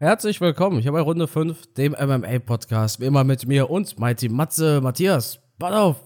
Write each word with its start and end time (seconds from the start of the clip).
Herzlich 0.00 0.40
willkommen 0.40 0.80
hier 0.80 0.90
bei 0.90 1.00
Runde 1.00 1.28
5, 1.28 1.74
dem 1.74 1.92
MMA-Podcast. 1.92 2.98
Wie 2.98 3.04
immer 3.04 3.22
mit 3.22 3.46
mir 3.46 3.70
und 3.70 3.96
Mighty 3.96 4.28
Matze, 4.28 4.80
Matthias. 4.80 5.38
Ball 5.56 5.72
auf! 5.72 5.98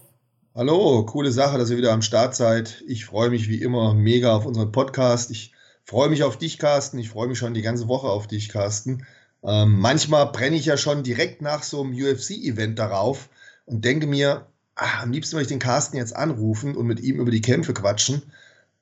Hallo, 0.53 1.03
coole 1.07 1.31
Sache, 1.31 1.57
dass 1.57 1.71
ihr 1.71 1.77
wieder 1.77 1.91
am 1.91 2.03
Start 2.03 2.35
seid. 2.35 2.83
Ich 2.87 3.05
freue 3.05 3.31
mich 3.31 3.49
wie 3.49 3.59
immer 3.59 3.95
mega 3.95 4.35
auf 4.35 4.45
unseren 4.45 4.71
Podcast. 4.71 5.31
Ich 5.31 5.53
freue 5.85 6.09
mich 6.09 6.21
auf 6.21 6.37
dich, 6.37 6.59
Carsten. 6.59 6.99
Ich 6.99 7.09
freue 7.09 7.27
mich 7.27 7.39
schon 7.39 7.55
die 7.55 7.63
ganze 7.63 7.87
Woche 7.87 8.07
auf 8.07 8.27
dich, 8.27 8.49
Carsten. 8.49 9.07
Ähm, 9.43 9.79
manchmal 9.79 10.31
brenne 10.31 10.57
ich 10.57 10.67
ja 10.67 10.77
schon 10.77 11.01
direkt 11.01 11.41
nach 11.41 11.63
so 11.63 11.81
einem 11.81 11.93
UFC-Event 11.93 12.77
darauf 12.77 13.29
und 13.65 13.83
denke 13.85 14.05
mir, 14.05 14.45
ach, 14.75 15.01
am 15.01 15.11
liebsten 15.11 15.33
würde 15.33 15.43
ich 15.43 15.47
den 15.47 15.57
Carsten 15.57 15.97
jetzt 15.97 16.15
anrufen 16.15 16.77
und 16.77 16.85
mit 16.85 16.99
ihm 16.99 17.19
über 17.19 17.31
die 17.31 17.41
Kämpfe 17.41 17.73
quatschen. 17.73 18.21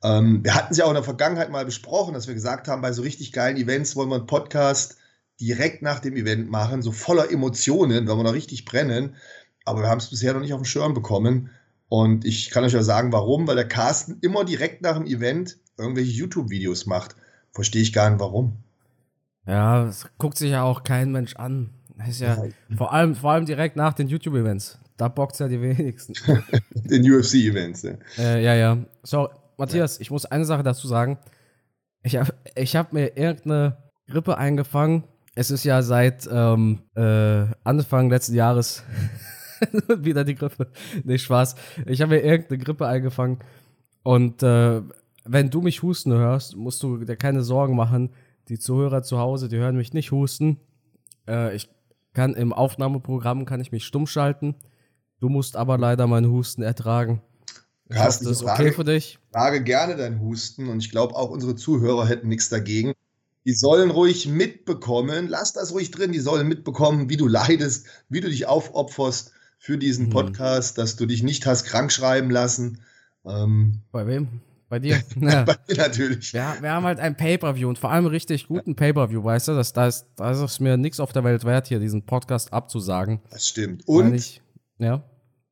Ähm, 0.03 0.43
wir 0.43 0.53
hatten 0.53 0.73
es 0.73 0.77
ja 0.77 0.85
auch 0.85 0.89
in 0.89 0.95
der 0.95 1.03
Vergangenheit 1.03 1.49
mal 1.49 1.63
besprochen, 1.63 2.13
dass 2.13 2.27
wir 2.27 2.33
gesagt 2.33 2.67
haben, 2.67 2.81
bei 2.81 2.91
so 2.91 3.01
richtig 3.01 3.31
geilen 3.31 3.55
Events 3.55 3.95
wollen 3.95 4.09
wir 4.09 4.15
einen 4.15 4.27
Podcast 4.27 4.96
direkt 5.39 5.81
nach 5.81 5.99
dem 5.99 6.15
Event 6.15 6.49
machen, 6.49 6.81
so 6.81 6.91
voller 6.91 7.31
Emotionen, 7.31 8.07
weil 8.07 8.17
wir 8.17 8.23
noch 8.23 8.33
richtig 8.33 8.65
brennen. 8.65 9.15
Aber 9.65 9.81
wir 9.81 9.89
haben 9.89 9.99
es 9.99 10.09
bisher 10.09 10.33
noch 10.33 10.41
nicht 10.41 10.53
auf 10.53 10.61
den 10.61 10.65
Schirm 10.65 10.93
bekommen. 10.93 11.49
Und 11.89 12.25
ich 12.25 12.49
kann 12.49 12.63
euch 12.63 12.73
ja 12.73 12.83
sagen, 12.83 13.11
warum, 13.11 13.47
weil 13.47 13.55
der 13.55 13.67
Carsten 13.67 14.17
immer 14.21 14.43
direkt 14.43 14.81
nach 14.81 14.97
dem 14.97 15.05
Event 15.05 15.57
irgendwelche 15.77 16.11
YouTube-Videos 16.11 16.85
macht. 16.85 17.15
Verstehe 17.51 17.81
ich 17.81 17.93
gar 17.93 18.09
nicht, 18.09 18.19
warum. 18.19 18.57
Ja, 19.45 19.85
das 19.85 20.07
guckt 20.17 20.37
sich 20.37 20.51
ja 20.51 20.63
auch 20.63 20.83
kein 20.83 21.11
Mensch 21.11 21.35
an. 21.37 21.69
Das 21.97 22.09
ist 22.09 22.21
ja. 22.21 22.43
Vor, 22.75 22.93
allem, 22.93 23.15
vor 23.15 23.31
allem 23.31 23.45
direkt 23.45 23.75
nach 23.75 23.93
den 23.93 24.07
YouTube-Events. 24.07 24.79
Da 24.97 25.07
bockt 25.07 25.39
ja 25.39 25.47
die 25.47 25.61
wenigsten. 25.61 26.13
den 26.73 27.03
UFC-Events, 27.03 27.83
ja. 27.83 27.93
Äh, 28.17 28.43
ja, 28.43 28.55
ja. 28.55 28.77
So, 29.03 29.29
Matthias, 29.57 29.97
ja. 29.97 30.01
ich 30.01 30.11
muss 30.11 30.25
eine 30.25 30.45
Sache 30.45 30.63
dazu 30.63 30.87
sagen. 30.87 31.17
Ich 32.03 32.15
habe 32.15 32.33
ich 32.55 32.75
hab 32.75 32.93
mir 32.93 33.17
irgendeine 33.17 33.77
Grippe 34.07 34.37
eingefangen. 34.37 35.03
Es 35.37 35.51
ist 35.51 35.65
ja 35.65 35.83
seit 35.83 36.27
ähm, 36.31 36.79
äh, 36.95 37.45
Anfang 37.63 38.09
letzten 38.09 38.33
Jahres 38.33 38.81
wieder 39.99 40.23
die 40.23 40.33
Grippe. 40.33 40.71
Nee, 41.03 41.19
Spaß. 41.19 41.53
Ich 41.85 42.01
habe 42.01 42.15
mir 42.15 42.21
irgendeine 42.21 42.57
Grippe 42.57 42.87
eingefangen. 42.87 43.37
Und 44.01 44.41
äh, 44.41 44.81
wenn 45.25 45.51
du 45.51 45.61
mich 45.61 45.83
husten 45.83 46.11
hörst, 46.11 46.55
musst 46.55 46.81
du 46.81 46.97
dir 46.97 47.17
keine 47.17 47.43
Sorgen 47.43 47.75
machen. 47.75 48.09
Die 48.47 48.57
Zuhörer 48.57 49.03
zu 49.03 49.19
Hause, 49.19 49.47
die 49.47 49.57
hören 49.57 49.77
mich 49.77 49.93
nicht 49.93 50.11
husten. 50.11 50.57
Äh, 51.27 51.55
ich 51.55 51.69
kann 52.15 52.33
im 52.33 52.51
Aufnahmeprogramm 52.51 53.45
kann 53.45 53.61
ich 53.61 53.71
mich 53.71 53.85
stumm 53.85 54.07
schalten. 54.07 54.55
Du 55.19 55.29
musst 55.29 55.55
aber 55.55 55.77
leider 55.77 56.07
meinen 56.07 56.31
Husten 56.31 56.63
ertragen. 56.63 57.21
Carsten, 57.91 58.25
das 58.25 58.37
ist 58.37 58.43
okay 58.43 58.71
für 58.71 58.85
dich. 58.85 59.19
Ich 59.23 59.31
trage 59.33 59.61
gerne 59.61 59.97
deinen 59.97 60.19
Husten 60.19 60.67
und 60.67 60.79
ich 60.79 60.89
glaube 60.89 61.15
auch 61.15 61.29
unsere 61.29 61.55
Zuhörer 61.55 62.07
hätten 62.07 62.27
nichts 62.27 62.49
dagegen. 62.49 62.93
Die 63.47 63.53
sollen 63.53 63.91
ruhig 63.91 64.27
mitbekommen, 64.27 65.29
lass 65.29 65.53
das 65.53 65.71
ruhig 65.71 65.89
drin, 65.89 66.11
die 66.11 66.19
sollen 66.19 66.49
mitbekommen, 66.49 67.09
wie 67.09 67.15
du 67.15 67.27
leidest, 67.27 67.85
wie 68.09 68.19
du 68.19 68.27
dich 68.27 68.45
aufopferst 68.45 69.31
für 69.57 69.77
diesen 69.77 70.07
mhm. 70.07 70.09
Podcast, 70.09 70.77
dass 70.77 70.97
du 70.97 71.05
dich 71.05 71.23
nicht 71.23 71.45
hast 71.45 71.63
krank 71.63 71.93
schreiben 71.93 72.29
lassen. 72.29 72.81
Ähm, 73.25 73.83
Bei 73.93 74.05
wem? 74.05 74.41
Bei 74.67 74.79
dir? 74.79 75.01
Ja. 75.21 75.43
Bei 75.45 75.55
dir 75.65 75.77
natürlich. 75.77 76.33
Ja, 76.33 76.57
wir 76.59 76.71
haben 76.71 76.83
halt 76.83 76.99
ein 76.99 77.15
Pay-Per-View 77.15 77.69
und 77.69 77.79
vor 77.79 77.89
allem 77.89 78.07
richtig 78.07 78.49
guten 78.49 78.75
Pay-Per-View, 78.75 79.23
weißt 79.23 79.47
du? 79.47 79.53
Das, 79.53 79.71
da, 79.71 79.87
ist, 79.87 80.07
da 80.17 80.29
ist 80.29 80.39
es 80.39 80.59
mir 80.59 80.75
nichts 80.75 80.99
auf 80.99 81.13
der 81.13 81.23
Welt 81.23 81.45
wert, 81.45 81.67
hier 81.67 81.79
diesen 81.79 82.05
Podcast 82.05 82.51
abzusagen. 82.51 83.21
Das 83.29 83.47
stimmt. 83.47 83.87
Und 83.87 84.13
ich, 84.13 84.41
ja. 84.77 85.09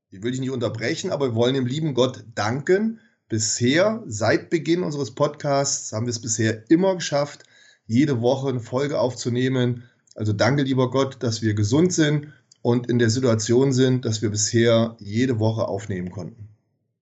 Ich 0.09 0.21
will 0.21 0.31
dich 0.31 0.41
nicht 0.41 0.51
unterbrechen, 0.51 1.11
aber 1.11 1.29
wir 1.29 1.35
wollen 1.35 1.53
dem 1.53 1.65
lieben 1.65 1.93
Gott 1.93 2.25
danken. 2.35 2.99
Bisher, 3.29 4.03
seit 4.05 4.49
Beginn 4.49 4.83
unseres 4.83 5.15
Podcasts, 5.15 5.93
haben 5.93 6.07
wir 6.07 6.11
es 6.11 6.21
bisher 6.21 6.69
immer 6.69 6.95
geschafft, 6.95 7.45
jede 7.87 8.21
Woche 8.21 8.49
eine 8.49 8.59
Folge 8.59 8.99
aufzunehmen. 8.99 9.83
Also 10.15 10.33
danke, 10.33 10.63
lieber 10.63 10.89
Gott, 10.89 11.17
dass 11.21 11.41
wir 11.41 11.53
gesund 11.53 11.93
sind 11.93 12.27
und 12.61 12.89
in 12.89 12.99
der 12.99 13.09
Situation 13.09 13.73
sind, 13.73 14.05
dass 14.05 14.21
wir 14.21 14.29
bisher 14.29 14.95
jede 14.99 15.39
Woche 15.39 15.67
aufnehmen 15.67 16.11
konnten. 16.11 16.49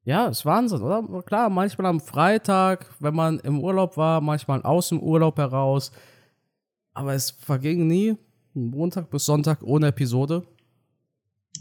Ja, 0.05 0.27
ist 0.27 0.45
Wahnsinn, 0.45 0.81
oder? 0.81 1.23
Klar, 1.23 1.49
manchmal 1.49 1.87
am 1.87 2.01
Freitag, 2.01 2.93
wenn 2.99 3.15
man 3.15 3.39
im 3.39 3.61
Urlaub 3.61 3.95
war, 3.95 4.19
manchmal 4.19 4.61
aus 4.63 4.89
dem 4.89 4.99
Urlaub 4.99 5.37
heraus. 5.37 5.91
Aber 6.93 7.13
es 7.13 7.31
verging 7.31 7.87
nie 7.87 8.17
Montag 8.53 9.09
bis 9.09 9.25
Sonntag 9.25 9.63
ohne 9.63 9.87
Episode. 9.87 10.43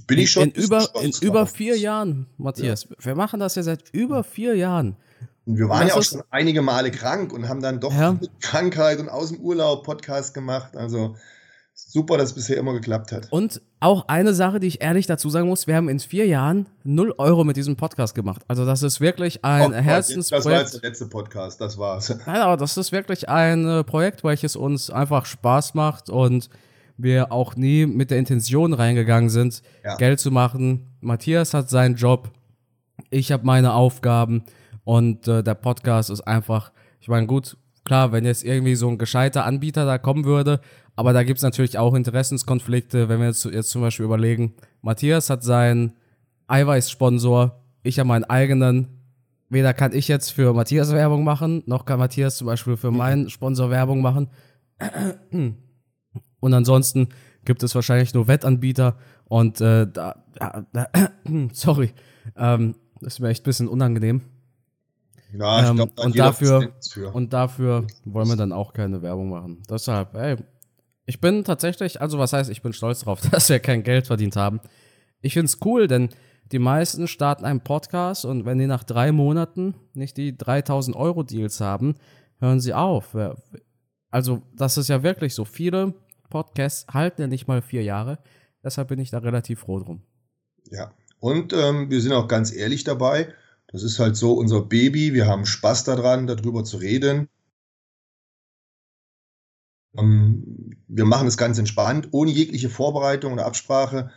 Bin 0.07 0.19
ich 0.19 0.33
schon. 0.33 0.51
In, 0.51 0.63
über, 0.63 0.89
in 1.01 1.13
über 1.21 1.47
vier 1.47 1.79
Jahren, 1.79 2.27
Matthias. 2.37 2.89
Ja. 2.91 2.97
Wir 2.99 3.15
machen 3.15 3.39
das 3.39 3.55
ja 3.55 3.63
seit 3.63 3.89
über 3.91 4.25
vier 4.25 4.57
Jahren. 4.57 4.97
Und 5.45 5.59
wir 5.59 5.69
waren 5.69 5.89
ja 5.89 5.95
auch 5.95 6.03
schon 6.03 6.23
einige 6.31 6.63
Male 6.63 6.91
krank 6.91 7.33
und 7.33 7.49
haben 7.49 7.61
dann 7.61 7.81
doch 7.81 7.93
ja. 7.93 8.13
mit 8.13 8.31
Krankheit 8.41 9.01
und 9.01 9.09
aus 9.09 9.31
dem 9.31 9.41
Urlaub 9.41 9.85
Podcast 9.85 10.35
gemacht. 10.35 10.77
Also 10.77 11.17
super, 11.75 12.17
dass 12.17 12.31
es 12.31 12.35
bisher 12.35 12.59
immer 12.59 12.73
geklappt 12.73 13.13
hat. 13.13 13.33
Und 13.33 13.61
auch 13.81 14.07
eine 14.09 14.35
Sache, 14.35 14.61
die 14.61 14.69
ich 14.69 14.83
ehrlich 14.83 15.07
dazu 15.07 15.31
sagen 15.31 15.49
muss, 15.49 15.67
wir 15.67 15.75
haben 15.75 15.89
in 15.89 15.99
vier 15.99 16.27
Jahren 16.27 16.69
null 16.85 17.15
Euro 17.19 17.45
mit 17.45 17.57
diesem 17.57 17.77
Podcast 17.77 18.15
gemacht. 18.15 18.43
Also 18.47 18.65
das 18.65 18.83
ist 18.83 19.01
wirklich 19.01 19.45
ein 19.45 19.73
oh, 19.73 19.75
Herzensprojekt. 19.75 20.47
Das 20.47 20.53
war 20.53 20.61
jetzt 20.61 20.75
der 20.75 20.91
letzte 20.91 21.07
Podcast, 21.07 21.61
das 21.61 21.77
war's. 21.77 22.09
Nein, 22.27 22.41
aber 22.41 22.57
das 22.57 22.77
ist 22.77 22.93
wirklich 22.93 23.29
ein 23.29 23.67
äh, 23.67 23.85
Projekt, 23.85 24.23
welches 24.23 24.55
uns 24.55 24.91
einfach 24.91 25.27
Spaß 25.27 25.75
macht 25.75 26.09
und 26.09 26.51
wir 26.97 27.33
auch 27.33 27.57
nie 27.57 27.87
mit 27.87 28.11
der 28.11 28.19
Intention 28.19 28.75
reingegangen 28.75 29.31
sind, 29.31 29.63
ja. 29.83 29.97
Geld 29.97 30.21
zu 30.21 30.31
machen. 30.31 30.95
Matthias 31.01 31.53
hat 31.53 31.69
seinen 31.69 31.97
Job, 31.97 32.31
ich 33.11 33.33
habe 33.33 33.45
meine 33.45 33.73
Aufgaben 33.73 34.45
und 34.85 35.29
äh, 35.29 35.43
der 35.43 35.55
Podcast 35.55 36.11
ist 36.11 36.23
einfach, 36.23 36.73
ich 37.01 37.09
meine, 37.09 37.27
gut, 37.27 37.57
klar, 37.85 38.13
wenn 38.13 38.25
jetzt 38.25 38.45
irgendwie 38.45 38.75
so 38.75 38.89
ein 38.89 38.99
gescheiter 38.99 39.45
Anbieter 39.45 39.87
da 39.87 39.99
kommen 39.99 40.25
würde, 40.25 40.61
aber 40.97 41.13
da 41.13 41.23
gibt 41.23 41.39
es 41.39 41.43
natürlich 41.43 41.79
auch 41.79 41.95
Interessenskonflikte, 41.95 43.09
wenn 43.09 43.21
wir 43.21 43.29
jetzt, 43.29 43.45
jetzt 43.45 43.71
zum 43.71 43.83
Beispiel 43.83 44.05
überlegen, 44.05 44.55
Matthias 44.83 45.31
hat 45.31 45.43
seinen 45.43 45.95
Eiweißsponsor, 46.49 47.63
ich 47.83 47.99
habe 47.99 48.09
meinen 48.09 48.25
eigenen. 48.25 48.99
Weder 49.49 49.75
kann 49.75 49.93
ich 49.93 50.09
jetzt 50.09 50.31
für 50.31 50.55
Matthias 50.55 50.93
Werbung 50.93 51.25
machen, 51.25 51.63
noch 51.67 51.85
kann 51.85 51.99
Matthias 51.99 52.37
zum 52.37 52.47
Beispiel 52.47 52.77
für 52.77 52.91
meinen 52.91 53.29
Sponsor 53.29 53.71
Werbung 53.71 54.01
machen. 54.01 54.31
Und 56.41 56.55
ansonsten 56.55 57.09
gibt 57.45 57.63
es 57.63 57.75
wahrscheinlich 57.75 58.15
nur 58.15 58.29
Wettanbieter 58.29 58.97
und 59.25 59.61
äh, 59.61 59.87
da, 59.91 60.25
da, 60.35 60.67
da 60.73 60.89
sorry, 61.53 61.93
ähm, 62.37 62.77
das 63.01 63.15
ist 63.15 63.21
mir 63.21 63.29
echt 63.29 63.43
ein 63.43 63.45
bisschen 63.45 63.69
unangenehm. 63.69 64.23
Ja, 65.33 65.71
ähm, 65.71 65.77
glaub, 65.77 65.99
und 65.99 66.19
dafür 66.19 66.73
und 67.13 67.33
dafür 67.33 67.87
wollen 68.05 68.29
wir 68.29 68.37
dann 68.37 68.53
auch 68.53 68.73
keine 68.73 69.03
Werbung 69.03 69.31
machen. 69.31 69.63
Deshalb, 69.69 70.15
ey, 70.15 70.37
ich 71.07 71.21
bin 71.21 71.45
tatsächlich, 71.45 72.01
also 72.01 72.19
was 72.19 72.33
heißt, 72.33 72.51
ich 72.51 72.63
bin 72.63 72.73
stolz 72.73 73.01
darauf, 73.01 73.21
dass 73.31 73.49
wir 73.49 73.59
kein 73.59 73.83
Geld 73.83 74.07
verdient 74.07 74.37
haben. 74.37 74.61
Ich 75.21 75.35
finde 75.35 75.47
es 75.47 75.59
cool, 75.65 75.87
denn 75.87 76.11
die 76.51 76.59
meisten 76.59 77.09
starten 77.09 77.45
einen 77.45 77.61
Podcast 77.61 78.25
und 78.25 78.45
wenn 78.45 78.59
die 78.59 78.67
nach 78.67 78.85
drei 78.85 79.13
Monaten 79.13 79.75
nicht 79.95 80.17
die 80.17 80.37
3000 80.37 80.97
Euro 80.97 81.23
Deals 81.23 81.61
haben, 81.61 81.95
hören 82.41 82.61
sie 82.61 82.75
auf. 82.75 83.17
Also 84.11 84.43
das 84.55 84.77
ist 84.77 84.89
ja 84.89 85.03
wirklich 85.03 85.35
so. 85.35 85.45
Viele 85.45 85.95
Podcasts 86.29 86.87
halten 86.93 87.23
ja 87.23 87.27
nicht 87.27 87.47
mal 87.47 87.63
vier 87.63 87.83
Jahre. 87.83 88.19
Deshalb 88.63 88.89
bin 88.89 88.99
ich 88.99 89.11
da 89.11 89.19
relativ 89.19 89.61
froh 89.61 89.79
drum. 89.79 90.03
Ja, 90.71 90.93
und 91.21 91.53
ähm, 91.53 91.89
wir 91.89 92.01
sind 92.01 92.13
auch 92.13 92.29
ganz 92.29 92.53
ehrlich 92.53 92.85
dabei. 92.85 93.33
Das 93.73 93.83
ist 93.83 93.99
halt 93.99 94.17
so 94.17 94.35
unser 94.35 94.63
Baby. 94.63 95.15
Wir 95.15 95.27
haben 95.27 95.47
Spaß 95.47 95.85
daran, 95.85 96.27
darüber 96.27 96.63
zu 96.63 96.77
reden. 96.77 97.29
Ähm, 99.97 100.77
wir 100.89 101.05
machen 101.07 101.27
es 101.27 101.37
ganz 101.37 101.59
entspannt, 101.59 102.09
ohne 102.13 102.31
jegliche 102.31 102.69
Vorbereitung 102.69 103.33
oder 103.33 103.47
Absprache. 103.47 104.11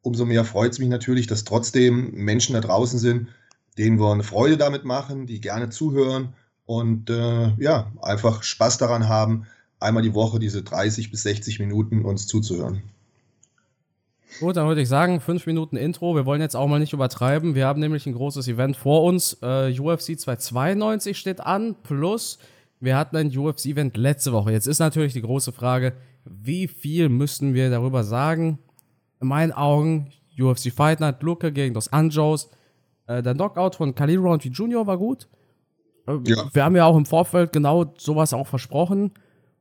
Umso 0.00 0.24
mehr 0.24 0.44
freut 0.44 0.72
es 0.72 0.78
mich 0.78 0.88
natürlich, 0.88 1.26
dass 1.26 1.44
trotzdem 1.44 2.12
Menschen 2.12 2.54
da 2.54 2.60
draußen 2.60 2.98
sind, 2.98 3.28
denen 3.78 4.00
wir 4.00 4.12
eine 4.12 4.24
Freude 4.24 4.56
damit 4.56 4.84
machen, 4.84 5.26
die 5.26 5.40
gerne 5.40 5.70
zuhören 5.70 6.34
und 6.64 7.10
äh, 7.10 7.54
ja, 7.58 7.92
einfach 8.02 8.42
Spaß 8.42 8.78
daran 8.78 9.08
haben, 9.08 9.46
einmal 9.78 10.02
die 10.02 10.14
Woche 10.14 10.38
diese 10.38 10.62
30 10.62 11.10
bis 11.10 11.22
60 11.24 11.58
Minuten 11.58 12.04
uns 12.04 12.26
zuzuhören. 12.26 12.82
Gut, 14.40 14.56
dann 14.56 14.66
würde 14.66 14.80
ich 14.80 14.88
sagen, 14.88 15.20
fünf 15.20 15.46
Minuten 15.46 15.76
Intro. 15.76 16.14
Wir 16.14 16.26
wollen 16.26 16.40
jetzt 16.40 16.56
auch 16.56 16.66
mal 16.66 16.78
nicht 16.78 16.92
übertreiben. 16.92 17.54
Wir 17.54 17.66
haben 17.66 17.80
nämlich 17.80 18.06
ein 18.06 18.14
großes 18.14 18.48
Event 18.48 18.76
vor 18.76 19.04
uns. 19.04 19.38
Äh, 19.42 19.78
UFC 19.78 20.18
292 20.18 21.18
steht 21.18 21.40
an, 21.40 21.76
plus 21.82 22.38
wir 22.80 22.96
hatten 22.96 23.16
ein 23.16 23.36
UFC-Event 23.36 23.96
letzte 23.96 24.32
Woche. 24.32 24.50
Jetzt 24.50 24.66
ist 24.66 24.80
natürlich 24.80 25.12
die 25.12 25.22
große 25.22 25.52
Frage, 25.52 25.92
wie 26.24 26.66
viel 26.66 27.08
müssten 27.08 27.54
wir 27.54 27.70
darüber 27.70 28.02
sagen? 28.02 28.58
In 29.20 29.28
meinen 29.28 29.52
Augen, 29.52 30.10
UFC 30.38 30.72
Fight 30.72 30.98
Night, 30.98 31.22
Luke 31.22 31.52
gegen 31.52 31.74
Dos 31.74 31.92
Anjos. 31.92 32.50
Äh, 33.06 33.22
der 33.22 33.34
Knockout 33.34 33.76
von 33.76 33.94
Khalil 33.94 34.18
Roundtree 34.18 34.48
Jr. 34.48 34.86
war 34.86 34.98
gut. 34.98 35.28
Äh, 36.08 36.18
ja. 36.24 36.44
Wir 36.52 36.64
haben 36.64 36.74
ja 36.74 36.86
auch 36.86 36.96
im 36.96 37.06
Vorfeld 37.06 37.52
genau 37.52 37.94
sowas 37.98 38.32
auch 38.32 38.48
versprochen. 38.48 39.12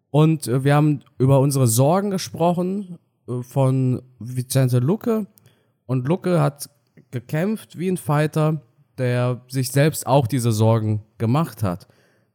Und 0.10 0.48
äh, 0.48 0.64
wir 0.64 0.76
haben 0.76 1.02
über 1.20 1.40
unsere 1.40 1.68
Sorgen 1.68 2.10
gesprochen 2.10 2.98
von 3.42 4.02
Vicente 4.20 4.80
Lucke. 4.80 5.28
Und 5.86 6.08
Lucke 6.08 6.40
hat 6.40 6.70
gekämpft 7.12 7.78
wie 7.78 7.90
ein 7.90 7.98
Fighter, 7.98 8.62
der 8.98 9.42
sich 9.48 9.72
selbst 9.72 10.06
auch 10.08 10.28
diese 10.28 10.52
Sorgen 10.52 11.04
gemacht 11.18 11.64
hat. 11.64 11.88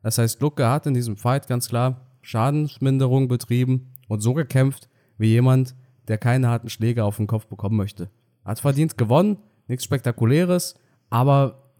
Das 0.03 0.19
heißt, 0.19 0.41
Lucke 0.41 0.69
hat 0.69 0.87
in 0.87 0.95
diesem 0.95 1.17
Fight 1.17 1.47
ganz 1.49 1.69
klar 1.69 2.07
Schadensminderung 2.23 3.29
betrieben 3.29 3.93
und 4.09 4.21
so 4.21 4.35
gekämpft 4.35 4.89
wie 5.19 5.29
jemand, 5.29 5.75
der 6.09 6.19
keine 6.19 6.49
harten 6.49 6.69
Schläge 6.69 7.05
auf 7.05 7.17
den 7.17 7.27
Kopf 7.27 7.47
bekommen 7.47 7.77
möchte. 7.77 8.11
Hat 8.45 8.61
verdient 8.61 8.99
gewonnen, 8.99 9.39
nichts 9.67 9.85
Spektakuläres, 9.85 10.75
aber 11.11 11.73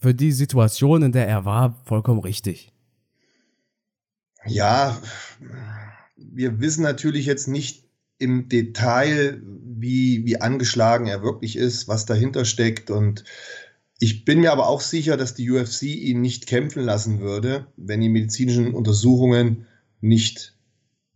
für 0.00 0.14
die 0.14 0.32
Situation, 0.32 1.02
in 1.02 1.12
der 1.12 1.28
er 1.28 1.44
war, 1.44 1.80
vollkommen 1.84 2.20
richtig. 2.20 2.72
Ja, 4.46 4.96
wir 6.16 6.60
wissen 6.60 6.82
natürlich 6.82 7.26
jetzt 7.26 7.48
nicht 7.48 7.87
im 8.18 8.48
Detail, 8.48 9.40
wie, 9.42 10.24
wie 10.24 10.40
angeschlagen 10.40 11.06
er 11.06 11.22
wirklich 11.22 11.56
ist, 11.56 11.88
was 11.88 12.06
dahinter 12.06 12.44
steckt. 12.44 12.90
Und 12.90 13.24
ich 13.98 14.24
bin 14.24 14.40
mir 14.40 14.52
aber 14.52 14.68
auch 14.68 14.80
sicher, 14.80 15.16
dass 15.16 15.34
die 15.34 15.50
UFC 15.50 15.82
ihn 15.82 16.20
nicht 16.20 16.46
kämpfen 16.46 16.82
lassen 16.82 17.20
würde, 17.20 17.66
wenn 17.76 18.00
die 18.00 18.08
medizinischen 18.08 18.74
Untersuchungen 18.74 19.66
nicht 20.00 20.56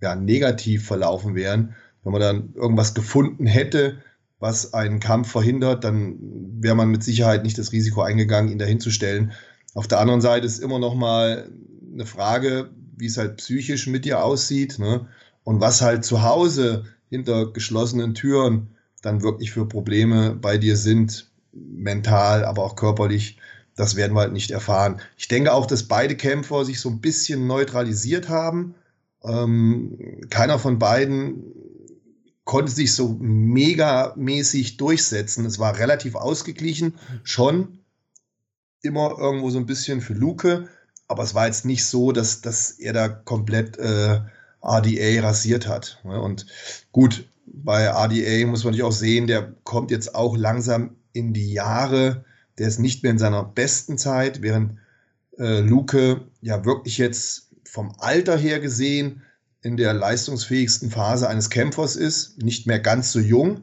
ja, 0.01 0.15
negativ 0.15 0.87
verlaufen 0.87 1.35
wären. 1.35 1.75
Wenn 2.03 2.13
man 2.13 2.21
dann 2.21 2.55
irgendwas 2.55 2.95
gefunden 2.95 3.47
hätte, 3.47 3.99
was 4.39 4.75
einen 4.75 4.99
Kampf 4.99 5.31
verhindert, 5.31 5.85
dann 5.85 6.19
wäre 6.61 6.75
man 6.75 6.91
mit 6.91 7.05
Sicherheit 7.05 7.45
nicht 7.45 7.59
das 7.59 7.71
Risiko 7.71 8.03
eingegangen, 8.03 8.51
ihn 8.51 8.59
dahin 8.59 8.81
zu 8.81 8.91
stellen. 8.91 9.33
Auf 9.75 9.87
der 9.87 10.01
anderen 10.01 10.21
Seite 10.21 10.47
ist 10.47 10.59
immer 10.59 10.81
noch 10.81 10.95
mal 10.95 11.51
eine 11.93 12.07
Frage, 12.07 12.71
wie 12.97 13.07
es 13.07 13.17
halt 13.17 13.37
psychisch 13.37 13.87
mit 13.87 14.05
dir 14.05 14.25
aussieht 14.25 14.79
ne? 14.79 15.07
Und 15.45 15.61
was 15.61 15.83
halt 15.83 16.05
zu 16.05 16.23
Hause 16.23 16.85
hinter 17.09 17.53
geschlossenen 17.53 18.15
Türen 18.15 18.77
dann 19.03 19.23
wirklich 19.23 19.51
für 19.51 19.67
Probleme 19.67 20.35
bei 20.35 20.59
dir 20.59 20.77
sind, 20.77 21.31
mental, 21.53 22.45
aber 22.45 22.63
auch 22.63 22.77
körperlich. 22.77 23.39
Das 23.75 23.97
werden 23.97 24.15
wir 24.15 24.21
halt 24.21 24.33
nicht 24.33 24.51
erfahren. 24.51 25.01
Ich 25.17 25.29
denke 25.29 25.53
auch, 25.53 25.67
dass 25.67 25.85
beide 25.85 26.15
Kämpfer 26.15 26.65
sich 26.65 26.79
so 26.81 26.91
ein 26.91 27.01
bisschen 27.01 27.47
neutralisiert 27.47 28.29
haben. 28.29 28.75
Ähm, 29.25 30.27
keiner 30.31 30.59
von 30.59 30.79
beiden 30.79 31.43
konnte 32.45 32.73
sich 32.73 32.95
so 32.95 33.17
megamäßig 33.21 34.77
durchsetzen. 34.77 35.47
Es 35.47 35.59
war 35.59 35.79
relativ 35.79 36.15
ausgeglichen, 36.15 36.95
schon 37.23 37.79
immer 38.83 39.17
irgendwo 39.19 39.51
so 39.51 39.59
ein 39.59 39.67
bisschen 39.67 40.01
für 40.01 40.15
Luke, 40.15 40.69
aber 41.09 41.23
es 41.23 41.35
war 41.35 41.47
jetzt 41.47 41.65
nicht 41.65 41.87
so, 41.87 42.13
dass, 42.13 42.41
dass 42.41 42.73
er 42.73 42.93
da 42.93 43.09
komplett 43.09 43.79
äh, 43.79 44.21
RDA 44.63 45.23
rasiert 45.23 45.67
hat. 45.69 46.01
Ne? 46.05 46.21
Und 46.21 46.47
gut, 46.93 47.29
bei 47.47 47.89
RDA 47.89 48.47
muss 48.47 48.65
man 48.65 48.73
natürlich 48.73 48.85
auch 48.85 48.93
sehen, 48.93 49.27
der 49.27 49.53
kommt 49.65 49.91
jetzt 49.91 50.15
auch 50.15 50.37
langsam 50.37 50.97
in 51.13 51.33
die 51.33 51.53
Jahre, 51.53 52.25
der 52.59 52.69
ist 52.69 52.79
nicht 52.79 53.03
mehr 53.03 53.13
in 53.13 53.19
seiner 53.19 53.45
besten 53.45 53.99
Zeit, 53.99 54.43
während 54.43 54.79
äh, 55.39 55.61
Luke 55.61 56.23
ja 56.41 56.65
wirklich 56.65 56.99
jetzt 56.99 57.51
vom 57.65 57.95
Alter 57.99 58.37
her 58.37 58.61
gesehen 58.61 59.23
in 59.63 59.77
der 59.77 59.95
leistungsfähigsten 59.95 60.91
Phase 60.91 61.29
eines 61.29 61.51
Kämpfers 61.51 61.97
ist, 61.97 62.43
nicht 62.43 62.67
mehr 62.67 62.81
ganz 62.81 63.13
so 63.13 63.21
jung, 63.21 63.63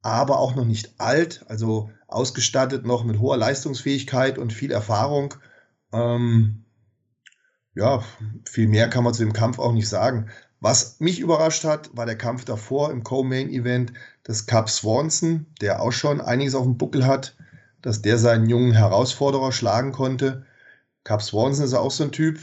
aber 0.00 0.38
auch 0.38 0.54
noch 0.54 0.64
nicht 0.64 0.94
alt, 0.98 1.44
also 1.48 1.90
ausgestattet 2.08 2.84
noch 2.84 3.04
mit 3.04 3.20
hoher 3.20 3.36
Leistungsfähigkeit 3.36 4.38
und 4.38 4.52
viel 4.52 4.72
Erfahrung. 4.72 5.34
Ähm, 5.92 6.61
ja, 7.74 8.02
viel 8.44 8.68
mehr 8.68 8.88
kann 8.88 9.04
man 9.04 9.14
zu 9.14 9.24
dem 9.24 9.32
Kampf 9.32 9.58
auch 9.58 9.72
nicht 9.72 9.88
sagen. 9.88 10.28
Was 10.60 11.00
mich 11.00 11.18
überrascht 11.18 11.64
hat, 11.64 11.90
war 11.96 12.06
der 12.06 12.16
Kampf 12.16 12.44
davor 12.44 12.90
im 12.92 13.02
Co-Main-Event 13.02 13.92
des 14.26 14.46
Cup 14.46 14.70
Swanson, 14.70 15.46
der 15.60 15.82
auch 15.82 15.90
schon 15.90 16.20
einiges 16.20 16.54
auf 16.54 16.64
dem 16.64 16.78
Buckel 16.78 17.06
hat, 17.06 17.36
dass 17.80 18.02
der 18.02 18.18
seinen 18.18 18.48
jungen 18.48 18.72
Herausforderer 18.72 19.50
schlagen 19.50 19.92
konnte. 19.92 20.46
Cup 21.02 21.22
Swanson 21.22 21.64
ist 21.64 21.74
auch 21.74 21.90
so 21.90 22.04
ein 22.04 22.12
Typ, 22.12 22.38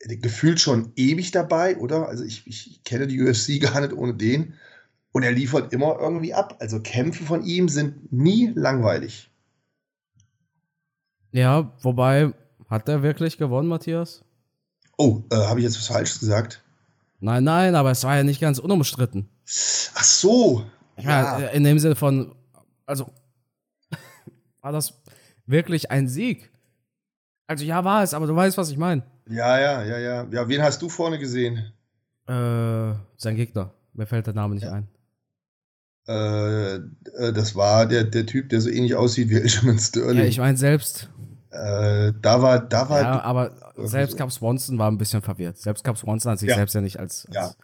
gefühlt 0.00 0.60
schon 0.60 0.92
ewig 0.96 1.30
dabei, 1.30 1.76
oder? 1.76 2.08
Also 2.08 2.24
ich, 2.24 2.46
ich 2.46 2.82
kenne 2.84 3.06
die 3.06 3.22
UFC 3.22 3.60
gar 3.60 3.80
nicht 3.80 3.92
ohne 3.92 4.14
den. 4.14 4.54
Und 5.12 5.22
er 5.22 5.32
liefert 5.32 5.72
immer 5.72 5.98
irgendwie 5.98 6.34
ab. 6.34 6.56
Also 6.60 6.80
Kämpfe 6.80 7.24
von 7.24 7.44
ihm 7.44 7.68
sind 7.68 8.12
nie 8.12 8.52
langweilig. 8.54 9.30
Ja, 11.30 11.72
wobei, 11.82 12.32
hat 12.68 12.88
er 12.88 13.02
wirklich 13.02 13.38
gewonnen, 13.38 13.68
Matthias? 13.68 14.24
Oh, 14.98 15.22
äh, 15.30 15.36
habe 15.36 15.60
ich 15.60 15.64
jetzt 15.64 15.78
was 15.78 15.86
Falsches 15.86 16.20
gesagt? 16.20 16.62
Nein, 17.20 17.44
nein, 17.44 17.74
aber 17.74 17.92
es 17.92 18.04
war 18.04 18.16
ja 18.16 18.24
nicht 18.24 18.40
ganz 18.40 18.58
unumstritten. 18.58 19.28
Ach 19.94 20.04
so. 20.04 20.64
Ja, 20.98 21.38
ja 21.38 21.46
in 21.48 21.64
dem 21.64 21.78
Sinne 21.78 21.94
von, 21.94 22.34
also, 22.84 23.10
war 24.60 24.72
das 24.72 24.92
wirklich 25.46 25.90
ein 25.90 26.08
Sieg? 26.08 26.50
Also 27.46 27.64
ja, 27.64 27.82
war 27.84 28.02
es, 28.02 28.12
aber 28.12 28.26
du 28.26 28.34
weißt, 28.34 28.58
was 28.58 28.70
ich 28.70 28.76
meine. 28.76 29.02
Ja, 29.28 29.58
ja, 29.58 29.84
ja, 29.84 29.98
ja. 29.98 30.26
Ja, 30.30 30.48
wen 30.48 30.62
hast 30.62 30.82
du 30.82 30.88
vorne 30.88 31.18
gesehen? 31.18 31.72
Äh, 32.26 32.92
sein 33.16 33.36
Gegner. 33.36 33.72
Mir 33.94 34.06
fällt 34.06 34.26
der 34.26 34.34
Name 34.34 34.54
nicht 34.54 34.64
ja. 34.64 34.72
ein. 34.72 34.88
Äh, 36.08 36.74
äh, 36.76 37.32
das 37.32 37.54
war 37.54 37.86
der, 37.86 38.04
der 38.04 38.26
Typ, 38.26 38.48
der 38.48 38.60
so 38.60 38.68
ähnlich 38.68 38.94
aussieht 38.94 39.30
wie 39.30 39.36
Elgin 39.36 39.78
Sterling. 39.78 40.18
Ja, 40.18 40.24
ich 40.24 40.38
meine 40.38 40.56
selbst. 40.56 41.08
Äh, 41.50 42.12
da 42.20 42.42
war, 42.42 42.60
da 42.60 42.88
war. 42.88 43.00
Ja, 43.00 43.20
aber 43.22 43.52
selbst 43.76 44.16
Cap 44.16 44.30
Swanson 44.30 44.78
war 44.78 44.90
ein 44.90 44.98
bisschen 44.98 45.22
verwirrt. 45.22 45.58
Selbst 45.58 45.82
Cap 45.82 45.96
Swanson 45.96 46.32
hat 46.32 46.38
sich 46.38 46.48
ja. 46.48 46.56
selbst 46.56 46.74
ja 46.74 46.80
nicht 46.80 46.98
als, 46.98 47.26
als 47.34 47.56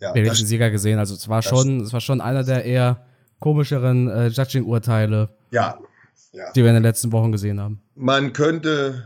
ja. 0.00 0.14
ja 0.14 0.34
Sieger 0.34 0.70
gesehen. 0.70 0.98
Also 0.98 1.14
es 1.14 1.28
war 1.28 1.42
schon, 1.42 1.80
es 1.80 1.92
war 1.92 2.00
schon 2.00 2.20
einer 2.20 2.42
der 2.42 2.64
eher 2.64 3.06
komischeren 3.38 4.08
äh, 4.08 4.26
Judging-Urteile, 4.28 5.28
ja. 5.50 5.78
ja. 6.32 6.52
die 6.52 6.62
wir 6.62 6.68
in 6.68 6.74
den 6.74 6.82
letzten 6.82 7.12
Wochen 7.12 7.30
gesehen 7.30 7.60
haben. 7.60 7.82
Man 7.94 8.32
könnte 8.32 9.04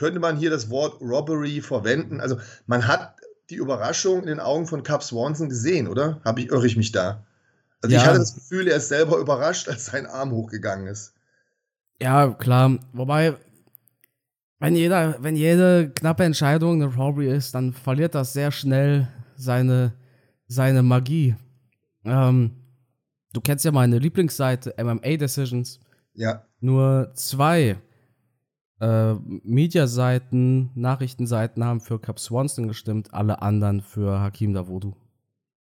könnte 0.00 0.18
man 0.18 0.38
hier 0.38 0.48
das 0.48 0.70
Wort 0.70 0.98
Robbery 1.02 1.60
verwenden? 1.60 2.22
Also 2.22 2.38
man 2.66 2.88
hat 2.88 3.16
die 3.50 3.56
Überraschung 3.56 4.20
in 4.20 4.28
den 4.28 4.40
Augen 4.40 4.66
von 4.66 4.82
Cap 4.82 5.02
Swanson 5.02 5.50
gesehen, 5.50 5.88
oder? 5.88 6.22
Habe 6.24 6.40
ich 6.40 6.48
irre 6.48 6.66
ich 6.66 6.78
mich 6.78 6.90
da? 6.90 7.26
Also 7.82 7.94
ja. 7.94 8.00
ich 8.00 8.08
hatte 8.08 8.18
das 8.18 8.34
Gefühl, 8.34 8.66
er 8.66 8.78
ist 8.78 8.88
selber 8.88 9.18
überrascht, 9.20 9.68
als 9.68 9.84
sein 9.84 10.06
Arm 10.06 10.30
hochgegangen 10.30 10.86
ist. 10.86 11.12
Ja, 12.00 12.30
klar. 12.32 12.78
Wobei, 12.94 13.36
wenn, 14.60 14.76
jeder, 14.76 15.16
wenn 15.20 15.36
jede 15.36 15.90
knappe 15.90 16.24
Entscheidung 16.24 16.82
eine 16.82 16.94
Robbery 16.94 17.34
ist, 17.34 17.54
dann 17.54 17.72
verliert 17.72 18.14
das 18.14 18.32
sehr 18.32 18.52
schnell 18.52 19.08
seine, 19.36 19.94
seine 20.46 20.82
Magie. 20.82 21.34
Ähm, 22.04 22.52
du 23.32 23.40
kennst 23.40 23.64
ja 23.64 23.72
meine 23.72 23.98
Lieblingsseite, 23.98 24.74
MMA 24.78 25.16
Decisions. 25.16 25.80
Ja. 26.14 26.44
Nur 26.60 27.10
zwei 27.14 27.78
äh, 28.80 29.14
Mediaseiten, 29.14 30.70
Nachrichtenseiten 30.74 31.64
haben 31.64 31.80
für 31.80 31.98
Cap 31.98 32.18
Swanson 32.20 32.68
gestimmt, 32.68 33.12
alle 33.14 33.42
anderen 33.42 33.80
für 33.80 34.20
Hakim 34.20 34.52
Davodu. 34.52 34.94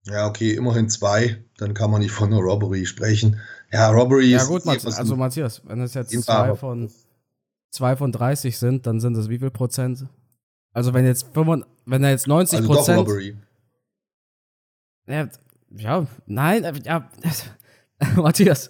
Ja, 0.05 0.27
okay, 0.27 0.53
immerhin 0.53 0.89
zwei, 0.89 1.43
dann 1.57 1.73
kann 1.73 1.91
man 1.91 2.01
nicht 2.01 2.11
von 2.11 2.31
einer 2.31 2.41
Robbery 2.41 2.85
sprechen. 2.85 3.39
Ja, 3.71 3.89
Robbery 3.89 4.27
ja, 4.27 4.37
ist. 4.37 4.43
Ja, 4.43 4.49
gut, 4.49 4.65
Matthias, 4.65 4.97
also 4.97 5.17
Matthias, 5.17 5.61
wenn 5.65 5.81
es 5.81 5.93
jetzt 5.93 6.11
zwei 6.23 6.55
von, 6.55 6.89
zwei 7.69 7.95
von 7.95 8.11
30 8.11 8.57
sind, 8.57 8.85
dann 8.87 8.99
sind 8.99 9.15
das 9.15 9.29
wie 9.29 9.39
viel 9.39 9.51
Prozent? 9.51 10.07
Also, 10.73 10.93
wenn 10.93 11.05
jetzt, 11.05 11.33
5, 11.33 11.65
wenn 11.85 12.03
er 12.03 12.11
jetzt 12.11 12.27
90 12.27 12.59
also 12.59 12.73
Prozent. 12.73 12.97
Doch 12.99 13.07
Robbery. 13.07 13.35
Ja, 15.07 15.27
ja, 15.69 16.07
nein, 16.25 16.63
äh, 16.63 16.73
ja, 16.83 17.09
Matthias, 18.15 18.69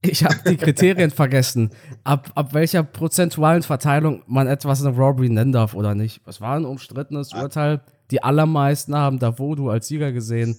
ich 0.00 0.24
habe 0.24 0.36
die 0.50 0.56
Kriterien 0.56 1.10
vergessen, 1.12 1.70
ab, 2.04 2.32
ab 2.34 2.54
welcher 2.54 2.82
prozentualen 2.82 3.62
Verteilung 3.62 4.22
man 4.26 4.48
etwas 4.48 4.84
eine 4.84 4.96
Robbery 4.96 5.28
nennen 5.28 5.52
darf 5.52 5.74
oder 5.74 5.94
nicht. 5.94 6.20
Es 6.26 6.40
war 6.40 6.56
ein 6.56 6.64
umstrittenes 6.64 7.32
ah. 7.32 7.42
Urteil. 7.42 7.80
Die 8.10 8.22
allermeisten 8.22 8.94
haben 8.96 9.18
Davodu 9.18 9.70
als 9.70 9.86
Sieger 9.86 10.12
gesehen. 10.12 10.58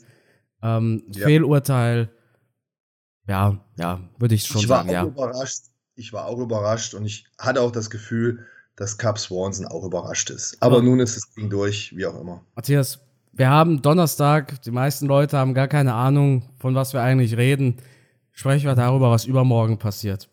Ähm, 0.61 1.03
ja. 1.13 1.25
Fehlurteil. 1.25 2.09
Ja, 3.27 3.59
ja, 3.77 3.99
würde 4.17 4.35
ich 4.35 4.45
schon 4.45 4.61
ich 4.61 4.67
sagen, 4.67 4.89
ja. 4.89 5.03
Überrascht. 5.03 5.72
Ich 5.95 6.13
war 6.13 6.25
auch 6.25 6.39
überrascht 6.39 6.93
und 6.93 7.05
ich 7.05 7.25
hatte 7.37 7.61
auch 7.61 7.71
das 7.71 7.89
Gefühl, 7.89 8.45
dass 8.75 8.97
Cap 8.97 9.19
Swanson 9.19 9.67
auch 9.67 9.83
überrascht 9.83 10.29
ist. 10.29 10.57
Aber 10.61 10.77
ja. 10.77 10.83
nun 10.83 10.99
ist 10.99 11.15
das 11.15 11.29
Ding 11.35 11.49
durch, 11.49 11.95
wie 11.95 12.05
auch 12.05 12.19
immer. 12.19 12.43
Matthias, 12.55 12.99
wir 13.31 13.49
haben 13.49 13.81
Donnerstag, 13.81 14.61
die 14.63 14.71
meisten 14.71 15.05
Leute 15.05 15.37
haben 15.37 15.53
gar 15.53 15.67
keine 15.67 15.93
Ahnung, 15.93 16.49
von 16.57 16.73
was 16.73 16.93
wir 16.93 17.01
eigentlich 17.01 17.37
reden 17.37 17.81
sprechen 18.33 18.65
wir 18.65 18.75
darüber, 18.75 19.11
was 19.11 19.25
übermorgen 19.25 19.77
passiert. 19.77 20.29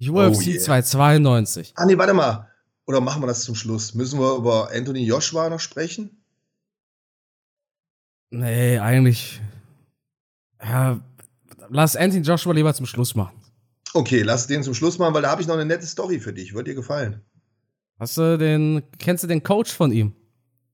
UFC 0.00 0.10
oh 0.10 0.40
yeah. 0.40 0.58
292. 0.58 1.74
Ah, 1.76 1.86
nee, 1.86 1.96
warte 1.96 2.14
mal. 2.14 2.48
Oder 2.86 3.00
machen 3.00 3.22
wir 3.22 3.28
das 3.28 3.44
zum 3.44 3.54
Schluss? 3.54 3.94
Müssen 3.94 4.18
wir 4.18 4.36
über 4.36 4.70
Anthony 4.72 5.04
Joshua 5.04 5.48
noch 5.48 5.60
sprechen? 5.60 6.24
Nee, 8.30 8.78
eigentlich. 8.78 9.40
Ja, 10.60 11.00
lass 11.68 11.94
Anthony 11.94 12.24
Joshua 12.24 12.52
lieber 12.52 12.74
zum 12.74 12.86
Schluss 12.86 13.14
machen. 13.14 13.36
Okay, 13.94 14.22
lass 14.22 14.46
den 14.46 14.62
zum 14.62 14.74
Schluss 14.74 14.98
machen, 14.98 15.14
weil 15.14 15.22
da 15.22 15.30
habe 15.30 15.42
ich 15.42 15.48
noch 15.48 15.54
eine 15.54 15.66
nette 15.66 15.86
Story 15.86 16.18
für 16.18 16.32
dich. 16.32 16.54
Wird 16.54 16.66
dir 16.66 16.74
gefallen. 16.74 17.22
Hast 17.98 18.16
du 18.16 18.38
den, 18.38 18.82
kennst 18.98 19.22
du 19.22 19.28
den 19.28 19.42
Coach 19.42 19.72
von 19.72 19.92
ihm? 19.92 20.14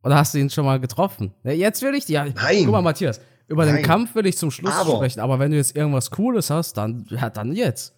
Oder 0.02 0.16
hast 0.16 0.34
du 0.34 0.38
ihn 0.38 0.50
schon 0.50 0.64
mal 0.64 0.80
getroffen? 0.80 1.34
Jetzt 1.42 1.82
will 1.82 1.94
ich 1.94 2.06
dir. 2.06 2.32
Nein. 2.34 2.64
Guck 2.64 2.72
mal, 2.72 2.82
Matthias, 2.82 3.20
über 3.48 3.66
Nein. 3.66 3.76
den 3.76 3.84
Kampf 3.84 4.14
will 4.14 4.26
ich 4.26 4.38
zum 4.38 4.50
Schluss 4.50 4.74
aber, 4.74 4.96
sprechen, 4.96 5.20
aber 5.20 5.38
wenn 5.38 5.50
du 5.50 5.56
jetzt 5.56 5.76
irgendwas 5.76 6.10
Cooles 6.10 6.50
hast, 6.50 6.76
dann, 6.76 7.06
ja, 7.10 7.28
dann 7.28 7.52
jetzt. 7.52 7.94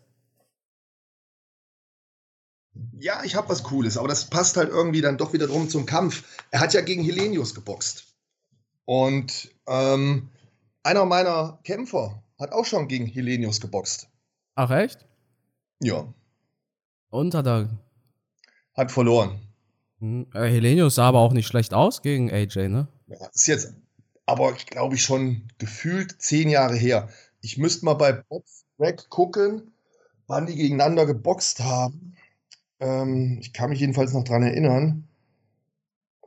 Ja, 2.98 3.22
ich 3.24 3.34
habe 3.34 3.48
was 3.48 3.62
Cooles, 3.62 3.98
aber 3.98 4.08
das 4.08 4.30
passt 4.30 4.56
halt 4.56 4.70
irgendwie 4.70 5.00
dann 5.00 5.18
doch 5.18 5.32
wieder 5.32 5.46
drum 5.46 5.68
zum 5.68 5.86
Kampf. 5.86 6.24
Er 6.50 6.60
hat 6.60 6.72
ja 6.72 6.80
gegen 6.80 7.02
Helenius 7.02 7.54
geboxt. 7.54 8.06
Und 8.84 9.50
ähm, 9.66 10.30
einer 10.82 11.04
meiner 11.04 11.58
Kämpfer 11.64 12.22
hat 12.38 12.52
auch 12.52 12.64
schon 12.64 12.88
gegen 12.88 13.06
Helenius 13.06 13.60
geboxt. 13.60 14.08
Ach, 14.54 14.70
echt? 14.70 15.06
Ja. 15.80 16.12
Und 17.10 17.34
hat 17.34 17.46
er. 17.46 17.68
Hat 18.74 18.92
verloren. 18.92 19.40
Hm, 19.98 20.26
äh, 20.34 20.48
Helenius 20.48 20.94
sah 20.94 21.08
aber 21.08 21.20
auch 21.20 21.32
nicht 21.32 21.46
schlecht 21.46 21.74
aus 21.74 22.02
gegen 22.02 22.30
AJ, 22.30 22.68
ne? 22.68 22.88
Ja, 23.06 23.26
ist 23.32 23.46
jetzt 23.46 23.74
aber, 24.26 24.52
glaube 24.52 24.94
ich, 24.94 25.02
schon 25.02 25.48
gefühlt 25.58 26.22
zehn 26.22 26.48
Jahre 26.48 26.76
her. 26.76 27.08
Ich 27.40 27.58
müsste 27.58 27.84
mal 27.84 27.94
bei 27.94 28.12
Bob's 28.12 28.64
Rack 28.78 29.10
gucken, 29.10 29.72
wann 30.26 30.46
die 30.46 30.54
gegeneinander 30.54 31.04
geboxt 31.04 31.60
haben. 31.60 32.14
Ähm, 32.78 33.38
ich 33.40 33.52
kann 33.52 33.70
mich 33.70 33.80
jedenfalls 33.80 34.12
noch 34.12 34.24
dran 34.24 34.42
erinnern. 34.42 35.08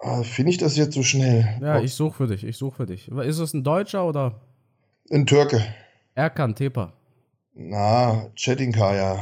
Äh, 0.01 0.23
Finde 0.23 0.51
ich 0.51 0.57
das 0.57 0.75
jetzt 0.75 0.93
so 0.93 1.01
schnell? 1.01 1.57
Ja, 1.61 1.79
ich 1.79 1.93
suche 1.93 2.17
für 2.17 2.27
dich, 2.27 2.43
ich 2.43 2.57
suche 2.57 2.75
für 2.75 2.85
dich. 2.85 3.07
Ist 3.07 3.39
es 3.39 3.53
ein 3.53 3.63
Deutscher 3.63 4.05
oder? 4.05 4.41
Ein 5.09 5.25
Türke. 5.25 5.63
Erkan 6.13 6.55
Tepa. 6.55 6.93
Na, 7.53 8.29
Chetinkaya. 8.35 9.17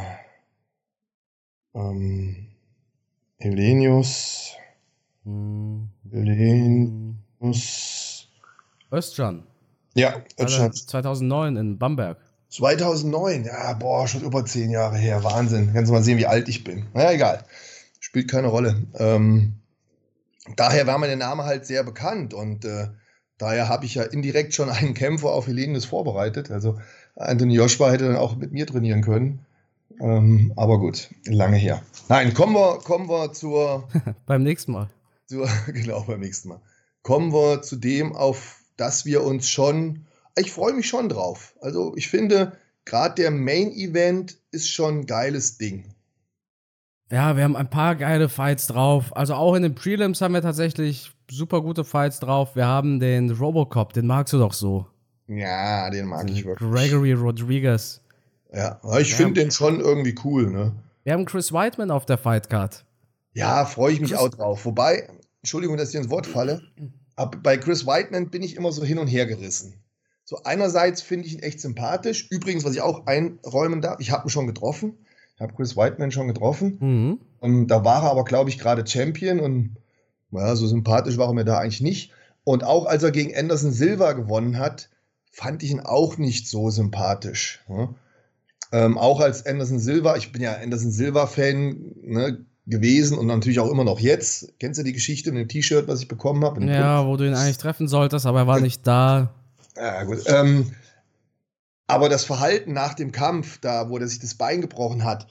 Ähm, 1.73 2.47
Helenius. 3.37 4.55
Hm. 5.23 5.89
Helenius. 6.11 7.57
Özcan. 8.91 9.43
Ja, 9.95 10.21
Özcan. 10.39 10.73
2009 10.73 11.57
in 11.57 11.77
Bamberg. 11.77 12.17
2009, 12.49 13.45
ja, 13.45 13.73
boah, 13.73 14.07
schon 14.07 14.23
über 14.23 14.45
zehn 14.45 14.71
Jahre 14.71 14.97
her. 14.97 15.23
Wahnsinn. 15.23 15.71
Kannst 15.73 15.89
du 15.89 15.93
mal 15.93 16.03
sehen, 16.03 16.17
wie 16.17 16.25
alt 16.25 16.49
ich 16.49 16.63
bin. 16.65 16.85
Naja, 16.93 17.11
egal. 17.11 17.45
Spielt 17.99 18.29
keine 18.29 18.47
Rolle. 18.47 18.75
Ähm, 18.95 19.53
daher 20.57 20.85
war 20.85 20.97
mir 20.97 21.07
der 21.07 21.15
Name 21.15 21.45
halt 21.45 21.65
sehr 21.65 21.83
bekannt 21.83 22.33
und 22.33 22.65
äh, 22.65 22.87
daher 23.37 23.69
habe 23.69 23.85
ich 23.85 23.95
ja 23.95 24.03
indirekt 24.03 24.53
schon 24.53 24.69
einen 24.69 24.93
Kämpfer 24.93 25.29
auf 25.29 25.47
Helenius 25.47 25.85
vorbereitet. 25.85 26.51
Also 26.51 26.77
Anthony 27.15 27.55
Joshua 27.55 27.91
hätte 27.91 28.07
dann 28.07 28.17
auch 28.17 28.35
mit 28.35 28.51
mir 28.51 28.67
trainieren 28.67 29.01
können. 29.01 29.45
Ähm, 29.99 30.53
aber 30.55 30.79
gut, 30.79 31.09
lange 31.25 31.57
her. 31.57 31.81
Nein, 32.09 32.33
kommen 32.33 32.53
wir, 32.53 32.79
kommen 32.79 33.09
wir 33.09 33.33
zur. 33.33 33.87
beim 34.25 34.43
nächsten 34.43 34.71
Mal. 34.71 34.89
Zur, 35.27 35.47
genau, 35.67 36.01
beim 36.01 36.19
nächsten 36.19 36.49
Mal. 36.49 36.61
Kommen 37.03 37.33
wir 37.33 37.61
zu 37.61 37.75
dem, 37.75 38.15
auf 38.15 38.61
das 38.77 39.05
wir 39.05 39.23
uns 39.23 39.49
schon. 39.49 40.05
Ich 40.37 40.51
freue 40.51 40.73
mich 40.73 40.87
schon 40.87 41.09
drauf. 41.09 41.55
Also, 41.61 41.93
ich 41.95 42.07
finde, 42.07 42.53
gerade 42.85 43.15
der 43.15 43.31
Main 43.31 43.71
Event 43.71 44.37
ist 44.51 44.69
schon 44.69 44.99
ein 44.99 45.05
geiles 45.05 45.57
Ding. 45.57 45.85
Ja, 47.11 47.35
wir 47.35 47.43
haben 47.43 47.57
ein 47.57 47.69
paar 47.69 47.95
geile 47.95 48.29
Fights 48.29 48.67
drauf. 48.67 49.15
Also 49.15 49.33
auch 49.33 49.55
in 49.55 49.63
den 49.63 49.75
Prelims 49.75 50.21
haben 50.21 50.33
wir 50.33 50.41
tatsächlich 50.41 51.11
super 51.29 51.61
gute 51.61 51.83
Fights 51.83 52.21
drauf. 52.21 52.55
Wir 52.55 52.65
haben 52.67 53.01
den 53.01 53.31
Robocop, 53.31 53.91
den 53.91 54.07
magst 54.07 54.31
du 54.31 54.37
doch 54.37 54.53
so. 54.53 54.87
Ja, 55.27 55.89
den 55.89 56.05
mag 56.07 56.29
ich 56.29 56.45
wirklich. 56.45 56.69
Gregory 56.69 57.11
Rodriguez. 57.11 58.01
Ja, 58.53 58.79
ich 58.99 59.15
finde 59.15 59.41
den 59.41 59.51
schon 59.51 59.79
irgendwie 59.79 60.15
cool, 60.23 60.51
ne? 60.51 60.73
Wir 61.03 61.13
haben 61.13 61.25
Chris 61.25 61.51
Whiteman 61.51 61.89
auf 61.89 62.05
der 62.05 62.17
Fightcard. 62.17 62.85
Ja, 63.33 63.65
freue 63.65 63.93
ich 63.93 64.01
mich 64.01 64.11
Chris 64.11 64.19
auch 64.19 64.29
drauf. 64.29 64.65
Wobei, 64.65 65.07
Entschuldigung, 65.41 65.77
dass 65.77 65.89
ich 65.89 65.95
ins 65.95 66.09
Wort 66.09 66.27
falle, 66.27 66.61
aber 67.15 67.37
bei 67.37 67.57
Chris 67.57 67.87
Whiteman 67.87 68.29
bin 68.29 68.43
ich 68.43 68.55
immer 68.55 68.71
so 68.71 68.83
hin 68.83 68.99
und 68.99 69.07
her 69.07 69.25
gerissen. 69.25 69.73
So 70.23 70.43
einerseits 70.43 71.01
finde 71.01 71.27
ich 71.27 71.33
ihn 71.33 71.43
echt 71.43 71.59
sympathisch. 71.59 72.27
Übrigens, 72.29 72.63
was 72.63 72.73
ich 72.73 72.81
auch 72.81 73.05
einräumen 73.07 73.81
darf, 73.81 73.99
ich 73.99 74.11
habe 74.11 74.27
ihn 74.27 74.29
schon 74.29 74.47
getroffen. 74.47 74.97
Ich 75.35 75.41
habe 75.41 75.53
Chris 75.53 75.75
Whiteman 75.75 76.11
schon 76.11 76.27
getroffen. 76.27 76.77
Mhm. 76.79 77.19
Und 77.39 77.67
da 77.67 77.83
war 77.83 78.03
er 78.03 78.11
aber, 78.11 78.23
glaube 78.23 78.49
ich, 78.49 78.59
gerade 78.59 78.85
Champion 78.85 79.39
und 79.39 79.77
naja, 80.29 80.55
so 80.55 80.67
sympathisch 80.67 81.17
war 81.17 81.27
er 81.27 81.33
mir 81.33 81.45
da 81.45 81.57
eigentlich 81.57 81.81
nicht. 81.81 82.11
Und 82.43 82.63
auch 82.63 82.85
als 82.85 83.03
er 83.03 83.11
gegen 83.11 83.35
Anderson 83.35 83.71
Silva 83.71 84.13
gewonnen 84.13 84.57
hat, 84.57 84.89
fand 85.31 85.63
ich 85.63 85.71
ihn 85.71 85.79
auch 85.79 86.17
nicht 86.17 86.47
so 86.47 86.69
sympathisch. 86.69 87.61
Ne? 87.67 87.93
Ähm, 88.71 88.97
auch 88.97 89.19
als 89.19 89.45
Anderson 89.45 89.79
Silva, 89.79 90.15
ich 90.15 90.31
bin 90.31 90.41
ja 90.41 90.55
Anderson 90.55 90.91
Silva-Fan 90.91 91.93
ne, 92.03 92.45
gewesen 92.67 93.17
und 93.17 93.27
natürlich 93.27 93.59
auch 93.59 93.69
immer 93.69 93.83
noch 93.83 93.99
jetzt. 93.99 94.53
Kennst 94.59 94.79
du 94.79 94.83
die 94.83 94.93
Geschichte 94.93 95.31
mit 95.31 95.41
dem 95.41 95.47
T-Shirt, 95.49 95.87
was 95.87 96.01
ich 96.01 96.07
bekommen 96.07 96.43
habe? 96.45 96.63
Ja, 96.65 96.97
Punkt? 96.97 97.11
wo 97.11 97.17
du 97.17 97.27
ihn 97.27 97.35
eigentlich 97.35 97.57
treffen 97.57 97.87
solltest, 97.87 98.25
aber 98.25 98.39
er 98.39 98.47
war 98.47 98.59
nicht 98.59 98.87
da. 98.87 99.33
Ja, 99.75 100.03
gut. 100.03 100.23
Ähm, 100.27 100.71
aber 101.87 102.07
das 102.07 102.23
Verhalten 102.23 102.71
nach 102.71 102.93
dem 102.93 103.11
Kampf, 103.11 103.59
da 103.59 103.89
wo 103.89 103.97
er 103.97 104.07
sich 104.07 104.19
das 104.19 104.35
Bein 104.35 104.61
gebrochen 104.61 105.03
hat, 105.03 105.27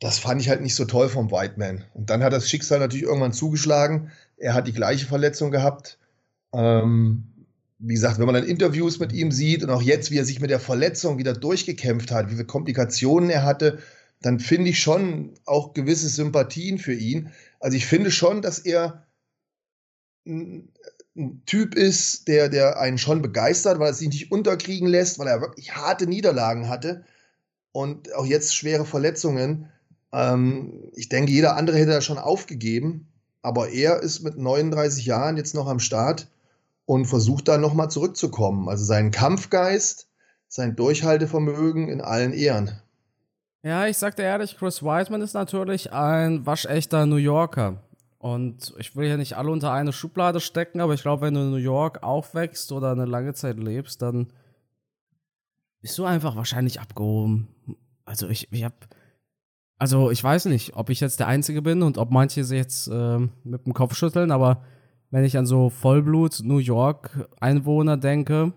das 0.00 0.18
fand 0.18 0.40
ich 0.40 0.48
halt 0.48 0.62
nicht 0.62 0.74
so 0.74 0.84
toll 0.84 1.08
vom 1.08 1.30
Whiteman. 1.30 1.84
Und 1.92 2.08
dann 2.08 2.22
hat 2.22 2.32
das 2.32 2.48
Schicksal 2.48 2.78
natürlich 2.78 3.04
irgendwann 3.04 3.32
zugeschlagen. 3.32 4.10
Er 4.36 4.54
hat 4.54 4.66
die 4.66 4.72
gleiche 4.72 5.06
Verletzung 5.06 5.50
gehabt. 5.50 5.98
Ähm, 6.52 7.24
wie 7.78 7.94
gesagt, 7.94 8.18
wenn 8.18 8.26
man 8.26 8.34
dann 8.34 8.44
Interviews 8.44 8.98
mit 8.98 9.12
ihm 9.12 9.30
sieht 9.30 9.62
und 9.62 9.70
auch 9.70 9.82
jetzt, 9.82 10.10
wie 10.10 10.18
er 10.18 10.24
sich 10.24 10.40
mit 10.40 10.50
der 10.50 10.60
Verletzung 10.60 11.18
wieder 11.18 11.32
durchgekämpft 11.32 12.10
hat, 12.10 12.28
wie 12.28 12.34
viele 12.34 12.44
Komplikationen 12.44 13.30
er 13.30 13.44
hatte, 13.44 13.78
dann 14.20 14.40
finde 14.40 14.70
ich 14.70 14.80
schon 14.80 15.34
auch 15.44 15.74
gewisse 15.74 16.08
Sympathien 16.08 16.78
für 16.78 16.94
ihn. 16.94 17.30
Also 17.60 17.76
ich 17.76 17.86
finde 17.86 18.10
schon, 18.10 18.42
dass 18.42 18.58
er 18.58 19.06
ein, 20.26 20.72
ein 21.16 21.42
Typ 21.46 21.76
ist, 21.76 22.26
der, 22.26 22.48
der 22.48 22.80
einen 22.80 22.98
schon 22.98 23.22
begeistert, 23.22 23.78
weil 23.78 23.90
er 23.90 23.94
sich 23.94 24.08
nicht 24.08 24.32
unterkriegen 24.32 24.88
lässt, 24.88 25.20
weil 25.20 25.28
er 25.28 25.40
wirklich 25.40 25.76
harte 25.76 26.08
Niederlagen 26.08 26.68
hatte 26.68 27.04
und 27.70 28.12
auch 28.14 28.26
jetzt 28.26 28.56
schwere 28.56 28.86
Verletzungen. 28.86 29.68
Ähm, 30.12 30.90
ich 30.94 31.08
denke, 31.08 31.30
jeder 31.30 31.56
andere 31.56 31.78
hätte 31.78 31.92
er 31.92 32.00
schon 32.00 32.18
aufgegeben, 32.18 33.06
aber 33.40 33.70
er 33.70 34.02
ist 34.02 34.20
mit 34.24 34.36
39 34.36 35.06
Jahren 35.06 35.36
jetzt 35.36 35.54
noch 35.54 35.68
am 35.68 35.78
Start 35.78 36.26
und 36.88 37.04
versucht 37.04 37.48
dann 37.48 37.60
nochmal 37.60 37.90
zurückzukommen. 37.90 38.66
Also 38.70 38.82
seinen 38.82 39.10
Kampfgeist, 39.10 40.08
sein 40.46 40.74
Durchhaltevermögen 40.74 41.86
in 41.90 42.00
allen 42.00 42.32
Ehren. 42.32 42.80
Ja, 43.62 43.86
ich 43.86 43.98
sagte 43.98 44.22
ehrlich, 44.22 44.56
Chris 44.56 44.82
Wiseman 44.82 45.20
ist 45.20 45.34
natürlich 45.34 45.92
ein 45.92 46.46
waschechter 46.46 47.04
New 47.04 47.16
Yorker. 47.16 47.82
Und 48.16 48.72
ich 48.78 48.96
will 48.96 49.06
ja 49.06 49.18
nicht 49.18 49.36
alle 49.36 49.50
unter 49.50 49.70
eine 49.70 49.92
Schublade 49.92 50.40
stecken, 50.40 50.80
aber 50.80 50.94
ich 50.94 51.02
glaube, 51.02 51.26
wenn 51.26 51.34
du 51.34 51.40
in 51.40 51.50
New 51.50 51.56
York 51.56 52.02
aufwächst 52.02 52.72
oder 52.72 52.92
eine 52.92 53.04
lange 53.04 53.34
Zeit 53.34 53.58
lebst, 53.58 54.00
dann 54.00 54.32
bist 55.82 55.98
du 55.98 56.06
einfach 56.06 56.36
wahrscheinlich 56.36 56.80
abgehoben. 56.80 57.48
Also 58.06 58.30
ich, 58.30 58.50
ich 58.50 58.64
hab, 58.64 58.88
also 59.76 60.10
ich 60.10 60.24
weiß 60.24 60.46
nicht, 60.46 60.74
ob 60.74 60.88
ich 60.88 61.00
jetzt 61.00 61.20
der 61.20 61.26
Einzige 61.26 61.60
bin 61.60 61.82
und 61.82 61.98
ob 61.98 62.10
manche 62.10 62.44
sich 62.44 62.56
jetzt 62.56 62.88
äh, 62.88 63.18
mit 63.44 63.66
dem 63.66 63.74
Kopf 63.74 63.94
schütteln, 63.94 64.30
aber 64.30 64.64
wenn 65.10 65.24
ich 65.24 65.36
an 65.38 65.46
so 65.46 65.70
Vollblut 65.70 66.40
New 66.42 66.58
York 66.58 67.28
Einwohner 67.40 67.96
denke, 67.96 68.52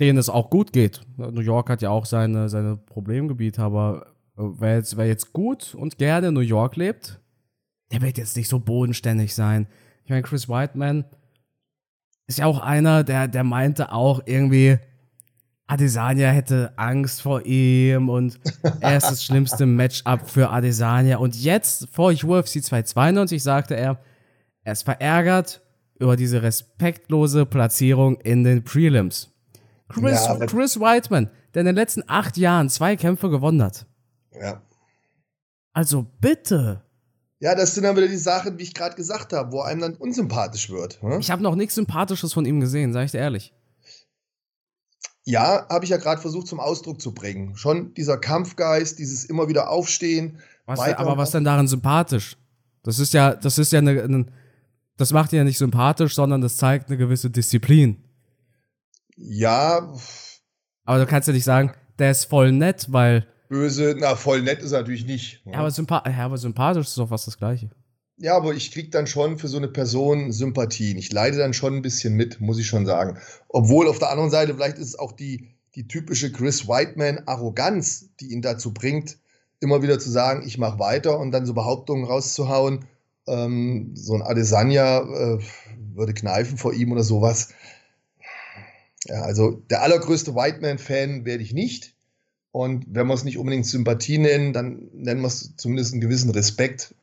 denen 0.00 0.18
es 0.18 0.28
auch 0.28 0.50
gut 0.50 0.72
geht. 0.72 1.00
New 1.16 1.40
York 1.40 1.70
hat 1.70 1.82
ja 1.82 1.90
auch 1.90 2.06
seine, 2.06 2.48
seine 2.48 2.76
Problemgebiete, 2.76 3.62
aber 3.62 4.06
äh, 4.36 4.42
wer 4.42 4.76
jetzt, 4.76 4.96
wer 4.96 5.06
jetzt 5.06 5.32
gut 5.32 5.74
und 5.74 5.98
gerne 5.98 6.28
in 6.28 6.34
New 6.34 6.40
York 6.40 6.76
lebt, 6.76 7.20
der 7.92 8.02
wird 8.02 8.18
jetzt 8.18 8.36
nicht 8.36 8.48
so 8.48 8.58
bodenständig 8.58 9.34
sein. 9.34 9.66
Ich 10.04 10.10
meine, 10.10 10.22
Chris 10.22 10.48
Whiteman 10.48 11.04
ist 12.26 12.38
ja 12.38 12.46
auch 12.46 12.60
einer, 12.60 13.04
der, 13.04 13.28
der 13.28 13.44
meinte 13.44 13.92
auch 13.92 14.22
irgendwie, 14.26 14.78
Adesanya 15.66 16.28
hätte 16.28 16.72
Angst 16.76 17.22
vor 17.22 17.46
ihm 17.46 18.08
und 18.08 18.38
er 18.80 18.96
ist 18.96 19.10
das 19.10 19.24
schlimmste 19.24 19.66
Matchup 19.66 20.28
für 20.28 20.50
Adesanya. 20.50 21.18
Und 21.18 21.36
jetzt 21.36 21.88
vor 21.90 22.10
UFC 22.10 22.62
292 22.62 23.42
sagte 23.42 23.74
er, 23.76 23.98
er 24.64 24.72
ist 24.72 24.82
verärgert 24.82 25.62
über 25.98 26.16
diese 26.16 26.42
respektlose 26.42 27.46
Platzierung 27.46 28.20
in 28.20 28.44
den 28.44 28.64
Prelims. 28.64 29.30
Chris, 29.88 30.24
ja, 30.24 30.46
Chris 30.46 30.80
Whiteman, 30.80 31.30
der 31.54 31.60
in 31.60 31.66
den 31.66 31.74
letzten 31.74 32.02
acht 32.06 32.36
Jahren 32.36 32.68
zwei 32.68 32.96
Kämpfe 32.96 33.30
gewonnen 33.30 33.62
hat. 33.62 33.86
Ja. 34.40 34.62
Also 35.72 36.06
bitte. 36.20 36.82
Ja, 37.40 37.54
das 37.54 37.74
sind 37.74 37.84
dann 37.84 37.96
wieder 37.96 38.08
die 38.08 38.16
Sachen, 38.16 38.58
wie 38.58 38.62
ich 38.62 38.74
gerade 38.74 38.94
gesagt 38.94 39.32
habe, 39.32 39.52
wo 39.52 39.62
einem 39.62 39.80
dann 39.80 39.94
unsympathisch 39.94 40.70
wird. 40.70 41.02
Hm? 41.02 41.18
Ich 41.18 41.30
habe 41.30 41.42
noch 41.42 41.56
nichts 41.56 41.74
Sympathisches 41.74 42.32
von 42.32 42.44
ihm 42.44 42.60
gesehen, 42.60 42.92
sage 42.92 43.06
ich 43.06 43.10
dir 43.10 43.18
ehrlich. 43.18 43.52
Ja, 45.24 45.66
habe 45.68 45.84
ich 45.84 45.90
ja 45.90 45.98
gerade 45.98 46.20
versucht 46.20 46.46
zum 46.46 46.60
Ausdruck 46.60 47.00
zu 47.00 47.12
bringen. 47.12 47.56
Schon 47.56 47.94
dieser 47.94 48.18
Kampfgeist, 48.18 48.98
dieses 48.98 49.24
immer 49.24 49.48
wieder 49.48 49.70
Aufstehen. 49.70 50.38
Was 50.66 50.80
aber 50.80 51.16
was 51.16 51.30
denn 51.30 51.44
darin 51.44 51.68
sympathisch? 51.68 52.36
Das 52.82 52.98
ist 52.98 53.12
ja, 53.12 53.34
das 53.34 53.58
ist 53.58 53.72
ja 53.72 53.78
eine, 53.78 54.02
eine 54.02 54.26
das 54.96 55.12
macht 55.12 55.32
ihn 55.32 55.38
ja 55.38 55.44
nicht 55.44 55.58
sympathisch, 55.58 56.14
sondern 56.14 56.40
das 56.40 56.56
zeigt 56.56 56.88
eine 56.88 56.98
gewisse 56.98 57.30
Disziplin. 57.30 58.02
Ja. 59.16 59.92
Aber 60.84 60.98
du 60.98 61.06
kannst 61.06 61.28
ja 61.28 61.34
nicht 61.34 61.44
sagen, 61.44 61.72
der 61.98 62.10
ist 62.10 62.24
voll 62.24 62.52
nett, 62.52 62.86
weil. 62.90 63.26
Böse, 63.48 63.94
na, 63.98 64.16
voll 64.16 64.42
nett 64.42 64.60
ist 64.62 64.72
er 64.72 64.80
natürlich 64.80 65.06
nicht. 65.06 65.42
Ja, 65.44 65.58
aber, 65.58 65.70
sympa 65.70 66.02
ja, 66.06 66.24
aber 66.24 66.38
sympathisch 66.38 66.86
ist 66.86 66.98
doch 66.98 67.08
fast 67.08 67.26
das 67.26 67.36
Gleiche. 67.36 67.70
Ja, 68.16 68.36
aber 68.36 68.54
ich 68.54 68.72
krieg 68.72 68.92
dann 68.92 69.06
schon 69.06 69.38
für 69.38 69.48
so 69.48 69.56
eine 69.56 69.68
Person 69.68 70.32
Sympathien. 70.32 70.96
Ich 70.96 71.12
leide 71.12 71.38
dann 71.38 71.54
schon 71.54 71.74
ein 71.74 71.82
bisschen 71.82 72.14
mit, 72.14 72.40
muss 72.40 72.58
ich 72.58 72.66
schon 72.66 72.86
sagen. 72.86 73.18
Obwohl 73.48 73.88
auf 73.88 73.98
der 73.98 74.10
anderen 74.10 74.30
Seite 74.30 74.54
vielleicht 74.54 74.78
ist 74.78 74.88
es 74.88 74.98
auch 74.98 75.12
die, 75.12 75.48
die 75.74 75.88
typische 75.88 76.30
Chris 76.30 76.68
Whiteman-Arroganz, 76.68 78.10
die 78.20 78.32
ihn 78.32 78.42
dazu 78.42 78.72
bringt, 78.72 79.18
immer 79.60 79.82
wieder 79.82 79.98
zu 79.98 80.10
sagen, 80.10 80.46
ich 80.46 80.58
mache 80.58 80.78
weiter 80.78 81.18
und 81.18 81.32
dann 81.32 81.46
so 81.46 81.54
Behauptungen 81.54 82.04
rauszuhauen, 82.04 82.84
ähm, 83.26 83.92
so 83.94 84.14
ein 84.14 84.22
Adesanya 84.22 85.00
äh, 85.00 85.38
würde 85.94 86.14
kneifen 86.14 86.58
vor 86.58 86.72
ihm 86.72 86.92
oder 86.92 87.02
sowas. 87.02 87.50
Ja, 89.06 89.22
also 89.22 89.62
der 89.70 89.82
allergrößte 89.82 90.34
Whiteman-Fan 90.34 91.24
werde 91.24 91.42
ich 91.42 91.52
nicht. 91.52 91.94
Und 92.52 92.84
wenn 92.88 93.06
wir 93.06 93.14
es 93.14 93.24
nicht 93.24 93.38
unbedingt 93.38 93.66
Sympathie 93.66 94.18
nennen, 94.18 94.52
dann 94.52 94.88
nennen 94.92 95.22
wir 95.22 95.28
es 95.28 95.56
zumindest 95.56 95.92
einen 95.92 96.02
gewissen 96.02 96.30
Respekt. 96.30 96.94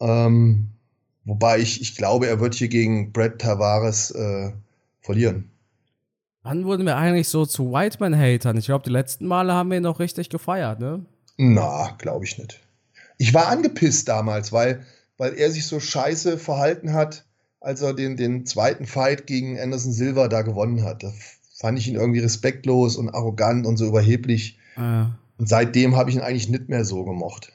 Ähm, 0.00 0.68
wobei 1.24 1.58
ich, 1.58 1.80
ich 1.80 1.96
glaube, 1.96 2.26
er 2.26 2.38
wird 2.40 2.54
hier 2.54 2.68
gegen 2.68 3.12
Brad 3.12 3.38
Tavares 3.38 4.10
äh, 4.10 4.52
verlieren. 5.00 5.50
Wann 6.42 6.64
wurden 6.64 6.86
wir 6.86 6.96
eigentlich 6.96 7.28
so 7.28 7.46
zu 7.46 7.72
Whiteman-Hatern? 7.72 8.56
Ich 8.56 8.66
glaube, 8.66 8.84
die 8.84 8.90
letzten 8.90 9.26
Male 9.26 9.52
haben 9.52 9.70
wir 9.70 9.78
ihn 9.78 9.82
noch 9.82 10.00
richtig 10.00 10.30
gefeiert, 10.30 10.80
ne? 10.80 11.04
Na, 11.36 11.94
glaube 11.98 12.24
ich 12.24 12.38
nicht. 12.38 12.60
Ich 13.16 13.34
war 13.34 13.48
angepisst 13.48 14.08
damals, 14.08 14.52
weil, 14.52 14.84
weil 15.18 15.34
er 15.34 15.50
sich 15.50 15.66
so 15.66 15.80
scheiße 15.80 16.38
verhalten 16.38 16.94
hat, 16.94 17.26
als 17.60 17.82
er 17.82 17.92
den, 17.92 18.16
den 18.16 18.46
zweiten 18.46 18.86
Fight 18.86 19.26
gegen 19.26 19.58
Anderson 19.58 19.92
Silva 19.92 20.28
da 20.28 20.42
gewonnen 20.42 20.84
hat. 20.84 21.02
Da 21.02 21.12
fand 21.58 21.78
ich 21.78 21.88
ihn 21.88 21.96
irgendwie 21.96 22.20
respektlos 22.20 22.96
und 22.96 23.10
arrogant 23.10 23.66
und 23.66 23.76
so 23.76 23.86
überheblich. 23.86 24.58
Ja. 24.76 25.18
Und 25.36 25.48
seitdem 25.48 25.96
habe 25.96 26.10
ich 26.10 26.16
ihn 26.16 26.22
eigentlich 26.22 26.48
nicht 26.48 26.68
mehr 26.68 26.84
so 26.84 27.04
gemocht. 27.04 27.52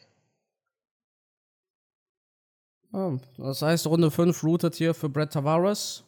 das 3.37 3.61
heißt, 3.61 3.87
Runde 3.87 4.11
5 4.11 4.43
routet 4.43 4.75
hier 4.75 4.93
für 4.93 5.09
Brett 5.09 5.33
Tavares. 5.33 6.03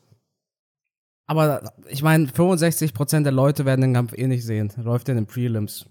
Aber 1.27 1.73
ich 1.87 2.03
meine, 2.03 2.27
65% 2.27 3.23
der 3.23 3.31
Leute 3.31 3.65
werden 3.65 3.81
den 3.81 3.93
Kampf 3.93 4.13
eh 4.13 4.27
nicht 4.27 4.45
sehen. 4.45 4.71
Läuft 4.77 5.09
in 5.09 5.15
den 5.15 5.25
Prelims. 5.25 5.87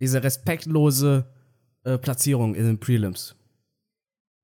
Diese 0.00 0.22
respektlose 0.22 1.24
äh, 1.84 1.96
Platzierung 1.96 2.54
in 2.54 2.66
den 2.66 2.78
Prelims. 2.78 3.34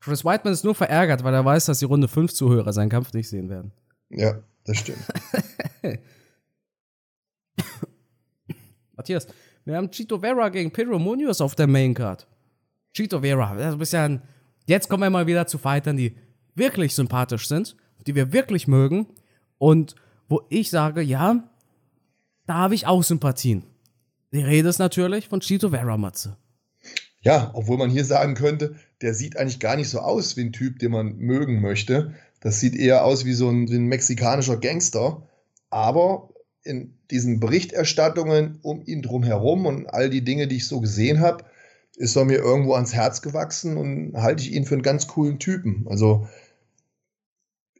Chris 0.00 0.25
Whiteman 0.25 0.54
ist 0.54 0.64
nur 0.64 0.75
verärgert, 0.75 1.23
weil 1.25 1.35
er 1.35 1.45
weiß, 1.45 1.66
dass 1.66 1.78
die 1.78 1.85
Runde 1.85 2.09
5 2.09 2.33
Zuhörer 2.33 2.73
seinen 2.73 2.88
Kampf 2.88 3.12
nicht 3.12 3.28
sehen 3.28 3.50
werden. 3.50 3.73
Ja, 4.09 4.38
das 4.64 4.78
stimmt. 4.78 4.99
Matthias, 8.97 9.26
wir 9.64 9.76
haben 9.76 9.90
Chito 9.90 10.19
Vera 10.19 10.49
gegen 10.49 10.71
Pedro 10.71 10.99
Munoz 10.99 11.40
auf 11.40 11.54
der 11.54 11.66
Main 11.66 11.95
Card. 11.95 12.26
Chito 12.95 13.21
Vera, 13.21 13.54
das 13.54 13.76
ist 13.76 13.92
ja 13.92 14.04
ein, 14.04 14.23
jetzt 14.66 14.88
kommen 14.88 15.02
wir 15.02 15.11
mal 15.11 15.26
wieder 15.26 15.47
zu 15.47 15.59
Fightern, 15.59 15.97
die 15.97 16.16
wirklich 16.54 16.95
sympathisch 16.95 17.47
sind, 17.47 17.76
die 18.07 18.14
wir 18.14 18.33
wirklich 18.33 18.66
mögen 18.66 19.07
und 19.59 19.95
wo 20.28 20.42
ich 20.49 20.71
sage, 20.71 21.02
ja, 21.02 21.45
da 22.47 22.54
habe 22.54 22.75
ich 22.75 22.87
auch 22.87 23.02
Sympathien. 23.02 23.64
Die 24.33 24.42
Rede 24.42 24.69
ist 24.69 24.78
natürlich 24.78 25.28
von 25.28 25.40
Chito 25.40 25.71
Vera 25.71 25.97
Matze. 25.97 26.37
Ja, 27.21 27.50
obwohl 27.54 27.76
man 27.76 27.90
hier 27.90 28.04
sagen 28.04 28.35
könnte, 28.35 28.76
der 29.02 29.14
sieht 29.14 29.37
eigentlich 29.37 29.61
gar 29.61 29.76
nicht 29.76 29.88
so 29.88 30.00
aus 30.00 30.37
wie 30.37 30.42
ein 30.42 30.52
Typ, 30.52 30.78
den 30.78 30.92
man 30.92 31.16
mögen 31.16 31.61
möchte. 31.61 32.14
Das 32.40 32.61
sieht 32.61 32.76
eher 32.76 33.04
aus 33.04 33.25
wie 33.25 33.33
so 33.33 33.49
ein, 33.49 33.69
wie 33.71 33.76
ein 33.76 33.87
mexikanischer 33.87 34.57
Gangster. 34.57 35.26
Aber 35.71 36.30
in 36.62 36.99
diesen 37.11 37.40
Berichterstattungen 37.40 38.59
um 38.62 38.83
ihn 38.85 39.02
drumherum 39.02 39.66
und 39.66 39.87
all 39.87 40.11
die 40.11 40.25
Dinge, 40.25 40.49
die 40.49 40.57
ich 40.57 40.66
so 40.66 40.80
gesehen 40.80 41.21
habe, 41.21 41.45
ist 41.97 42.16
er 42.16 42.25
mir 42.25 42.38
irgendwo 42.38 42.75
ans 42.75 42.95
Herz 42.95 43.23
gewachsen 43.23 43.76
und 43.76 44.16
halte 44.16 44.42
ich 44.42 44.52
ihn 44.52 44.64
für 44.64 44.75
einen 44.75 44.83
ganz 44.83 45.07
coolen 45.07 45.38
Typen. 45.38 45.87
Also 45.88 46.28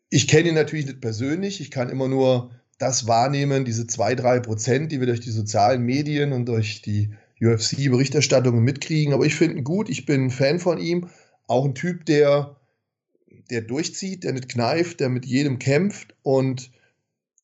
ich 0.09 0.29
kenne 0.29 0.49
ihn 0.49 0.55
natürlich 0.55 0.87
nicht 0.87 1.01
persönlich, 1.01 1.61
ich 1.61 1.71
kann 1.71 1.89
immer 1.89 2.09
nur 2.09 2.51
das 2.79 3.07
wahrnehmen, 3.07 3.65
diese 3.65 3.87
zwei, 3.87 4.15
drei 4.15 4.41
Prozent, 4.41 4.91
die 4.91 5.01
wir 5.01 5.07
durch 5.07 5.21
die 5.21 5.31
sozialen 5.31 5.83
Medien 5.83 6.33
und 6.33 6.47
durch 6.47 6.83
die 6.83 7.15
UFC-Berichterstattungen 7.41 8.63
mitkriegen. 8.63 9.15
Aber 9.15 9.25
ich 9.25 9.35
finde 9.35 9.57
ihn 9.59 9.65
gut, 9.65 9.89
ich 9.89 10.07
bin 10.07 10.31
Fan 10.31 10.59
von 10.59 10.79
ihm. 10.79 11.09
Auch 11.47 11.65
ein 11.65 11.75
Typ, 11.75 12.07
der, 12.07 12.57
der 13.51 13.63
durchzieht, 13.63 14.25
der 14.25 14.33
nicht 14.33 14.49
kneift, 14.49 15.01
der 15.01 15.09
mit 15.09 15.27
jedem 15.27 15.59
kämpft 15.59 16.15
und 16.23 16.71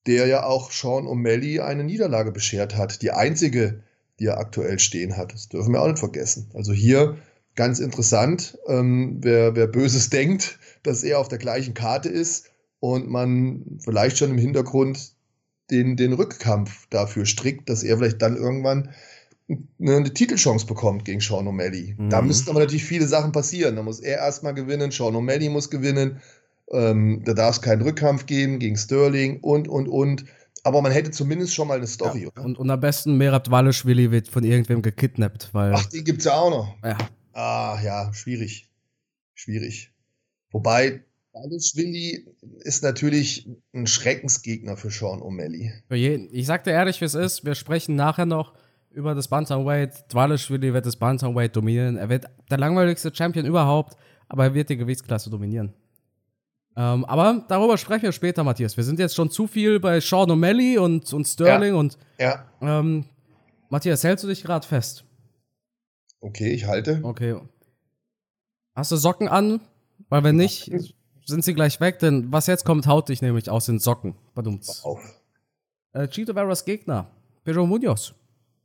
der 0.07 0.27
ja 0.27 0.45
auch 0.45 0.71
Sean 0.71 1.07
O'Malley 1.07 1.61
eine 1.61 1.85
Niederlage 1.85 2.31
beschert 2.31 2.77
hat. 2.77 3.03
Die 3.03 3.11
einzige, 3.11 3.83
die 4.19 4.27
er 4.27 4.39
aktuell 4.39 4.79
stehen 4.79 5.17
hat. 5.17 5.33
Das 5.33 5.49
dürfen 5.49 5.73
wir 5.73 5.83
auch 5.83 5.89
nicht 5.89 5.99
vergessen. 5.99 6.51
Also 6.55 6.73
hier 6.73 7.19
ganz 7.55 7.81
interessant, 7.81 8.59
ähm, 8.69 9.19
wer, 9.21 9.57
wer 9.57 9.67
Böses 9.67 10.11
denkt, 10.11 10.59
dass 10.83 11.03
er 11.03 11.19
auf 11.19 11.29
der 11.29 11.39
gleichen 11.39 11.75
Karte 11.75 12.09
ist 12.09 12.51
und 12.81 13.09
man 13.09 13.79
vielleicht 13.81 14.19
schon 14.19 14.31
im 14.31 14.39
Hintergrund 14.39 15.15
den, 15.71 15.97
den 15.97 16.13
Rückkampf 16.13 16.87
dafür 16.91 17.27
strickt, 17.27 17.69
dass 17.69 17.83
er 17.83 17.99
vielleicht 17.99 18.23
dann 18.23 18.37
irgendwann 18.37 18.91
eine, 19.49 19.97
eine 19.97 20.13
Titelchance 20.13 20.67
bekommt 20.67 21.05
gegen 21.05 21.21
Sean 21.21 21.47
O'Malley. 21.47 21.95
Mhm. 21.97 22.11
Da 22.11 22.23
müssten 22.23 22.51
aber 22.51 22.61
natürlich 22.61 22.85
viele 22.85 23.07
Sachen 23.07 23.33
passieren. 23.33 23.77
Da 23.77 23.83
muss 23.83 24.01
er 24.01 24.19
erstmal 24.19 24.55
gewinnen, 24.55 24.91
Sean 24.91 25.15
O'Malley 25.15 25.51
muss 25.51 25.71
gewinnen. 25.71 26.21
Ähm, 26.73 27.23
da 27.25 27.35
darf 27.35 27.57
es 27.57 27.63
keinen 27.63 27.83
Rückkampf 27.83 28.27
geben 28.27 28.59
gegen 28.59 28.77
Sterling 28.77 29.41
und, 29.41 29.69
und, 29.69 29.89
und. 29.89 30.25
Aber 30.65 30.83
man 30.83 30.91
hätte 30.91 31.13
zumindest 31.13 31.55
schon 31.55 31.69
mal 31.69 31.77
eine 31.77 31.87
Story, 31.87 32.23
ja. 32.23 32.29
oder? 32.29 32.45
Und, 32.45 32.59
und 32.59 32.69
am 32.71 32.81
besten 32.81 33.17
Merab 33.17 33.49
Waleschwili 33.51 34.11
wird 34.11 34.27
von 34.27 34.43
irgendwem 34.43 34.83
gekidnappt, 34.83 35.51
weil. 35.53 35.73
Ach, 35.75 35.87
den 35.87 36.03
gibt's 36.03 36.25
ja 36.25 36.35
auch 36.35 36.51
noch. 36.51 36.75
Ja. 36.83 36.99
Ah, 37.33 37.79
ja, 37.85 38.13
schwierig. 38.13 38.69
Schwierig. 39.35 39.93
Wobei, 40.51 41.05
Waleschwili 41.35 42.27
ist 42.65 42.83
natürlich 42.83 43.49
ein 43.75 43.87
Schreckensgegner 43.87 44.77
für 44.77 44.91
Sean 44.91 45.21
O'Malley. 45.21 45.71
Ich 46.33 46.47
sagte 46.47 46.71
ehrlich, 46.71 47.01
wie 47.01 47.05
es 47.05 47.15
ist. 47.15 47.45
Wir 47.45 47.55
sprechen 47.55 47.95
nachher 47.95 48.27
noch 48.27 48.55
über 48.97 49.15
das 49.15 49.29
Bantamweight. 49.29 50.13
Dwaleschwili 50.13 50.73
wird 50.73 50.87
das 50.87 50.97
Bantamweight 50.97 51.55
dominieren. 51.55 51.99
Er 51.99 52.09
wird 52.09 52.25
der 52.51 52.59
langweiligste 52.59 53.15
Champion 53.15 53.45
überhaupt, 53.45 53.97
aber 54.29 54.45
er 54.45 54.55
wird 54.55 54.71
die 54.71 54.77
Gewichtsklasse 54.77 55.29
dominieren. 55.29 55.75
Ähm, 56.77 57.05
aber 57.05 57.45
darüber 57.47 57.77
sprechen 57.77 58.05
wir 58.05 58.13
später, 58.13 58.43
Matthias. 58.43 58.77
Wir 58.77 58.85
sind 58.85 58.99
jetzt 58.99 59.15
schon 59.15 59.31
zu 59.31 59.47
viel 59.47 59.81
bei 59.81 60.01
Sean 60.01 60.31
O'Malley 60.31 60.79
und, 60.79 61.13
und 61.13 61.27
Sterling 61.27 61.75
ja. 61.75 61.79
und. 61.79 61.99
Ja. 62.19 62.45
Ähm, 62.61 63.05
Matthias, 63.69 64.03
hältst 64.03 64.25
du 64.25 64.29
dich 64.29 64.43
gerade 64.43 64.67
fest? 64.67 65.05
Okay, 66.21 66.53
ich 66.53 66.67
halte. 66.67 67.01
Okay. 67.03 67.39
Hast 68.75 68.93
du 68.93 68.97
Socken 68.97 69.29
an? 69.29 69.61
Weil 70.09 70.25
wenn 70.25 70.37
nicht, 70.37 70.71
sind 71.25 71.45
sie 71.45 71.55
gleich 71.55 71.81
weg, 71.81 71.99
denn 71.99 72.33
was 72.33 72.47
jetzt 72.47 72.65
kommt, 72.65 72.87
haut 72.87 73.09
dich 73.09 73.21
nämlich 73.21 73.51
aus 73.51 73.67
den 73.67 73.79
Socken. 73.79 74.15
Badumts. 74.35 74.85
Auf. 74.85 75.01
Äh, 75.93 76.09
Chito 76.09 76.33
Veras 76.35 76.65
Gegner, 76.65 77.11
Pedro 77.45 77.67
Munoz 77.67 78.15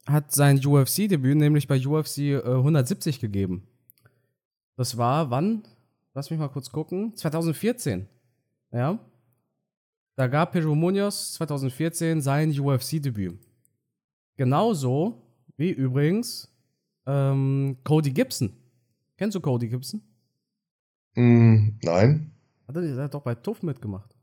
hat 0.07 0.31
sein 0.31 0.65
UFC-Debüt 0.65 1.37
nämlich 1.37 1.67
bei 1.67 1.85
UFC 1.85 2.17
äh, 2.19 2.41
170 2.43 3.19
gegeben. 3.19 3.67
Das 4.77 4.97
war 4.97 5.29
wann? 5.29 5.63
Lass 6.13 6.29
mich 6.29 6.39
mal 6.39 6.49
kurz 6.49 6.71
gucken. 6.71 7.15
2014. 7.15 8.07
Ja. 8.71 8.99
Da 10.15 10.27
gab 10.27 10.51
Pedro 10.51 10.75
Munoz 10.75 11.33
2014 11.33 12.21
sein 12.21 12.51
UFC-Debüt. 12.51 13.39
Genauso 14.37 15.21
wie 15.57 15.71
übrigens 15.71 16.51
ähm, 17.05 17.77
Cody 17.83 18.11
Gibson. 18.11 18.53
Kennst 19.17 19.35
du 19.35 19.41
Cody 19.41 19.69
Gibson? 19.69 20.01
Mm, 21.15 21.77
nein. 21.83 22.31
Hat 22.67 22.75
er, 22.75 23.03
hat 23.03 23.13
doch 23.13 23.21
bei 23.21 23.35
TUF 23.35 23.63
mitgemacht. 23.63 24.15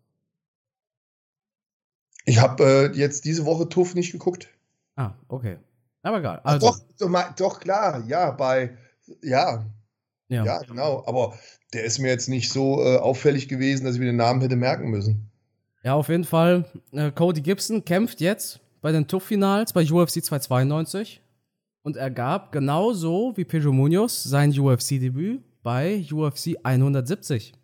Ich 2.25 2.41
habe 2.41 2.65
äh, 2.65 2.97
jetzt 2.97 3.25
diese 3.25 3.47
Woche 3.47 3.69
TUF 3.69 3.95
nicht 3.95 4.13
geguckt. 4.13 4.49
Ah, 4.97 5.15
okay. 5.29 5.59
Aber 6.03 6.19
egal. 6.19 6.41
Also. 6.45 6.75
Doch, 6.99 7.35
doch, 7.37 7.61
klar, 7.61 8.05
ja, 8.07 8.31
bei, 8.31 8.77
ja. 9.23 9.65
Ja. 10.29 10.45
ja, 10.45 10.59
genau. 10.63 11.05
Aber 11.07 11.35
der 11.73 11.85
ist 11.85 11.99
mir 11.99 12.09
jetzt 12.09 12.29
nicht 12.29 12.51
so 12.51 12.83
äh, 12.83 12.97
auffällig 12.97 13.49
gewesen, 13.49 13.85
dass 13.85 13.95
ich 13.95 14.01
mir 14.01 14.07
den 14.07 14.17
Namen 14.17 14.41
hätte 14.41 14.57
merken 14.57 14.91
müssen. 14.91 15.31
Ja, 15.83 15.95
auf 15.95 16.09
jeden 16.09 16.25
Fall. 16.25 16.65
Äh, 16.93 17.11
Cody 17.13 17.41
Gibson 17.41 17.85
kämpft 17.85 18.21
jetzt 18.21 18.61
bei 18.81 18.93
den 18.93 19.07
TUF-Finals 19.07 19.73
bei 19.73 19.83
UFC 19.91 20.23
292 20.23 21.23
und 21.83 21.97
er 21.97 22.11
gab 22.11 22.53
genauso 22.53 23.33
wie 23.37 23.45
Pedro 23.45 23.73
Munoz 23.73 24.23
sein 24.23 24.51
UFC-Debüt 24.51 25.43
bei 25.63 26.05
UFC 26.11 26.57
170. 26.63 27.55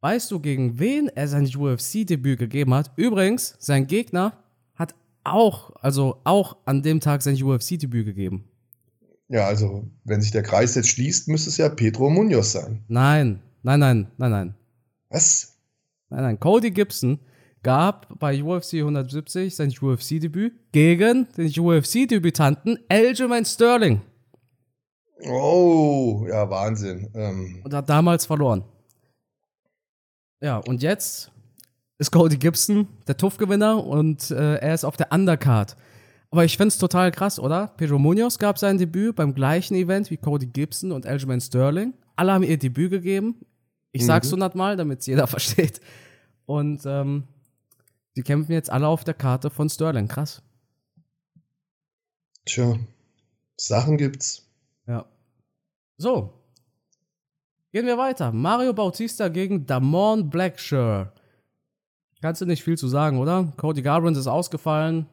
Weißt 0.00 0.30
du, 0.30 0.38
gegen 0.38 0.78
wen 0.78 1.08
er 1.08 1.26
sein 1.26 1.44
UFC-Debüt 1.46 2.38
gegeben 2.38 2.72
hat? 2.74 2.92
Übrigens, 2.96 3.56
sein 3.58 3.86
Gegner 3.88 4.32
auch, 5.24 5.74
also 5.76 6.20
auch 6.24 6.56
an 6.64 6.82
dem 6.82 7.00
Tag 7.00 7.22
sein 7.22 7.42
UFC-Debüt 7.42 8.06
gegeben. 8.06 8.48
Ja, 9.28 9.46
also, 9.46 9.84
wenn 10.04 10.22
sich 10.22 10.30
der 10.30 10.42
Kreis 10.42 10.74
jetzt 10.74 10.88
schließt, 10.88 11.28
müsste 11.28 11.50
es 11.50 11.58
ja 11.58 11.68
Pedro 11.68 12.08
Munoz 12.08 12.52
sein. 12.52 12.82
Nein, 12.88 13.42
nein, 13.62 13.80
nein, 13.80 14.08
nein, 14.16 14.30
nein. 14.30 14.54
Was? 15.10 15.58
Nein, 16.08 16.22
nein. 16.22 16.40
Cody 16.40 16.70
Gibson 16.70 17.20
gab 17.62 18.18
bei 18.18 18.42
UFC 18.42 18.74
170 18.74 19.54
sein 19.54 19.70
UFC-Debüt 19.70 20.72
gegen 20.72 21.28
den 21.36 21.48
UFC-Debütanten 21.48 22.78
Aljamain 22.88 23.44
Sterling. 23.44 24.00
Oh, 25.26 26.24
ja, 26.28 26.48
Wahnsinn. 26.48 27.10
Ähm. 27.14 27.60
Und 27.64 27.74
hat 27.74 27.88
damals 27.88 28.24
verloren. 28.24 28.64
Ja, 30.40 30.58
und 30.58 30.82
jetzt 30.82 31.32
ist 31.98 32.12
Cody 32.12 32.36
Gibson 32.36 32.86
der 33.06 33.16
TUF-Gewinner 33.16 33.84
und 33.84 34.30
äh, 34.30 34.56
er 34.56 34.74
ist 34.74 34.84
auf 34.84 34.96
der 34.96 35.12
Undercard. 35.12 35.76
Aber 36.30 36.44
ich 36.44 36.56
finde 36.56 36.68
es 36.68 36.78
total 36.78 37.10
krass, 37.10 37.38
oder? 37.40 37.68
Pedro 37.76 37.98
Munoz 37.98 38.38
gab 38.38 38.58
sein 38.58 38.78
Debüt 38.78 39.16
beim 39.16 39.34
gleichen 39.34 39.74
Event 39.74 40.10
wie 40.10 40.16
Cody 40.16 40.46
Gibson 40.46 40.92
und 40.92 41.06
Aljamain 41.06 41.40
Sterling. 41.40 41.94
Alle 42.16 42.32
haben 42.32 42.44
ihr 42.44 42.58
Debüt 42.58 42.90
gegeben 42.90 43.36
Ich 43.92 44.04
sag's 44.04 44.28
mhm. 44.28 44.32
hundertmal, 44.34 44.76
damit 44.76 45.00
es 45.00 45.06
jeder 45.06 45.26
versteht. 45.26 45.80
Und 46.46 46.82
ähm, 46.86 47.24
die 48.16 48.22
kämpfen 48.22 48.52
jetzt 48.52 48.70
alle 48.70 48.86
auf 48.86 49.04
der 49.04 49.14
Karte 49.14 49.50
von 49.50 49.68
Sterling. 49.68 50.08
Krass. 50.08 50.42
Tja, 52.44 52.78
Sachen 53.56 53.96
gibt's. 53.96 54.46
Ja. 54.86 55.06
So. 55.96 56.34
Gehen 57.72 57.86
wir 57.86 57.98
weiter. 57.98 58.32
Mario 58.32 58.72
Bautista 58.72 59.28
gegen 59.28 59.66
Damon 59.66 60.30
Blackshirt. 60.30 61.17
Kannst 62.20 62.40
du 62.40 62.46
nicht 62.46 62.64
viel 62.64 62.76
zu 62.76 62.88
sagen, 62.88 63.18
oder? 63.18 63.52
Cody 63.56 63.82
Garbrandt 63.82 64.18
ist 64.18 64.26
ausgefallen. 64.26 65.06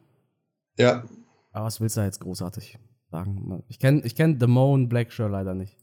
Ja. 0.77 1.03
Aber 1.51 1.65
was 1.65 1.79
willst 1.79 1.95
du 1.95 2.01
da 2.01 2.05
jetzt 2.05 2.19
großartig 2.19 2.79
sagen? 3.11 3.63
Ich 3.67 3.79
kenne 3.79 4.01
ich 4.03 4.15
kenn 4.15 4.39
Damon 4.39 4.89
Blackshirt 4.89 5.31
leider 5.31 5.53
nicht. 5.53 5.77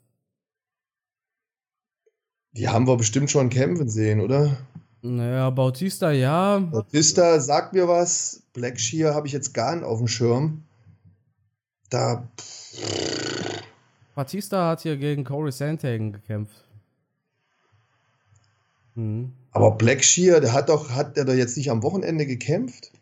Die 2.53 2.69
haben 2.69 2.87
wir 2.87 2.97
bestimmt 2.97 3.31
schon 3.31 3.49
kämpfen 3.49 3.89
sehen, 3.89 4.21
oder? 4.21 4.59
Naja, 5.01 5.51
Bautista 5.51 6.11
ja. 6.11 6.59
Bautista 6.59 7.41
sagt 7.41 7.73
mir 7.73 7.89
was. 7.89 8.43
Blackshear 8.53 9.15
habe 9.15 9.27
ich 9.27 9.33
jetzt 9.33 9.55
gar 9.55 9.75
nicht 9.75 9.85
auf 9.85 9.99
dem 9.99 10.09
Schirm. 10.09 10.65
Da. 11.89 12.29
Batista 14.15 14.69
hat 14.69 14.83
hier 14.83 14.97
gegen 14.97 15.25
Corey 15.25 15.53
Sandhagen 15.53 16.13
gekämpft. 16.13 16.65
Mhm. 18.95 19.33
Aber 19.51 19.73
Blackshear, 19.73 20.41
der 20.41 20.53
hat 20.53 20.69
doch, 20.69 20.91
hat 20.91 21.17
der 21.17 21.25
doch 21.25 21.35
jetzt 21.35 21.57
nicht 21.57 21.71
am 21.71 21.83
Wochenende 21.83 22.27
gekämpft? 22.27 22.93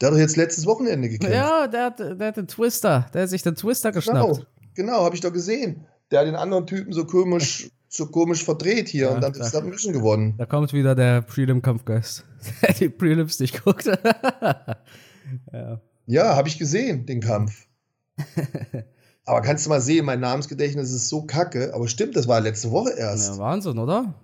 Der 0.00 0.08
hat 0.08 0.14
doch 0.14 0.20
jetzt 0.20 0.36
letztes 0.36 0.66
Wochenende 0.66 1.08
gekämpft. 1.08 1.34
Ja, 1.34 1.66
der 1.66 1.84
hat, 1.84 1.98
der 1.98 2.26
hat 2.26 2.36
den 2.36 2.48
Twister, 2.48 3.06
der 3.14 3.22
hat 3.22 3.28
sich 3.30 3.42
den 3.42 3.54
Twister 3.54 3.92
geschnappt. 3.92 4.34
Genau, 4.34 4.46
genau 4.74 5.04
habe 5.04 5.14
ich 5.14 5.20
doch 5.20 5.32
gesehen. 5.32 5.86
Der 6.10 6.20
hat 6.20 6.26
den 6.26 6.34
anderen 6.34 6.66
Typen 6.66 6.92
so 6.92 7.06
komisch, 7.06 7.70
so 7.88 8.06
komisch 8.06 8.44
verdreht 8.44 8.88
hier 8.88 9.06
ja, 9.06 9.14
und 9.14 9.22
dann 9.22 9.32
ist 9.32 9.40
er 9.40 9.46
Submission 9.46 9.92
gewonnen. 9.92 10.34
Da 10.36 10.46
kommt 10.46 10.72
wieder 10.72 10.94
der 10.94 11.22
Prelim-Kampfgeist, 11.22 12.24
der 12.62 12.74
die 12.74 12.88
Prelims 12.88 13.38
nicht 13.38 13.64
guckt. 13.64 13.86
ja, 15.52 15.80
ja 16.06 16.36
habe 16.36 16.48
ich 16.48 16.58
gesehen, 16.58 17.06
den 17.06 17.20
Kampf. 17.20 17.66
Aber 19.24 19.40
kannst 19.40 19.66
du 19.66 19.70
mal 19.70 19.80
sehen, 19.80 20.04
mein 20.04 20.20
Namensgedächtnis 20.20 20.90
ist 20.90 21.08
so 21.08 21.22
kacke. 21.22 21.72
Aber 21.74 21.86
stimmt, 21.86 22.16
das 22.16 22.26
war 22.26 22.40
letzte 22.40 22.70
Woche 22.70 22.90
erst. 22.90 23.34
Ja, 23.34 23.38
Wahnsinn, 23.38 23.78
oder? 23.78 24.14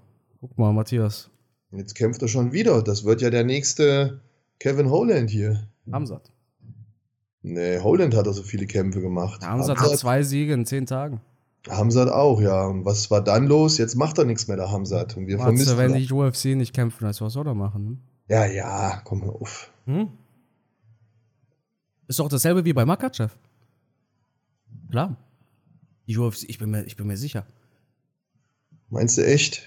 Guck 0.40 0.58
mal, 0.58 0.72
Matthias. 0.72 1.30
Jetzt 1.70 1.94
kämpft 1.94 2.22
er 2.22 2.28
schon 2.28 2.52
wieder. 2.52 2.82
Das 2.82 3.04
wird 3.04 3.20
ja 3.20 3.30
der 3.30 3.44
nächste 3.44 4.20
Kevin 4.58 4.90
Holland 4.90 5.30
hier. 5.30 5.68
Hamzat. 5.92 6.32
Nee, 7.42 7.78
Holland 7.78 8.16
hat 8.16 8.26
doch 8.26 8.32
so 8.32 8.42
viele 8.42 8.66
Kämpfe 8.66 9.00
gemacht. 9.00 9.44
Hamzat, 9.44 9.78
hat 9.78 9.96
zwei 9.96 10.22
Siege 10.22 10.52
in 10.52 10.66
zehn 10.66 10.86
Tagen. 10.86 11.20
Hamzat 11.68 12.08
auch, 12.08 12.40
ja. 12.40 12.66
Und 12.66 12.84
was 12.84 13.10
war 13.10 13.22
dann 13.22 13.46
los? 13.46 13.78
Jetzt 13.78 13.94
macht 13.94 14.18
er 14.18 14.24
nichts 14.24 14.48
mehr, 14.48 14.56
der 14.56 14.70
Hamzat. 14.70 15.16
Und 15.16 15.26
wir 15.26 15.38
vermissen. 15.38 15.78
wenn 15.78 15.94
die 15.94 16.10
UFC 16.10 16.56
nicht 16.56 16.74
kämpfen, 16.74 17.06
was 17.06 17.16
soll 17.16 17.46
er 17.46 17.54
machen? 17.54 17.86
Hm? 17.86 17.98
Ja, 18.28 18.46
ja, 18.46 19.00
komm 19.04 19.20
mal 19.20 19.30
auf. 19.30 19.70
Hm? 19.86 20.08
Ist 22.08 22.18
doch 22.18 22.28
dasselbe 22.28 22.64
wie 22.64 22.72
bei 22.72 22.84
Makachev. 22.84 23.34
Klar. 24.90 25.16
Die 26.06 26.16
UFC, 26.16 26.44
ich 26.48 26.58
bin 26.58 26.70
mir, 26.70 26.84
ich 26.84 26.96
bin 26.96 27.06
mir 27.06 27.16
sicher. 27.16 27.46
Meinst 28.88 29.18
du 29.18 29.26
echt? 29.26 29.62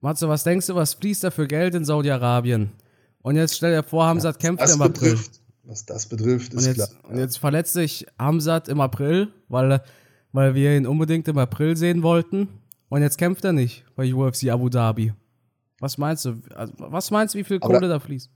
Matze, 0.00 0.28
was 0.28 0.44
denkst 0.44 0.66
du, 0.68 0.74
was 0.74 0.94
fließt 0.94 1.24
da 1.24 1.30
für 1.30 1.48
Geld 1.48 1.74
in 1.74 1.84
Saudi-Arabien? 1.84 2.70
Und 3.22 3.36
jetzt 3.36 3.56
stell 3.56 3.74
dir 3.74 3.82
vor, 3.82 4.06
Hamzat 4.06 4.36
ja, 4.36 4.48
kämpft 4.48 4.72
im 4.72 4.80
April. 4.80 5.10
Betrifft, 5.10 5.40
was 5.64 5.84
das 5.84 6.06
betrifft, 6.06 6.54
ist 6.54 6.60
und 6.60 6.66
jetzt, 6.66 6.76
klar. 6.76 7.10
Und 7.10 7.18
jetzt 7.18 7.38
verletzt 7.38 7.72
sich 7.72 8.06
Hamzat 8.18 8.68
im 8.68 8.80
April, 8.80 9.28
weil, 9.48 9.82
weil 10.32 10.54
wir 10.54 10.76
ihn 10.76 10.86
unbedingt 10.86 11.26
im 11.26 11.38
April 11.38 11.76
sehen 11.76 12.02
wollten. 12.04 12.48
Und 12.88 13.02
jetzt 13.02 13.18
kämpft 13.18 13.44
er 13.44 13.52
nicht 13.52 13.84
bei 13.96 14.14
UFC 14.14 14.48
Abu 14.50 14.68
Dhabi. 14.68 15.12
Was 15.80 15.98
meinst 15.98 16.24
du? 16.24 16.40
Also, 16.54 16.72
was 16.78 17.10
meinst 17.10 17.34
du, 17.34 17.38
wie 17.38 17.44
viel 17.44 17.58
Kohle 17.58 17.88
da 17.88 17.98
fließt? 17.98 18.30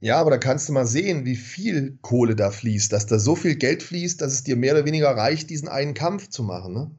Ja, 0.00 0.20
aber 0.20 0.30
da 0.30 0.38
kannst 0.38 0.68
du 0.68 0.72
mal 0.72 0.86
sehen, 0.86 1.24
wie 1.24 1.36
viel 1.36 1.98
Kohle 2.02 2.36
da 2.36 2.50
fließt, 2.50 2.92
dass 2.92 3.06
da 3.06 3.18
so 3.18 3.34
viel 3.34 3.56
Geld 3.56 3.82
fließt, 3.82 4.20
dass 4.20 4.32
es 4.32 4.44
dir 4.44 4.56
mehr 4.56 4.74
oder 4.74 4.84
weniger 4.84 5.10
reicht, 5.16 5.48
diesen 5.48 5.68
einen 5.68 5.94
Kampf 5.94 6.28
zu 6.28 6.42
machen, 6.42 6.74
ne? 6.74 6.90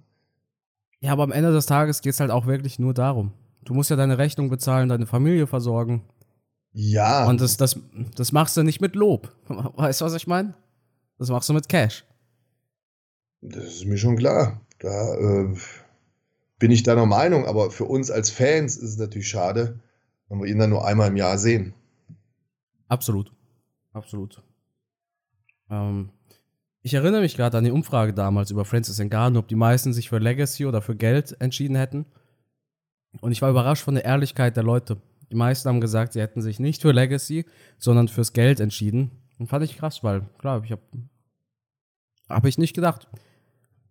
Ja, 1.00 1.12
aber 1.12 1.24
am 1.24 1.32
Ende 1.32 1.52
des 1.52 1.68
Tages 1.68 2.02
geht 2.02 2.14
es 2.14 2.20
halt 2.20 2.32
auch 2.32 2.48
wirklich 2.48 2.80
nur 2.80 2.94
darum. 2.94 3.34
Du 3.64 3.76
musst 3.76 3.92
ja 3.92 3.96
deine 3.96 4.18
Rechnung 4.18 4.50
bezahlen, 4.50 4.90
deine 4.90 5.06
Familie 5.06 5.46
versorgen. 5.46 6.04
Ja. 6.72 7.28
Und 7.28 7.40
das, 7.40 7.58
das, 7.58 7.80
das 8.16 8.32
machst 8.32 8.58
du 8.58 8.64
nicht 8.64 8.82
mit 8.82 8.96
Lob. 8.96 9.32
Weißt 9.48 10.02
du, 10.02 10.06
was 10.06 10.16
ich 10.16 10.26
meine? 10.26 10.56
Das 11.20 11.30
machst 11.30 11.50
du 11.50 11.54
mit 11.54 11.70
Cash. 11.70 12.04
Das 13.42 13.66
ist 13.66 13.86
mir 13.86 13.98
schon 13.98 14.16
klar. 14.16 14.62
Da 14.80 15.16
äh, 15.16 15.56
bin 16.60 16.72
ich 16.72 16.84
deiner 16.84 17.06
Meinung, 17.06 17.46
aber 17.46 17.72
für 17.72 17.86
uns 17.86 18.10
als 18.10 18.30
Fans 18.30 18.78
ist 18.78 18.92
es 18.92 18.98
natürlich 18.98 19.30
schade, 19.30 19.80
wenn 20.30 20.40
wir 20.40 20.48
ihn 20.48 20.60
dann 20.60 20.72
nur 20.72 20.86
einmal 20.86 21.10
im 21.10 21.18
Jahr 21.18 21.38
sehen. 21.38 21.74
Absolut. 22.88 23.32
Absolut. 23.94 24.42
Ähm, 25.70 26.12
ich 26.82 26.94
erinnere 26.94 27.22
mich 27.22 27.36
gerade 27.36 27.58
an 27.58 27.64
die 27.64 27.72
Umfrage 27.72 28.14
damals 28.14 28.52
über 28.52 28.64
Francis 28.64 29.00
Ngannou, 29.00 29.40
ob 29.40 29.48
die 29.48 29.56
meisten 29.56 29.94
sich 29.94 30.10
für 30.10 30.20
Legacy 30.20 30.66
oder 30.66 30.82
für 30.82 30.96
Geld 30.96 31.40
entschieden 31.42 31.76
hätten. 31.76 32.06
Und 33.20 33.32
ich 33.32 33.42
war 33.42 33.50
überrascht 33.50 33.84
von 33.84 33.96
der 33.96 34.06
Ehrlichkeit 34.06 34.56
der 34.56 34.64
Leute. 34.64 35.02
Die 35.32 35.36
meisten 35.36 35.68
haben 35.68 35.82
gesagt, 35.82 36.14
sie 36.14 36.22
hätten 36.22 36.42
sich 36.42 36.60
nicht 36.60 36.82
für 36.82 36.92
Legacy, 36.92 37.46
sondern 37.78 38.08
fürs 38.08 38.34
Geld 38.34 38.60
entschieden. 38.60 39.12
Und 39.40 39.48
fand 39.48 39.66
ich 39.66 39.78
krass, 39.78 40.04
weil, 40.04 40.22
klar, 40.38 40.64
ich 40.64 40.72
habe 40.72 40.82
hab 42.30 42.46
ich 42.46 42.58
nicht 42.58 42.74
gedacht, 42.74 43.08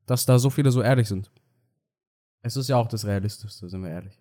dass 0.07 0.25
da 0.25 0.39
so 0.39 0.51
viele 0.51 0.71
so 0.71 0.81
ehrlich 0.81 1.09
sind. 1.09 1.31
Es 2.43 2.57
ist 2.57 2.69
ja 2.69 2.77
auch 2.77 2.89
das 2.89 3.05
Realistischste, 3.05 3.69
sind 3.69 3.83
wir 3.83 3.91
ehrlich 3.91 4.19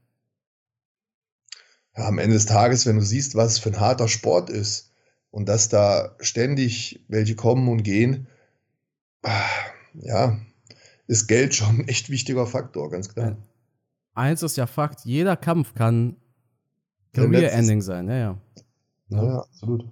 ja, 1.97 2.07
am 2.07 2.17
Ende 2.17 2.35
des 2.35 2.45
Tages, 2.45 2.85
wenn 2.85 2.97
du 2.97 3.01
siehst, 3.01 3.35
was 3.35 3.59
für 3.59 3.69
ein 3.69 3.79
harter 3.79 4.07
Sport 4.07 4.49
ist 4.49 4.91
und 5.31 5.47
dass 5.47 5.69
da 5.69 6.15
ständig 6.19 7.03
welche 7.07 7.35
kommen 7.35 7.67
und 7.69 7.83
gehen, 7.83 8.27
ja, 9.93 10.39
ist 11.07 11.27
Geld 11.27 11.55
schon 11.55 11.79
ein 11.79 11.87
echt 11.87 12.09
wichtiger 12.09 12.45
Faktor, 12.47 12.89
ganz 12.89 13.13
klar. 13.13 13.37
Eins 14.13 14.43
ist 14.43 14.57
ja 14.57 14.67
Fakt, 14.67 15.01
jeder 15.05 15.35
Kampf 15.35 15.73
kann 15.73 16.15
Career-Ending 17.13 17.81
sein, 17.81 18.07
ja, 18.07 18.17
ja. 18.17 18.37
Ja, 19.09 19.23
ja, 19.23 19.39
absolut. 19.39 19.85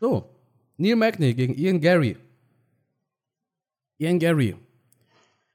So, 0.00 0.28
Neil 0.76 0.96
Magny 0.96 1.34
gegen 1.34 1.54
Ian 1.54 1.80
Gary. 1.80 2.16
Ian 3.98 4.18
Gary. 4.18 4.56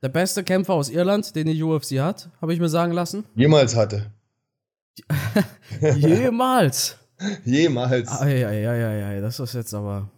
Der 0.01 0.09
beste 0.09 0.43
Kämpfer 0.43 0.73
aus 0.73 0.89
Irland, 0.89 1.33
den 1.35 1.47
die 1.47 1.63
UFC 1.63 1.99
hat, 1.99 2.29
habe 2.41 2.53
ich 2.53 2.59
mir 2.59 2.69
sagen 2.69 2.91
lassen. 2.91 3.23
Jemals 3.35 3.75
hatte. 3.75 4.11
Jemals. 5.95 6.97
Jemals. 7.45 8.09
Eieieiei, 8.09 9.21
das 9.21 9.39
ist 9.39 9.53
jetzt 9.53 9.73
aber. 9.73 10.09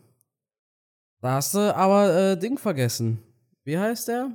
Da 1.22 1.34
hast 1.36 1.54
du 1.54 1.76
aber 1.76 2.14
äh, 2.16 2.38
Ding 2.38 2.58
vergessen. 2.58 3.20
Wie 3.64 3.78
heißt 3.78 4.08
der? 4.08 4.32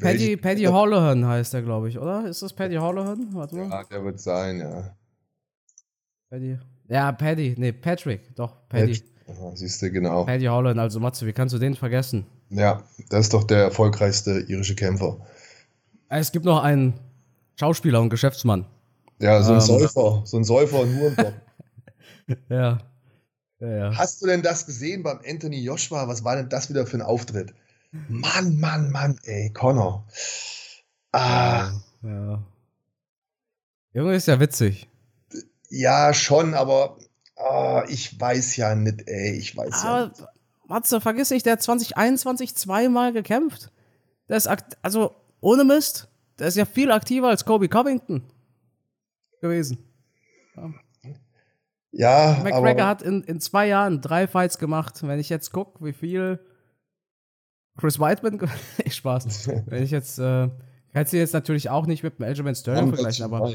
Paddy, 0.00 0.36
Paddy 0.36 0.64
Holohan 0.66 1.26
heißt 1.26 1.52
der, 1.52 1.62
glaube 1.62 1.88
ich, 1.88 1.98
oder? 1.98 2.26
Ist 2.26 2.42
das 2.42 2.52
Paddy 2.52 2.76
Holohan? 2.76 3.28
Warte 3.32 3.56
mal. 3.56 3.68
Ja, 3.68 3.84
der 3.84 4.04
wird 4.04 4.18
sein, 4.18 4.58
ja. 4.58 4.96
Paddy. 6.30 6.58
Ja, 6.88 7.12
Paddy. 7.12 7.54
Nee, 7.58 7.72
Patrick. 7.72 8.34
Doch, 8.34 8.68
Paddy. 8.68 9.02
Aha, 9.28 9.52
siehst 9.54 9.80
du, 9.82 9.90
genau. 9.90 10.24
Paddy 10.24 10.46
Holohan, 10.46 10.78
also 10.78 10.98
Matze, 10.98 11.26
wie 11.26 11.32
kannst 11.32 11.54
du 11.54 11.58
den 11.58 11.74
vergessen? 11.74 12.26
Ja, 12.50 12.82
das 13.08 13.26
ist 13.26 13.34
doch 13.34 13.44
der 13.44 13.58
erfolgreichste 13.64 14.40
irische 14.48 14.74
Kämpfer. 14.74 15.18
Es 16.08 16.32
gibt 16.32 16.44
noch 16.44 16.62
einen 16.62 16.94
Schauspieler 17.58 18.00
und 18.00 18.10
Geschäftsmann. 18.10 18.66
Ja, 19.22 19.40
so 19.40 19.52
ein 19.52 19.60
ähm, 19.60 19.60
Säufer, 19.60 20.22
so 20.24 20.36
ein 20.36 20.42
Säufer 20.42 20.80
und 20.80 20.96
Hurenbock. 20.96 21.34
ja. 22.48 22.78
Ja, 23.60 23.68
ja. 23.68 23.96
Hast 23.96 24.20
du 24.20 24.26
denn 24.26 24.42
das 24.42 24.66
gesehen 24.66 25.04
beim 25.04 25.20
Anthony 25.24 25.62
Joshua? 25.62 26.08
Was 26.08 26.24
war 26.24 26.34
denn 26.34 26.48
das 26.48 26.68
wieder 26.68 26.86
für 26.86 26.96
ein 26.96 27.02
Auftritt? 27.02 27.54
Mann, 28.08 28.58
Mann, 28.58 28.90
Mann, 28.90 29.20
ey, 29.22 29.52
Connor. 29.52 30.08
Ah. 31.12 31.70
Ja. 32.02 32.10
ja. 32.10 32.42
Junge 33.92 34.16
ist 34.16 34.26
ja 34.26 34.40
witzig. 34.40 34.88
Ja, 35.68 36.12
schon, 36.14 36.54
aber 36.54 36.98
oh, 37.36 37.82
ich 37.86 38.20
weiß 38.20 38.56
ja 38.56 38.74
nicht, 38.74 39.06
ey, 39.06 39.36
ich 39.36 39.56
weiß 39.56 39.84
aber, 39.84 40.00
ja 40.00 40.06
nicht. 40.08 40.24
Matze, 40.66 41.00
vergiss 41.00 41.30
nicht, 41.30 41.46
der 41.46 41.52
hat 41.52 41.62
2021 41.62 42.56
zweimal 42.56 43.12
gekämpft. 43.12 43.70
Der 44.28 44.36
ist, 44.36 44.48
also, 44.82 45.14
ohne 45.40 45.62
Mist, 45.62 46.08
der 46.40 46.48
ist 46.48 46.56
ja 46.56 46.64
viel 46.64 46.90
aktiver 46.90 47.28
als 47.28 47.44
Kobe 47.44 47.68
Covington 47.68 48.24
gewesen. 49.42 49.78
Ja. 50.56 50.72
Ja, 51.94 52.40
McGregor 52.42 52.86
hat 52.86 53.02
in, 53.02 53.22
in 53.24 53.38
zwei 53.38 53.68
Jahren 53.68 54.00
drei 54.00 54.26
Fights 54.26 54.56
gemacht. 54.56 55.02
Wenn 55.02 55.18
ich 55.18 55.28
jetzt 55.28 55.52
gucke, 55.52 55.84
wie 55.84 55.92
viel 55.92 56.40
Chris 57.76 57.98
Whiteman. 57.98 58.50
Spaß. 58.88 59.48
Wenn 59.66 59.82
ich 59.82 59.90
jetzt. 59.90 60.18
Äh, 60.18 60.48
kann 60.92 61.06
sie 61.06 61.18
jetzt 61.18 61.32
natürlich 61.32 61.70
auch 61.70 61.86
nicht 61.86 62.02
mit 62.02 62.18
dem 62.18 62.26
Aljamain 62.26 62.54
Sterling 62.54 62.88
vergleichen, 62.88 63.24
aber 63.24 63.50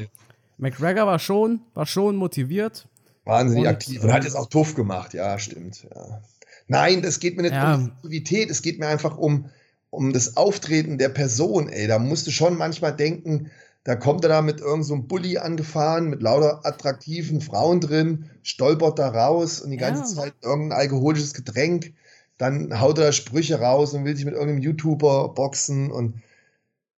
McGregor 0.56 1.06
war 1.06 1.20
schon, 1.20 1.60
war 1.74 1.86
schon 1.86 2.16
motiviert. 2.16 2.88
Wahnsinnig 3.24 3.64
und, 3.64 3.70
aktiv 3.70 4.02
und 4.02 4.12
hat 4.12 4.24
es 4.24 4.34
auch 4.34 4.48
tuff 4.48 4.74
gemacht, 4.74 5.14
ja, 5.14 5.38
stimmt. 5.38 5.86
Ja. 5.94 6.20
Nein, 6.66 7.04
es 7.04 7.20
geht 7.20 7.36
mir 7.36 7.42
nicht 7.42 7.52
ja. 7.52 7.76
um 7.76 7.92
Aktivität, 7.92 8.50
es 8.50 8.60
geht 8.60 8.80
mir 8.80 8.88
einfach 8.88 9.16
um, 9.16 9.50
um 9.90 10.12
das 10.12 10.36
Auftreten 10.36 10.98
der 10.98 11.10
Person, 11.10 11.68
ey. 11.68 11.86
Da 11.86 12.00
musst 12.00 12.26
du 12.26 12.32
schon 12.32 12.58
manchmal 12.58 12.96
denken, 12.96 13.52
Da 13.88 13.96
kommt 13.96 14.22
er 14.22 14.28
da 14.28 14.42
mit 14.42 14.60
irgendeinem 14.60 14.82
so 14.82 15.00
Bulli 15.00 15.38
angefahren, 15.38 16.10
mit 16.10 16.20
lauter 16.20 16.60
attraktiven 16.66 17.40
Frauen 17.40 17.80
drin, 17.80 18.28
stolpert 18.42 18.98
da 18.98 19.08
raus 19.08 19.62
und 19.62 19.70
die 19.70 19.78
ganze 19.78 20.02
ja. 20.02 20.24
Zeit 20.24 20.34
irgendein 20.42 20.78
alkoholisches 20.78 21.32
Getränk. 21.32 21.94
Dann 22.36 22.82
haut 22.82 22.98
er 22.98 23.06
da 23.06 23.12
Sprüche 23.12 23.58
raus 23.58 23.94
und 23.94 24.04
will 24.04 24.14
sich 24.14 24.26
mit 24.26 24.34
irgendeinem 24.34 24.60
YouTuber 24.60 25.30
boxen 25.30 25.90
und 25.90 26.20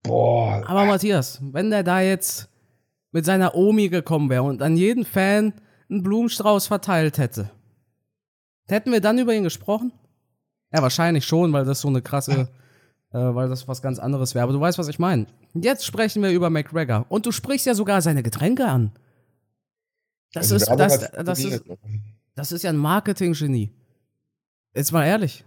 boah. 0.01 0.63
Aber 0.65 0.85
Matthias, 0.85 1.37
wenn 1.43 1.69
der 1.69 1.83
da 1.83 2.01
jetzt 2.01 2.49
mit 3.11 3.23
seiner 3.23 3.53
Omi 3.53 3.89
gekommen 3.89 4.31
wäre 4.31 4.41
und 4.41 4.63
an 4.63 4.75
jeden 4.75 5.05
Fan 5.05 5.53
einen 5.91 6.01
Blumenstrauß 6.01 6.65
verteilt 6.65 7.19
hätte, 7.19 7.51
hätten 8.67 8.91
wir 8.91 8.99
dann 8.99 9.19
über 9.19 9.35
ihn 9.35 9.43
gesprochen? 9.43 9.91
Ja, 10.73 10.81
wahrscheinlich 10.81 11.27
schon, 11.27 11.53
weil 11.53 11.65
das 11.65 11.81
so 11.81 11.87
eine 11.87 12.01
krasse, 12.01 12.49
weil 13.17 13.49
das 13.49 13.67
was 13.67 13.81
ganz 13.81 13.99
anderes 13.99 14.35
wäre. 14.35 14.43
Aber 14.43 14.53
du 14.53 14.59
weißt, 14.59 14.77
was 14.77 14.87
ich 14.87 14.99
meine. 14.99 15.27
Jetzt 15.53 15.85
sprechen 15.85 16.21
wir 16.21 16.31
über 16.31 16.49
McGregor. 16.49 17.05
Und 17.09 17.25
du 17.25 17.31
sprichst 17.31 17.65
ja 17.65 17.73
sogar 17.73 18.01
seine 18.01 18.23
Getränke 18.23 18.65
an. 18.65 18.91
Das, 20.33 20.51
also 20.51 20.55
ist, 20.55 20.79
das, 20.79 21.11
das, 21.11 21.43
ist, 21.43 21.63
das 22.35 22.51
ist 22.51 22.63
ja 22.63 22.69
ein 22.69 22.77
Marketing-Genie. 22.77 23.71
Jetzt 24.75 24.91
mal 24.91 25.05
ehrlich. 25.05 25.43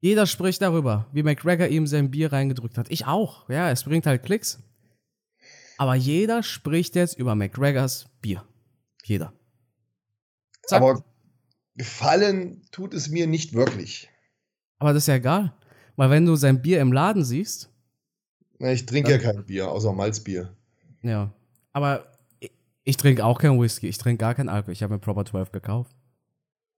Jeder 0.00 0.26
spricht 0.26 0.60
darüber, 0.60 1.06
wie 1.12 1.22
McGregor 1.22 1.68
ihm 1.68 1.86
sein 1.86 2.10
Bier 2.10 2.32
reingedrückt 2.32 2.76
hat. 2.76 2.90
Ich 2.90 3.06
auch. 3.06 3.48
Ja, 3.48 3.70
es 3.70 3.84
bringt 3.84 4.04
halt 4.04 4.22
Klicks. 4.22 4.58
Aber 5.78 5.94
jeder 5.94 6.42
spricht 6.42 6.94
jetzt 6.94 7.18
über 7.18 7.34
McGregors 7.34 8.06
Bier. 8.20 8.44
Jeder. 9.04 9.32
Zack. 10.64 10.82
Aber 10.82 11.04
gefallen 11.74 12.62
tut 12.70 12.94
es 12.94 13.08
mir 13.08 13.26
nicht 13.26 13.54
wirklich. 13.54 14.10
Aber 14.78 14.92
das 14.92 15.04
ist 15.04 15.06
ja 15.06 15.14
egal. 15.14 15.54
Weil 15.96 16.10
wenn 16.10 16.26
du 16.26 16.36
sein 16.36 16.62
Bier 16.62 16.80
im 16.80 16.92
Laden 16.92 17.24
siehst. 17.24 17.70
Na, 18.58 18.72
ich 18.72 18.86
trinke 18.86 19.10
ja 19.10 19.18
kein 19.18 19.44
Bier, 19.44 19.70
außer 19.70 19.92
Malzbier. 19.92 20.50
Ja. 21.02 21.32
Aber 21.72 22.06
ich, 22.40 22.52
ich 22.84 22.96
trinke 22.96 23.24
auch 23.24 23.38
kein 23.38 23.60
Whisky. 23.60 23.88
Ich 23.88 23.98
trinke 23.98 24.20
gar 24.20 24.34
kein 24.34 24.48
Alkohol. 24.48 24.72
Ich 24.72 24.82
habe 24.82 24.94
mir 24.94 25.00
Proper 25.00 25.24
12 25.24 25.52
gekauft. 25.52 25.94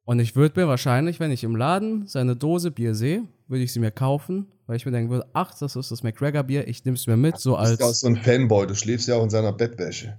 Und 0.04 0.18
ich 0.18 0.36
würde 0.36 0.60
mir 0.60 0.68
wahrscheinlich, 0.68 1.18
wenn 1.18 1.30
ich 1.30 1.44
im 1.44 1.56
Laden 1.56 2.06
seine 2.06 2.36
Dose 2.36 2.70
Bier 2.70 2.94
sehe, 2.94 3.24
würde 3.48 3.64
ich 3.64 3.72
sie 3.72 3.80
mir 3.80 3.90
kaufen, 3.90 4.46
weil 4.66 4.76
ich 4.76 4.84
mir 4.84 4.92
denken 4.92 5.10
würde, 5.10 5.26
ach, 5.32 5.54
das 5.58 5.76
ist 5.76 5.90
das 5.90 6.02
McGregor 6.02 6.42
Bier, 6.42 6.68
ich 6.68 6.84
nehme 6.84 6.96
es 6.96 7.06
mir 7.06 7.16
mit, 7.16 7.38
so 7.38 7.56
als. 7.56 7.70
Du 7.70 7.76
bist 7.78 7.88
auch 7.88 7.94
so 7.94 8.06
ein 8.08 8.16
Fanboy, 8.16 8.66
du 8.66 8.74
schläfst 8.74 9.08
ja 9.08 9.16
auch 9.16 9.22
in 9.22 9.30
seiner 9.30 9.52
Bettwäsche. 9.52 10.18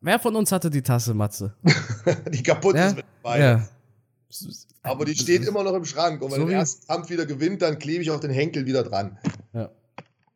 Wer 0.00 0.18
von 0.18 0.36
uns 0.36 0.52
hatte 0.52 0.68
die 0.68 0.82
Tasse, 0.82 1.14
Matze? 1.14 1.54
die 2.32 2.42
kaputt 2.42 2.76
ja? 2.76 2.88
ist 2.88 2.96
mit 2.96 3.04
Ja. 3.24 3.66
Aber 4.82 5.04
die 5.04 5.14
steht 5.14 5.44
immer 5.44 5.62
noch 5.62 5.74
im 5.74 5.84
Schrank 5.84 6.22
und 6.22 6.32
wenn 6.32 6.40
so 6.40 6.46
der 6.46 6.58
erste 6.58 6.86
Kampf 6.86 7.10
wieder 7.10 7.26
gewinnt, 7.26 7.62
dann 7.62 7.78
klebe 7.78 8.02
ich 8.02 8.10
auch 8.10 8.20
den 8.20 8.30
Henkel 8.30 8.66
wieder 8.66 8.82
dran. 8.82 9.18
Ja. 9.52 9.70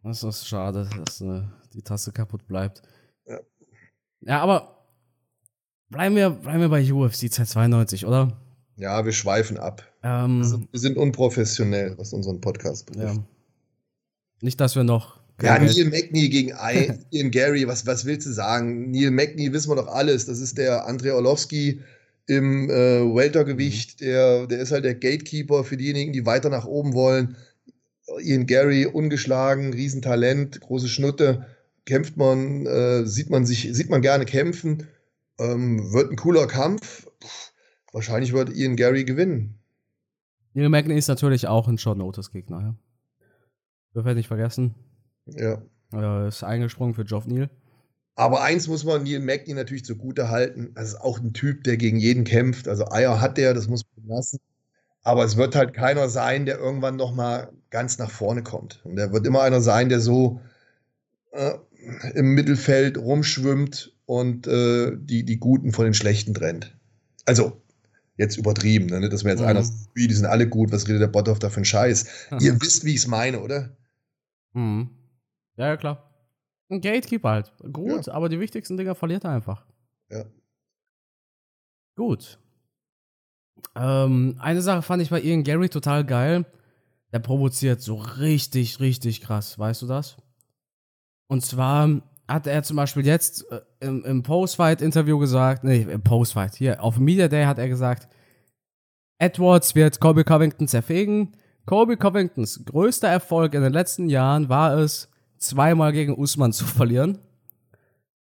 Das 0.02 0.22
ist 0.22 0.46
schade, 0.46 0.88
dass 1.04 1.20
äh, 1.20 1.42
die 1.74 1.82
Tasse 1.82 2.12
kaputt 2.12 2.46
bleibt. 2.46 2.82
Ja. 3.26 3.40
Ja, 4.20 4.40
aber 4.40 4.86
bleiben 5.88 6.14
wir, 6.14 6.30
bleiben 6.30 6.60
wir 6.60 6.68
bei 6.68 6.92
UFC 6.92 7.32
292, 7.32 8.06
oder? 8.06 8.40
Ja, 8.76 9.04
wir 9.04 9.12
schweifen 9.12 9.58
ab. 9.58 9.82
Ähm, 10.02 10.42
also, 10.42 10.60
wir 10.70 10.80
sind 10.80 10.96
unprofessionell, 10.96 11.96
was 11.98 12.12
unseren 12.12 12.40
Podcast 12.40 12.86
betrifft. 12.86 13.16
Ja. 13.16 13.24
Nicht, 14.42 14.60
dass 14.60 14.76
wir 14.76 14.84
noch. 14.84 15.18
Ja, 15.42 15.58
Neil 15.58 15.84
Magny 15.86 16.28
gegen 16.28 16.54
Ian 17.10 17.30
Gary, 17.30 17.66
was, 17.66 17.86
was 17.86 18.04
willst 18.06 18.26
du 18.26 18.32
sagen? 18.32 18.90
Neil 18.90 19.10
Magny 19.10 19.52
wissen 19.52 19.70
wir 19.70 19.76
doch 19.76 19.88
alles. 19.88 20.26
Das 20.26 20.38
ist 20.40 20.56
der 20.56 20.86
Andrei 20.86 21.12
Orlovsky 21.12 21.82
im 22.26 22.70
äh, 22.70 23.14
Weltergewicht. 23.14 24.00
Mhm. 24.00 24.04
Der, 24.04 24.46
der 24.46 24.58
ist 24.60 24.72
halt 24.72 24.84
der 24.84 24.94
Gatekeeper 24.94 25.64
für 25.64 25.76
diejenigen, 25.76 26.12
die 26.12 26.26
weiter 26.26 26.50
nach 26.50 26.66
oben 26.66 26.94
wollen. 26.94 27.36
Ian 28.20 28.46
Gary, 28.46 28.86
ungeschlagen, 28.86 29.72
Riesentalent, 29.72 30.60
große 30.60 30.88
Schnutte. 30.88 31.46
Kämpft 31.84 32.16
man, 32.16 32.66
äh, 32.66 33.06
sieht 33.06 33.30
man 33.30 33.46
sich, 33.46 33.68
sieht 33.72 33.90
man 33.90 34.02
gerne 34.02 34.24
kämpfen. 34.24 34.88
Ähm, 35.38 35.92
wird 35.92 36.10
ein 36.10 36.16
cooler 36.16 36.46
Kampf. 36.46 37.06
Puh 37.20 37.28
wahrscheinlich 37.96 38.34
wird 38.34 38.54
Ian 38.54 38.76
Gary 38.76 39.04
gewinnen. 39.04 39.58
Neil 40.52 40.68
Magny 40.68 40.96
ist 40.96 41.08
natürlich 41.08 41.48
auch 41.48 41.66
ein 41.66 41.78
Short 41.78 41.96
Notice 41.96 42.30
Gegner, 42.30 42.60
ja. 42.60 42.74
Dürfen 43.94 44.06
wir 44.06 44.14
nicht 44.14 44.28
vergessen. 44.28 44.74
Ja. 45.24 45.62
Er 45.92 46.28
ist 46.28 46.44
eingesprungen 46.44 46.94
für 46.94 47.04
Geoff 47.04 47.26
Neal. 47.26 47.48
Aber 48.16 48.42
eins 48.42 48.66
muss 48.66 48.82
man 48.82 49.04
Neil 49.04 49.20
Magny 49.20 49.52
natürlich 49.52 49.84
zugute 49.84 50.30
halten. 50.30 50.72
Das 50.74 50.88
ist 50.88 51.00
auch 51.00 51.20
ein 51.20 51.34
Typ, 51.34 51.64
der 51.64 51.76
gegen 51.76 51.98
jeden 51.98 52.24
kämpft. 52.24 52.66
Also 52.66 52.90
Eier 52.90 53.20
hat 53.20 53.36
der, 53.36 53.52
das 53.52 53.68
muss 53.68 53.84
man 53.94 54.16
lassen. 54.16 54.38
Aber 55.02 55.22
es 55.22 55.36
wird 55.36 55.54
halt 55.54 55.74
keiner 55.74 56.08
sein, 56.08 56.46
der 56.46 56.58
irgendwann 56.58 56.96
noch 56.96 57.14
mal 57.14 57.52
ganz 57.70 57.98
nach 57.98 58.10
vorne 58.10 58.42
kommt. 58.42 58.80
Und 58.84 58.98
er 58.98 59.12
wird 59.12 59.26
immer 59.26 59.42
einer 59.42 59.60
sein, 59.60 59.90
der 59.90 60.00
so 60.00 60.40
äh, 61.32 61.52
im 62.14 62.34
Mittelfeld 62.34 62.96
rumschwimmt 62.96 63.92
und 64.06 64.46
äh, 64.46 64.92
die, 64.96 65.24
die 65.24 65.36
Guten 65.36 65.72
von 65.72 65.84
den 65.84 65.94
Schlechten 65.94 66.32
trennt. 66.32 66.74
Also 67.26 67.60
jetzt 68.16 68.38
übertrieben, 68.38 68.86
ne? 68.86 69.10
dass 69.10 69.24
mir 69.24 69.30
jetzt 69.30 69.40
mhm. 69.40 69.46
einer 69.46 69.62
sagt, 69.62 69.90
die 69.94 70.10
sind 70.10 70.24
alle 70.24 70.48
gut, 70.48 70.72
was 70.72 70.88
redet 70.88 71.02
der 71.02 71.08
Bothoff 71.08 71.38
da 71.38 71.50
für 71.50 71.56
einen 71.56 71.64
Scheiß? 71.66 72.06
Ihr 72.40 72.58
wisst, 72.62 72.84
wie 72.84 72.92
ich 72.92 73.00
es 73.00 73.06
meine, 73.06 73.40
oder? 73.40 73.76
Mhm. 74.54 74.88
Ja, 75.56 75.66
ja, 75.66 75.76
klar. 75.76 76.15
Ein 76.68 76.80
Gatekeeper 76.80 77.30
halt. 77.30 77.52
Gut, 77.72 78.06
ja. 78.06 78.12
aber 78.12 78.28
die 78.28 78.40
wichtigsten 78.40 78.76
Dinger 78.76 78.94
verliert 78.94 79.24
er 79.24 79.30
einfach. 79.30 79.64
Ja. 80.10 80.24
Gut. 81.96 82.38
Ähm, 83.74 84.36
eine 84.38 84.60
Sache 84.62 84.82
fand 84.82 85.02
ich 85.02 85.10
bei 85.10 85.20
Ian 85.20 85.44
Gary 85.44 85.68
total 85.68 86.04
geil. 86.04 86.44
Der 87.12 87.20
provoziert 87.20 87.80
so 87.80 87.96
richtig, 87.96 88.80
richtig 88.80 89.20
krass. 89.20 89.58
Weißt 89.58 89.82
du 89.82 89.86
das? 89.86 90.16
Und 91.28 91.44
zwar 91.44 92.02
hat 92.28 92.46
er 92.46 92.62
zum 92.62 92.76
Beispiel 92.76 93.06
jetzt 93.06 93.50
äh, 93.50 93.60
im, 93.80 94.04
im 94.04 94.22
Post-Fight-Interview 94.22 95.18
gesagt, 95.18 95.64
nee, 95.64 95.82
im 95.82 96.02
Post-Fight, 96.02 96.56
hier, 96.56 96.82
auf 96.82 96.98
Media 96.98 97.28
Day 97.28 97.44
hat 97.44 97.58
er 97.58 97.68
gesagt, 97.68 98.08
Edwards 99.18 99.74
wird 99.74 100.00
Colby 100.00 100.24
Covington 100.24 100.68
zerfegen. 100.68 101.36
Colby 101.64 101.96
Covingtons 101.96 102.64
größter 102.64 103.08
Erfolg 103.08 103.54
in 103.54 103.62
den 103.62 103.72
letzten 103.72 104.08
Jahren 104.08 104.48
war 104.48 104.76
es, 104.78 105.08
zweimal 105.38 105.92
gegen 105.92 106.16
Usman 106.16 106.52
zu 106.52 106.64
verlieren. 106.64 107.18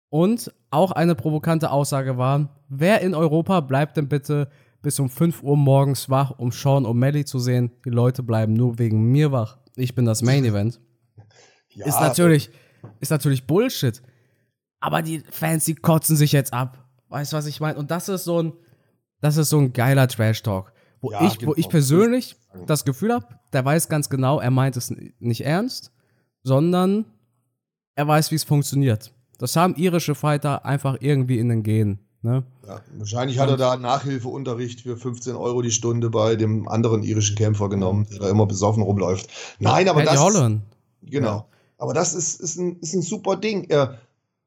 Und 0.08 0.52
auch 0.70 0.92
eine 0.92 1.14
provokante 1.14 1.70
Aussage 1.70 2.16
war, 2.18 2.62
wer 2.68 3.00
in 3.00 3.14
Europa 3.14 3.60
bleibt 3.60 3.96
denn 3.96 4.08
bitte 4.08 4.48
bis 4.80 5.00
um 5.00 5.08
5 5.08 5.42
Uhr 5.42 5.56
morgens 5.56 6.08
wach, 6.08 6.32
um 6.38 6.52
Sean 6.52 6.86
O'Malley 6.86 7.24
zu 7.24 7.38
sehen? 7.38 7.72
Die 7.84 7.90
Leute 7.90 8.22
bleiben 8.22 8.52
nur 8.52 8.78
wegen 8.78 9.10
mir 9.10 9.32
wach. 9.32 9.58
Ich 9.76 9.94
bin 9.94 10.04
das 10.04 10.22
Main 10.22 10.44
Event. 10.44 10.80
Ja, 11.76 11.86
ist 11.86 11.98
natürlich, 11.98 12.50
ist 13.00 13.10
natürlich 13.10 13.48
Bullshit. 13.48 14.00
Aber 14.78 15.02
die 15.02 15.24
Fans, 15.28 15.64
die 15.64 15.74
kotzen 15.74 16.14
sich 16.14 16.30
jetzt 16.30 16.52
ab. 16.52 16.86
Weißt 17.08 17.32
du, 17.32 17.36
was 17.36 17.46
ich 17.46 17.58
meine? 17.58 17.76
Und 17.76 17.90
das 17.90 18.08
ist 18.08 18.22
so 18.22 18.40
ein, 18.40 18.52
das 19.20 19.36
ist 19.36 19.50
so 19.50 19.58
ein 19.58 19.72
geiler 19.72 20.06
Trash-Talk. 20.06 20.72
Wo, 21.00 21.10
ja, 21.10 21.26
ich, 21.26 21.38
genau. 21.38 21.50
wo 21.50 21.54
ich 21.56 21.68
persönlich 21.68 22.36
das 22.66 22.84
Gefühl 22.84 23.12
habe, 23.12 23.26
der 23.52 23.64
weiß 23.64 23.88
ganz 23.88 24.08
genau, 24.08 24.38
er 24.38 24.52
meint 24.52 24.76
es 24.76 24.94
nicht 25.18 25.44
ernst, 25.44 25.90
sondern 26.44 27.06
er 27.96 28.06
weiß, 28.06 28.30
wie 28.30 28.36
es 28.36 28.44
funktioniert. 28.44 29.12
Das 29.38 29.56
haben 29.56 29.74
irische 29.74 30.14
Fighter 30.14 30.64
einfach 30.64 30.98
irgendwie 31.00 31.38
in 31.38 31.48
den 31.48 31.62
Genen. 31.64 31.98
Ne? 32.22 32.44
Ja, 32.66 32.80
wahrscheinlich 32.96 33.38
hat 33.38 33.50
er 33.50 33.56
da 33.56 33.76
Nachhilfeunterricht 33.76 34.82
für 34.82 34.96
15 34.96 35.34
Euro 35.34 35.60
die 35.60 35.70
Stunde 35.70 36.08
bei 36.08 36.36
dem 36.36 36.68
anderen 36.68 37.02
irischen 37.02 37.36
Kämpfer 37.36 37.68
genommen, 37.68 38.06
der 38.10 38.20
da 38.20 38.30
immer 38.30 38.46
besoffen 38.46 38.82
rumläuft. 38.82 39.28
Nein, 39.58 39.88
aber 39.88 40.00
Eddie 40.00 40.12
das. 40.12 40.20
Holland. 40.20 40.62
Genau. 41.02 41.36
Ja. 41.36 41.46
Aber 41.76 41.92
das 41.92 42.14
ist, 42.14 42.40
ist, 42.40 42.56
ein, 42.56 42.78
ist 42.80 42.94
ein 42.94 43.02
super 43.02 43.36
Ding. 43.36 43.64
Er 43.68 43.98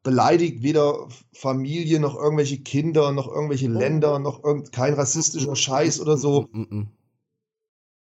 beleidigt 0.01 0.63
weder 0.63 1.07
Familie 1.33 1.99
noch 1.99 2.15
irgendwelche 2.15 2.59
Kinder, 2.59 3.11
noch 3.11 3.27
irgendwelche 3.27 3.67
oh. 3.67 3.77
Länder, 3.77 4.17
noch 4.17 4.43
irgend, 4.43 4.71
kein 4.71 4.93
rassistischer 4.93 5.55
Scheiß 5.55 5.99
oder 5.99 6.17
so. 6.17 6.47
Mm, 6.51 6.61
mm, 6.61 6.67
mm. 6.79 6.87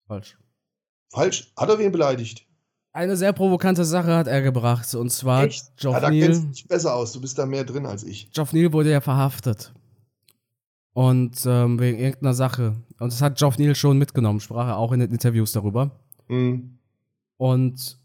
Falsch. 0.07 0.39
Falsch? 1.11 1.53
Hat 1.57 1.69
er 1.69 1.79
wen 1.79 1.93
beleidigt? 1.93 2.47
Eine 2.93 3.17
sehr 3.17 3.33
provokante 3.33 3.85
Sache 3.85 4.17
hat 4.17 4.27
er 4.27 4.43
gebracht, 4.43 4.93
und 4.95 5.11
zwar 5.11 5.45
Echt? 5.45 5.77
Geoff 5.77 5.95
ja, 5.95 6.01
da 6.01 6.11
Neal. 6.11 6.27
kennst 6.27 6.43
du 6.43 6.49
dich 6.49 6.67
besser 6.67 6.95
aus, 6.95 7.13
du 7.13 7.21
bist 7.21 7.39
da 7.39 7.47
mehr 7.47 7.65
drin 7.65 7.87
als 7.87 8.03
ich. 8.03 8.33
Geoff 8.33 8.53
Neal 8.53 8.73
wurde 8.73 8.91
ja 8.91 9.01
verhaftet. 9.01 9.73
Und 10.93 11.47
ähm, 11.47 11.79
wegen 11.79 11.99
irgendeiner 11.99 12.35
Sache. 12.35 12.75
Und 12.99 13.13
das 13.13 13.23
hat 13.23 13.39
Geoff 13.39 13.59
Neal 13.59 13.77
schon 13.77 13.97
mitgenommen, 13.97 14.41
sprach 14.41 14.67
er 14.67 14.77
auch 14.77 14.91
in 14.91 15.01
den 15.01 15.13
Interviews 15.13 15.53
darüber. 15.53 15.93
Mhm. 16.29 16.79
Und 17.37 17.97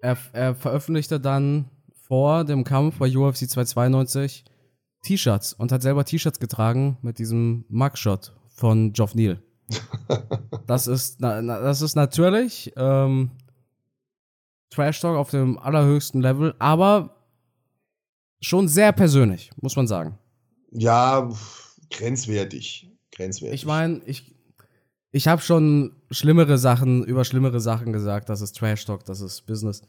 er, 0.00 0.18
er 0.32 0.54
veröffentlichte 0.56 1.20
dann 1.20 1.70
vor 1.92 2.44
dem 2.44 2.64
Kampf 2.64 2.98
bei 2.98 3.16
UFC 3.16 3.48
292 3.48 4.44
T-Shirts 5.02 5.52
und 5.52 5.70
hat 5.70 5.82
selber 5.82 6.04
T-Shirts 6.04 6.40
getragen 6.40 6.98
mit 7.00 7.18
diesem 7.18 7.64
Mugshot 7.68 8.34
von 8.48 8.92
Geoff 8.92 9.14
Neal. 9.14 9.40
das 10.66 10.88
ist, 10.88 11.20
na, 11.20 11.40
das 11.40 11.80
ist 11.80 11.94
natürlich 11.94 12.72
ähm, 12.76 13.30
Trash 14.72 15.00
Talk 15.00 15.16
auf 15.16 15.30
dem 15.30 15.58
allerhöchsten 15.58 16.20
Level, 16.20 16.54
aber 16.58 17.16
schon 18.40 18.68
sehr 18.68 18.92
persönlich, 18.92 19.50
muss 19.60 19.76
man 19.76 19.86
sagen. 19.86 20.18
Ja, 20.70 21.30
grenzwertig. 21.90 22.90
Grenzwertig. 23.12 23.60
Ich 23.60 23.66
meine, 23.66 24.00
ich, 24.06 24.34
ich 25.10 25.28
habe 25.28 25.42
schon 25.42 25.92
schlimmere 26.10 26.56
Sachen 26.56 27.04
über 27.04 27.24
schlimmere 27.24 27.60
Sachen 27.60 27.92
gesagt, 27.92 28.28
das 28.28 28.40
ist 28.40 28.56
Trash 28.56 28.84
Talk, 28.86 29.04
das 29.04 29.20
ist 29.20 29.46
Business. 29.46 29.82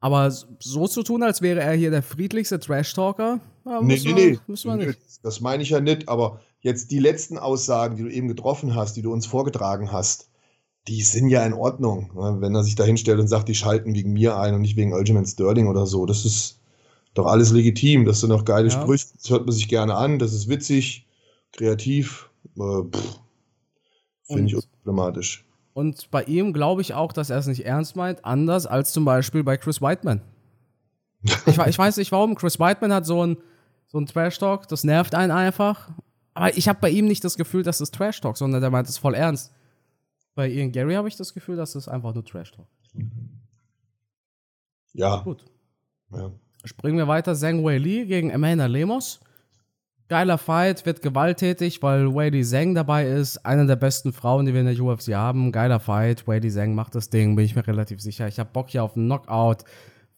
Aber 0.00 0.30
so 0.30 0.86
zu 0.86 1.02
tun, 1.02 1.22
als 1.22 1.40
wäre 1.40 1.60
er 1.60 1.72
hier 1.72 1.90
der 1.90 2.02
friedlichste 2.02 2.60
Trash-Talker, 2.60 3.40
nee, 3.82 3.98
nee, 4.04 4.12
nee. 4.12 4.38
Müssen 4.46 4.68
wir 4.68 4.86
nicht. 4.86 4.98
Das 5.22 5.40
meine 5.40 5.62
ich 5.62 5.70
ja 5.70 5.80
nicht, 5.80 6.08
aber 6.08 6.40
jetzt 6.60 6.90
die 6.90 6.98
letzten 6.98 7.38
Aussagen, 7.38 7.96
die 7.96 8.02
du 8.02 8.10
eben 8.10 8.28
getroffen 8.28 8.74
hast, 8.74 8.96
die 8.96 9.02
du 9.02 9.12
uns 9.12 9.26
vorgetragen 9.26 9.92
hast, 9.92 10.28
die 10.88 11.02
sind 11.02 11.28
ja 11.28 11.44
in 11.44 11.52
Ordnung. 11.52 12.10
Ne? 12.14 12.36
Wenn 12.40 12.54
er 12.54 12.62
sich 12.62 12.74
da 12.74 12.84
hinstellt 12.84 13.18
und 13.18 13.28
sagt, 13.28 13.48
die 13.48 13.54
schalten 13.54 13.94
wegen 13.94 14.12
mir 14.12 14.36
ein 14.36 14.54
und 14.54 14.60
nicht 14.60 14.76
wegen 14.76 14.94
Aljamain 14.94 15.26
Sterling 15.26 15.68
oder 15.68 15.86
so, 15.86 16.06
das 16.06 16.24
ist 16.24 16.60
doch 17.14 17.26
alles 17.26 17.50
legitim. 17.50 18.04
Das 18.04 18.20
sind 18.20 18.30
doch 18.30 18.44
geile 18.44 18.68
ja. 18.68 18.70
Sprüche, 18.70 19.06
das 19.16 19.30
hört 19.30 19.46
man 19.46 19.52
sich 19.52 19.68
gerne 19.68 19.96
an, 19.96 20.18
das 20.18 20.32
ist 20.32 20.48
witzig, 20.48 21.06
kreativ. 21.52 22.30
Äh, 22.58 22.82
Finde 24.24 24.46
ich 24.46 24.56
unproblematisch. 24.56 25.44
Und 25.72 26.10
bei 26.10 26.22
ihm 26.24 26.52
glaube 26.52 26.82
ich 26.82 26.94
auch, 26.94 27.12
dass 27.12 27.30
er 27.30 27.38
es 27.38 27.46
nicht 27.46 27.66
ernst 27.66 27.96
meint, 27.96 28.24
anders 28.24 28.66
als 28.66 28.92
zum 28.92 29.04
Beispiel 29.04 29.44
bei 29.44 29.56
Chris 29.56 29.82
Whiteman. 29.82 30.22
ich, 31.22 31.58
ich, 31.58 31.78
weiß 31.78 31.96
nicht 31.96 32.12
warum. 32.12 32.34
Chris 32.34 32.58
Whiteman 32.58 32.92
hat 32.92 33.06
so 33.06 33.26
ein, 33.26 33.36
so 33.88 33.98
ein 33.98 34.06
Trash-Talk, 34.06 34.68
das 34.68 34.84
nervt 34.84 35.14
einen 35.14 35.32
einfach. 35.32 35.90
Aber 36.34 36.56
ich 36.56 36.68
habe 36.68 36.78
bei 36.80 36.90
ihm 36.90 37.06
nicht 37.06 37.24
das 37.24 37.36
Gefühl, 37.36 37.62
dass 37.62 37.80
es 37.80 37.90
Trash-Talk, 37.90 38.36
sondern 38.36 38.60
der 38.60 38.70
meint 38.70 38.88
es 38.88 38.98
voll 38.98 39.14
ernst. 39.14 39.52
Bei 40.36 40.48
Ian 40.48 40.70
Gary 40.70 40.94
habe 40.94 41.08
ich 41.08 41.16
das 41.16 41.32
Gefühl, 41.32 41.56
dass 41.56 41.74
es 41.74 41.88
einfach 41.88 42.14
nur 42.14 42.24
Trash-Talk. 42.24 42.68
Ja. 44.92 45.22
Gut. 45.22 45.44
Ja. 46.12 46.30
Springen 46.64 46.98
wir 46.98 47.08
weiter. 47.08 47.34
Zhang 47.34 47.64
Wei 47.64 47.78
Li 47.78 48.06
gegen 48.06 48.32
Amanda 48.32 48.66
Lemos. 48.66 49.20
Geiler 50.08 50.38
Fight, 50.38 50.86
wird 50.86 51.02
gewalttätig, 51.02 51.82
weil 51.82 52.14
Wei 52.14 52.30
Zhang 52.42 52.74
dabei 52.74 53.08
ist. 53.08 53.38
Eine 53.46 53.66
der 53.66 53.76
besten 53.76 54.12
Frauen, 54.12 54.44
die 54.44 54.52
wir 54.52 54.60
in 54.60 54.66
der 54.66 54.78
UFC 54.78 55.14
haben. 55.14 55.52
Geiler 55.52 55.80
Fight. 55.80 56.28
Wei 56.28 56.38
Zhang 56.40 56.74
macht 56.74 56.94
das 56.94 57.08
Ding, 57.08 57.34
bin 57.34 57.46
ich 57.46 57.56
mir 57.56 57.66
relativ 57.66 58.02
sicher. 58.02 58.28
Ich 58.28 58.38
habe 58.38 58.50
Bock 58.52 58.68
hier 58.68 58.84
auf 58.84 58.94
einen 58.94 59.06
Knockout. 59.06 59.64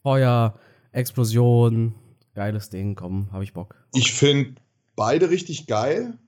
Feuer, 0.02 0.58
Explosion. 0.90 1.94
Geiles 2.34 2.70
Ding, 2.70 2.96
komm, 2.96 3.30
habe 3.32 3.44
ich 3.44 3.52
Bock. 3.52 3.76
Ich 3.94 4.12
finde 4.12 4.60
beide 4.96 5.30
richtig 5.30 5.68
geil. 5.68 6.18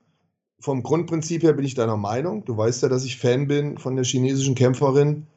Vom 0.61 0.83
Grundprinzip 0.83 1.43
her 1.43 1.53
bin 1.53 1.65
ich 1.65 1.73
deiner 1.73 1.97
Meinung. 1.97 2.45
Du 2.45 2.55
weißt 2.55 2.83
ja, 2.83 2.89
dass 2.89 3.03
ich 3.03 3.17
Fan 3.17 3.47
bin 3.47 3.77
von 3.77 3.95
der 3.95 4.05
chinesischen 4.05 4.55
Kämpferin. 4.55 5.27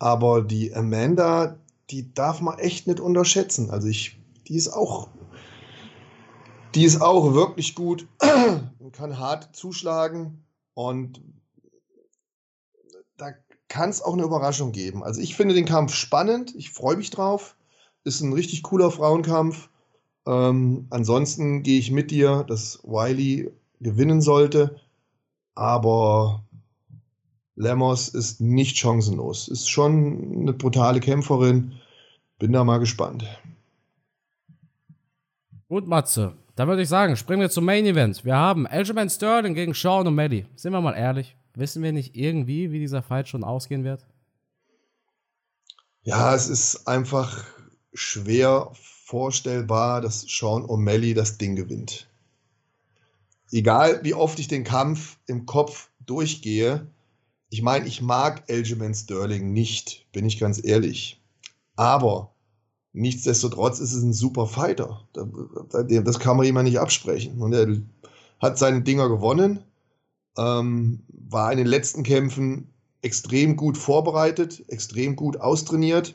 Aber 0.00 0.42
die 0.42 0.74
Amanda, 0.74 1.56
die 1.90 2.12
darf 2.12 2.40
man 2.40 2.58
echt 2.58 2.88
nicht 2.88 2.98
unterschätzen. 2.98 3.70
Also 3.70 3.86
ich, 3.86 4.18
die 4.48 4.56
ist 4.56 4.68
auch 4.68 5.08
die 6.74 6.84
ist 6.84 7.00
auch 7.00 7.34
wirklich 7.34 7.74
gut 7.74 8.06
und 8.78 8.92
kann 8.92 9.18
hart 9.18 9.54
zuschlagen 9.54 10.42
und 10.74 11.20
da 13.16 13.32
kann 13.68 13.90
es 13.90 14.02
auch 14.02 14.14
eine 14.14 14.24
Überraschung 14.24 14.72
geben. 14.72 15.04
Also 15.04 15.20
ich 15.20 15.36
finde 15.36 15.54
den 15.54 15.66
Kampf 15.66 15.94
spannend, 15.94 16.54
ich 16.56 16.70
freue 16.70 16.96
mich 16.96 17.10
drauf. 17.10 17.56
Ist 18.02 18.20
ein 18.20 18.32
richtig 18.32 18.62
cooler 18.64 18.90
Frauenkampf. 18.90 19.68
Ähm, 20.26 20.86
ansonsten 20.90 21.62
gehe 21.62 21.78
ich 21.78 21.90
mit 21.90 22.10
dir, 22.10 22.44
dass 22.44 22.80
Wiley 22.82 23.50
gewinnen 23.80 24.20
sollte, 24.20 24.80
aber 25.54 26.44
Lemos 27.56 28.08
ist 28.08 28.40
nicht 28.40 28.76
chancenlos. 28.76 29.48
Ist 29.48 29.70
schon 29.70 30.40
eine 30.42 30.52
brutale 30.52 31.00
Kämpferin. 31.00 31.72
Bin 32.38 32.52
da 32.52 32.64
mal 32.64 32.78
gespannt. 32.78 33.24
Gut, 35.68 35.86
Matze. 35.86 36.34
Da 36.56 36.68
würde 36.68 36.82
ich 36.82 36.88
sagen, 36.88 37.16
springen 37.16 37.40
wir 37.40 37.50
zum 37.50 37.64
Main 37.64 37.86
Event. 37.86 38.24
Wir 38.24 38.36
haben 38.36 38.66
Aljamain 38.66 39.10
Sterling 39.10 39.54
gegen 39.54 39.74
Sean 39.74 40.06
O'Malley. 40.06 40.46
Sind 40.54 40.72
wir 40.72 40.80
mal 40.80 40.94
ehrlich, 40.94 41.36
wissen 41.54 41.82
wir 41.82 41.92
nicht 41.92 42.14
irgendwie, 42.14 42.70
wie 42.70 42.78
dieser 42.78 43.02
Fight 43.02 43.28
schon 43.28 43.42
ausgehen 43.42 43.82
wird? 43.82 44.04
Ja, 46.02 46.34
es 46.34 46.48
ist 46.48 46.86
einfach 46.86 47.44
schwer 47.92 48.70
vorstellbar, 49.04 50.00
dass 50.00 50.20
Sean 50.22 50.64
O'Malley 50.64 51.14
das 51.14 51.38
Ding 51.38 51.56
gewinnt. 51.56 52.08
Egal, 53.50 54.00
wie 54.02 54.14
oft 54.14 54.38
ich 54.38 54.48
den 54.48 54.64
Kampf 54.64 55.18
im 55.26 55.46
Kopf 55.46 55.90
durchgehe, 56.04 56.86
ich 57.50 57.62
meine, 57.62 57.86
ich 57.86 58.02
mag 58.02 58.44
Aljamain 58.48 58.94
Sterling 58.94 59.52
nicht, 59.52 60.06
bin 60.12 60.26
ich 60.26 60.40
ganz 60.40 60.62
ehrlich. 60.62 61.20
Aber 61.76 62.34
Nichtsdestotrotz 62.96 63.80
ist 63.80 63.92
es 63.92 64.04
ein 64.04 64.12
super 64.12 64.46
Fighter. 64.46 65.02
Das 65.12 66.18
kann 66.20 66.36
man 66.36 66.46
ihm 66.46 66.62
nicht 66.62 66.78
absprechen. 66.78 67.42
Und 67.42 67.52
er 67.52 67.66
hat 68.38 68.56
seine 68.56 68.82
Dinger 68.82 69.08
gewonnen, 69.08 69.64
ähm, 70.38 71.00
war 71.08 71.50
in 71.50 71.58
den 71.58 71.66
letzten 71.66 72.04
Kämpfen 72.04 72.68
extrem 73.02 73.56
gut 73.56 73.76
vorbereitet, 73.76 74.64
extrem 74.68 75.16
gut 75.16 75.40
austrainiert, 75.40 76.14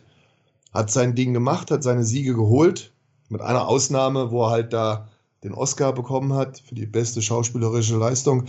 hat 0.74 0.90
sein 0.90 1.16
Ding 1.16 1.34
gemacht, 1.34 1.70
hat 1.70 1.84
seine 1.84 2.06
Siege 2.06 2.34
geholt. 2.34 2.94
Mit 3.28 3.42
einer 3.42 3.68
Ausnahme, 3.68 4.32
wo 4.32 4.46
er 4.46 4.52
halt 4.52 4.72
da 4.72 5.10
den 5.44 5.54
Oscar 5.54 5.94
bekommen 5.94 6.34
hat 6.34 6.60
für 6.60 6.76
die 6.76 6.86
beste 6.86 7.22
schauspielerische 7.22 7.98
Leistung. 7.98 8.46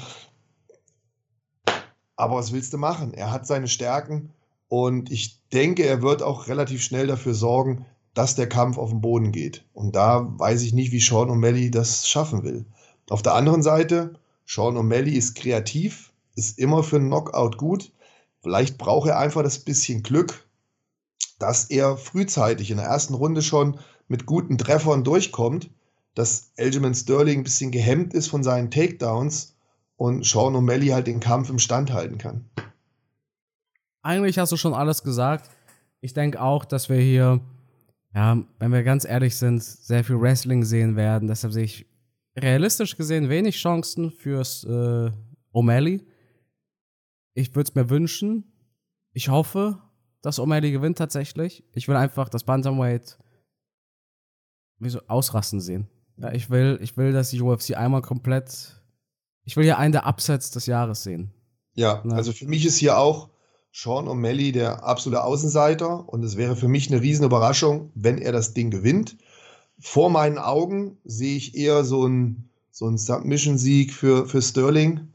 Aber 2.17 2.37
was 2.37 2.53
willst 2.53 2.73
du 2.73 2.79
machen? 2.79 3.15
Er 3.15 3.31
hat 3.31 3.47
seine 3.47 3.69
Stärken 3.69 4.31
und 4.69 5.11
ich 5.11 5.41
denke, 5.53 5.85
er 5.85 6.03
wird 6.03 6.23
auch 6.23 6.49
relativ 6.49 6.83
schnell 6.83 7.07
dafür 7.07 7.35
sorgen, 7.35 7.87
dass 8.15 8.35
der 8.35 8.49
Kampf 8.49 8.77
auf 8.77 8.91
den 8.91 9.01
Boden 9.01 9.33
geht. 9.33 9.65
Und 9.73 9.97
da 9.97 10.27
weiß 10.39 10.63
ich 10.63 10.73
nicht, 10.73 10.93
wie 10.93 11.01
Sean 11.01 11.31
O'Malley 11.31 11.71
das 11.71 12.09
schaffen 12.09 12.43
will. 12.43 12.67
Auf 13.09 13.23
der 13.23 13.35
anderen 13.35 13.63
Seite, 13.63 14.15
Sean 14.47 14.77
O'Malley 14.77 15.13
ist 15.13 15.35
kreativ, 15.35 16.13
ist 16.35 16.59
immer 16.59 16.83
für 16.83 16.97
einen 16.97 17.09
Knockout 17.09 17.57
gut. 17.57 17.93
Vielleicht 18.43 18.79
braucht 18.79 19.09
er 19.09 19.19
einfach 19.19 19.43
das 19.43 19.59
bisschen 19.59 20.03
Glück, 20.03 20.47
dass 21.39 21.65
er 21.67 21.97
frühzeitig 21.97 22.71
in 22.71 22.77
der 22.77 22.87
ersten 22.87 23.15
Runde 23.15 23.43
schon 23.43 23.79
mit 24.09 24.27
guten 24.27 24.59
Treffern 24.59 25.05
durchkommt, 25.05 25.71
dass 26.15 26.53
Aljamain 26.59 26.95
Sterling 26.95 27.41
ein 27.41 27.45
bisschen 27.45 27.71
gehemmt 27.71 28.15
ist 28.15 28.29
von 28.29 28.43
seinen 28.43 28.71
Takedowns 28.71 29.57
und 29.97 30.25
Sean 30.25 30.55
O'Malley 30.55 30.93
halt 30.93 31.07
den 31.07 31.21
Kampf 31.21 31.51
im 31.51 31.59
Stand 31.59 31.93
halten 31.93 32.19
kann. 32.19 32.49
Eigentlich 34.03 34.39
hast 34.39 34.53
du 34.53 34.57
schon 34.57 34.75
alles 34.75 35.03
gesagt. 35.03 35.51
Ich 36.01 36.15
denke 36.15 36.41
auch, 36.41 36.65
dass 36.65 36.89
wir 36.89 36.97
hier 36.97 37.41
ja, 38.15 38.43
wenn 38.59 38.73
wir 38.73 38.83
ganz 38.83 39.05
ehrlich 39.05 39.37
sind, 39.37 39.63
sehr 39.63 40.03
viel 40.03 40.21
Wrestling 40.21 40.65
sehen 40.65 40.97
werden. 40.97 41.29
Deshalb 41.29 41.53
sehe 41.53 41.65
ich 41.65 41.87
realistisch 42.37 42.97
gesehen 42.97 43.29
wenig 43.29 43.57
Chancen 43.57 44.11
fürs 44.11 44.65
äh, 44.65 45.11
O'Malley. 45.53 46.05
Ich 47.35 47.55
würde 47.55 47.69
es 47.69 47.75
mir 47.75 47.89
wünschen. 47.89 48.45
Ich 49.13 49.29
hoffe, 49.29 49.81
dass 50.23 50.41
O'Malley 50.41 50.73
gewinnt 50.73 50.99
tatsächlich. 50.99 51.65
Ich 51.73 51.87
will 51.87 51.97
einfach 51.97 52.29
das 52.29 52.45
Bantamweight 52.45 53.19
ausrasten 55.07 55.61
sehen. 55.61 55.89
Ja, 56.21 56.33
ich 56.33 56.51
will, 56.51 56.79
ich 56.83 56.97
will, 56.97 57.13
dass 57.13 57.31
die 57.31 57.41
UFC 57.41 57.77
einmal 57.77 58.03
komplett. 58.03 58.83
Ich 59.45 59.57
will 59.57 59.65
ja 59.65 59.79
einen 59.79 59.93
der 59.93 60.07
Upsets 60.07 60.51
des 60.51 60.67
Jahres 60.67 61.03
sehen. 61.03 61.33
Ja, 61.75 62.03
ja, 62.05 62.13
also 62.13 62.33
für 62.33 62.47
mich 62.47 62.67
ist 62.67 62.77
hier 62.77 62.99
auch 62.99 63.31
Sean 63.73 64.07
O'Malley 64.07 64.53
der 64.53 64.85
absolute 64.85 65.25
Außenseiter 65.25 66.09
und 66.09 66.23
es 66.23 66.37
wäre 66.37 66.57
für 66.57 66.69
mich 66.69 66.91
eine 66.91 67.01
riesen 67.01 67.25
Überraschung, 67.25 67.91
wenn 67.95 68.19
er 68.19 68.33
das 68.33 68.53
Ding 68.53 68.71
gewinnt. 68.71 69.17
Vor 69.79 70.11
meinen 70.11 70.39
Augen 70.39 70.99
sehe 71.05 71.37
ich 71.37 71.55
eher 71.55 71.85
so 71.85 72.05
einen 72.05 72.51
so 72.71 72.95
Submission-Sieg 72.95 73.93
für, 73.93 74.27
für 74.27 74.43
Sterling. 74.43 75.09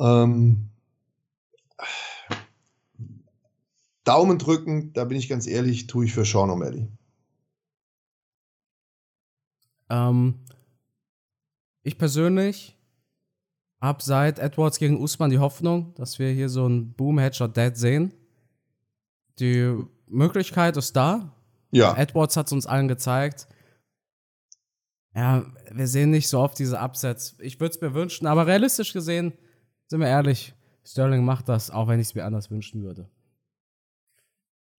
Ähm, 0.00 0.70
Daumen 4.04 4.38
drücken, 4.38 4.92
da 4.92 5.04
bin 5.04 5.18
ich 5.18 5.28
ganz 5.28 5.46
ehrlich, 5.46 5.88
tue 5.88 6.06
ich 6.06 6.14
für 6.14 6.24
Sean 6.24 6.50
O'Malley. 6.50 6.86
Ähm, 9.90 10.40
ich 11.82 11.98
persönlich 11.98 12.76
habe 13.80 14.02
seit 14.02 14.38
Edwards 14.38 14.78
gegen 14.78 15.00
Usman 15.00 15.30
die 15.30 15.38
Hoffnung, 15.38 15.94
dass 15.94 16.18
wir 16.18 16.30
hier 16.30 16.48
so 16.48 16.66
ein 16.66 16.92
Boom-Headshot-Dead 16.94 17.76
sehen. 17.76 18.12
Die 19.38 19.76
Möglichkeit 20.06 20.76
ist 20.76 20.96
da. 20.96 21.32
Ja. 21.70 21.94
Edwards 21.96 22.36
hat 22.36 22.46
es 22.46 22.52
uns 22.52 22.66
allen 22.66 22.88
gezeigt. 22.88 23.46
Ja, 25.14 25.46
wir 25.70 25.86
sehen 25.86 26.10
nicht 26.10 26.28
so 26.28 26.40
oft 26.40 26.58
diese 26.58 26.78
Upsets. 26.78 27.36
Ich 27.40 27.60
würde 27.60 27.74
es 27.74 27.80
mir 27.80 27.94
wünschen, 27.94 28.26
aber 28.26 28.46
realistisch 28.46 28.92
gesehen, 28.92 29.32
sind 29.86 30.00
wir 30.00 30.08
ehrlich, 30.08 30.54
Sterling 30.84 31.24
macht 31.24 31.48
das, 31.48 31.70
auch 31.70 31.88
wenn 31.88 32.00
ich 32.00 32.08
es 32.08 32.14
mir 32.14 32.24
anders 32.24 32.50
wünschen 32.50 32.82
würde. 32.82 33.08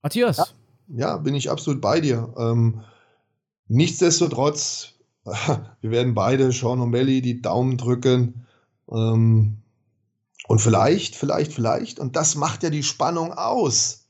Matthias. 0.01 0.37
Ja, 0.37 0.45
ja 0.89 1.17
bin 1.17 1.35
ich 1.35 1.49
absolut 1.49 1.81
bei 1.81 1.99
dir. 1.99 2.33
Ähm, 2.37 2.83
nichtsdestotrotz, 3.67 4.96
wir 5.81 5.91
werden 5.91 6.13
beide 6.13 6.51
Sean 6.51 6.79
O'Malley 6.79 7.21
die 7.21 7.41
Daumen 7.41 7.77
drücken. 7.77 8.45
Ähm, 8.89 9.57
und 10.47 10.59
vielleicht, 10.59 11.15
vielleicht, 11.15 11.51
vielleicht, 11.51 11.99
und 11.99 12.15
das 12.15 12.35
macht 12.35 12.63
ja 12.63 12.69
die 12.69 12.83
Spannung 12.83 13.33
aus, 13.33 14.07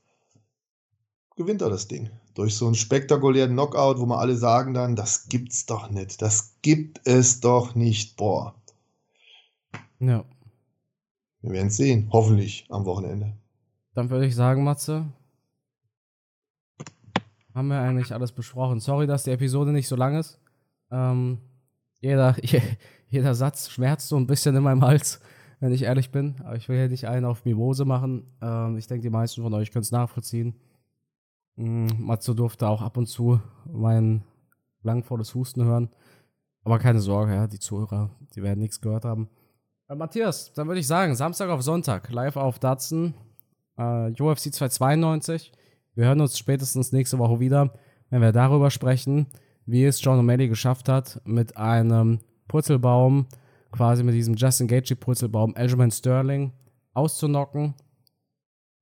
gewinnt 1.36 1.62
er 1.62 1.70
das 1.70 1.88
Ding. 1.88 2.10
Durch 2.34 2.54
so 2.54 2.66
einen 2.66 2.76
spektakulären 2.76 3.52
Knockout, 3.52 3.98
wo 3.98 4.06
man 4.06 4.20
alle 4.20 4.36
sagen 4.36 4.72
dann, 4.74 4.94
das 4.94 5.28
gibt's 5.28 5.66
doch 5.66 5.90
nicht, 5.90 6.22
das 6.22 6.54
gibt 6.62 7.00
es 7.04 7.40
doch 7.40 7.74
nicht, 7.74 8.16
boah. 8.16 8.54
Ja. 9.98 10.24
Wir 11.40 11.50
werden 11.50 11.68
es 11.68 11.76
sehen, 11.76 12.08
hoffentlich 12.12 12.66
am 12.68 12.84
Wochenende. 12.84 13.36
Dann 13.94 14.10
würde 14.10 14.26
ich 14.26 14.36
sagen, 14.36 14.62
Matze, 14.62 15.12
haben 17.54 17.68
wir 17.68 17.80
eigentlich 17.80 18.12
alles 18.12 18.30
besprochen. 18.30 18.78
Sorry, 18.78 19.08
dass 19.08 19.24
die 19.24 19.32
Episode 19.32 19.72
nicht 19.72 19.88
so 19.88 19.96
lang 19.96 20.16
ist. 20.16 20.38
Ähm, 20.90 21.38
jeder, 22.00 22.36
jeder 23.08 23.34
Satz 23.34 23.70
schmerzt 23.70 24.08
so 24.08 24.16
ein 24.16 24.26
bisschen 24.26 24.56
in 24.56 24.62
meinem 24.62 24.82
Hals, 24.82 25.20
wenn 25.60 25.72
ich 25.72 25.82
ehrlich 25.82 26.10
bin. 26.10 26.36
Aber 26.44 26.56
ich 26.56 26.68
will 26.68 26.78
hier 26.78 26.88
nicht 26.88 27.08
einen 27.08 27.24
auf 27.24 27.44
Mimose 27.44 27.84
machen. 27.84 28.24
Ähm, 28.40 28.76
ich 28.76 28.86
denke, 28.86 29.02
die 29.02 29.10
meisten 29.10 29.42
von 29.42 29.54
euch 29.54 29.70
können 29.70 29.82
es 29.82 29.92
nachvollziehen. 29.92 30.54
Mhm, 31.56 31.88
Matze 31.98 32.34
durfte 32.34 32.68
auch 32.68 32.82
ab 32.82 32.96
und 32.96 33.06
zu 33.06 33.40
mein 33.66 34.22
langvolles 34.82 35.34
Husten 35.34 35.64
hören. 35.64 35.90
Aber 36.64 36.78
keine 36.78 37.00
Sorge, 37.00 37.34
ja, 37.34 37.46
die 37.46 37.58
Zuhörer, 37.58 38.10
die 38.34 38.42
werden 38.42 38.60
nichts 38.60 38.80
gehört 38.80 39.04
haben. 39.04 39.28
Äh, 39.88 39.94
Matthias, 39.94 40.52
dann 40.52 40.68
würde 40.68 40.80
ich 40.80 40.86
sagen, 40.86 41.14
Samstag 41.14 41.48
auf 41.50 41.62
Sonntag, 41.62 42.10
live 42.12 42.36
auf 42.36 42.58
Datsen, 42.58 43.14
äh, 43.76 44.10
UFC 44.10 44.52
292. 44.52 45.52
Wir 45.94 46.06
hören 46.06 46.20
uns 46.20 46.38
spätestens 46.38 46.92
nächste 46.92 47.18
Woche 47.18 47.40
wieder, 47.40 47.72
wenn 48.10 48.20
wir 48.20 48.32
darüber 48.32 48.70
sprechen, 48.70 49.26
wie 49.68 49.84
es 49.84 50.02
John 50.02 50.18
O'Malley 50.18 50.48
geschafft 50.48 50.88
hat, 50.88 51.20
mit 51.26 51.58
einem 51.58 52.20
Purzelbaum, 52.48 53.26
quasi 53.70 54.02
mit 54.02 54.14
diesem 54.14 54.34
Justin 54.34 54.66
Gaethje 54.66 54.96
Purzelbaum, 54.96 55.54
Aljamain 55.54 55.90
Sterling 55.90 56.52
auszunocken. 56.94 57.74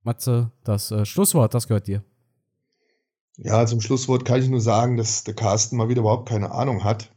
Matze, 0.03 0.49
das 0.63 0.89
äh, 0.91 1.05
Schlusswort, 1.05 1.53
das 1.53 1.67
gehört 1.67 1.87
dir. 1.87 2.03
Ja, 3.35 3.65
zum 3.65 3.81
Schlusswort 3.81 4.23
kann 4.23 4.41
ich 4.41 4.47
nur 4.47 4.61
sagen, 4.61 4.95
dass 4.95 5.25
der 5.25 5.33
Carsten 5.33 5.75
mal 5.75 5.89
wieder 5.89 5.99
überhaupt 6.01 6.29
keine 6.29 6.51
Ahnung 6.51 6.85
hat. 6.85 7.11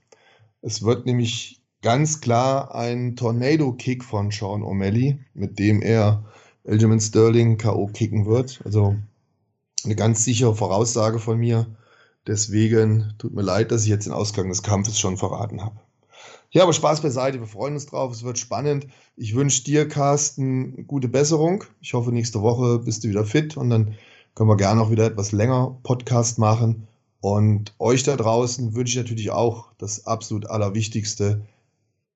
Es 0.63 0.83
wird 0.83 1.07
nämlich 1.07 1.63
ganz 1.81 2.21
klar 2.21 2.75
ein 2.75 3.15
Tornado-Kick 3.15 4.03
von 4.03 4.33
Sean 4.33 4.63
O'Malley, 4.63 5.19
mit 5.33 5.61
dem 5.61 5.81
er 5.81 6.25
Aljamain 6.67 7.01
Sterling 7.01 7.57
K.O. 7.57 7.87
kicken 7.87 8.27
wird. 8.27 8.61
Also 8.65 8.97
eine 9.85 9.95
ganz 9.95 10.25
sichere 10.25 10.57
Voraussage 10.57 11.21
von 11.21 11.39
mir. 11.39 11.67
Deswegen 12.27 13.15
tut 13.19 13.35
mir 13.35 13.43
leid, 13.43 13.73
dass 13.73 13.85
ich 13.85 13.89
jetzt 13.89 14.07
den 14.07 14.13
Ausgang 14.13 14.49
des 14.49 14.63
Kampfes 14.63 14.99
schon 14.99 15.17
verraten 15.17 15.63
habe. 15.63 15.81
Ja, 16.51 16.65
aber 16.65 16.73
Spaß 16.73 17.01
beiseite. 17.01 17.39
Wir 17.39 17.47
freuen 17.47 17.75
uns 17.75 17.87
drauf. 17.87 18.13
Es 18.13 18.25
wird 18.25 18.39
spannend. 18.39 18.89
Ich 19.17 19.35
wünsche 19.35 19.63
dir, 19.63 19.89
Carsten, 19.89 20.87
gute 20.87 21.09
Besserung. 21.09 21.65
Ich 21.81 21.95
hoffe, 21.95 22.11
nächste 22.13 22.43
Woche 22.43 22.81
bist 22.81 23.05
du 23.05 23.09
wieder 23.09 23.25
fit 23.25 23.57
und 23.57 23.71
dann 23.71 23.95
können 24.35 24.51
wir 24.51 24.57
gerne 24.57 24.81
noch 24.81 24.91
wieder 24.91 25.07
etwas 25.07 25.33
länger 25.33 25.79
Podcast 25.83 26.39
machen. 26.39 26.89
Und 27.21 27.75
euch 27.79 28.03
da 28.03 28.17
draußen 28.17 28.75
wünsche 28.75 28.99
ich 28.99 29.05
natürlich 29.05 29.31
auch 29.31 29.73
das 29.79 30.07
absolut 30.07 30.47
Allerwichtigste, 30.47 31.43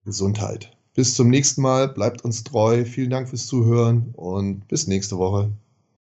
Gesundheit. 0.04 0.76
Bis 0.94 1.14
zum 1.14 1.28
nächsten 1.28 1.62
Mal, 1.62 1.88
bleibt 1.88 2.24
uns 2.24 2.44
treu. 2.44 2.84
Vielen 2.84 3.10
Dank 3.10 3.28
fürs 3.28 3.46
Zuhören 3.46 4.14
und 4.16 4.66
bis 4.68 4.86
nächste 4.86 5.18
Woche. 5.18 5.52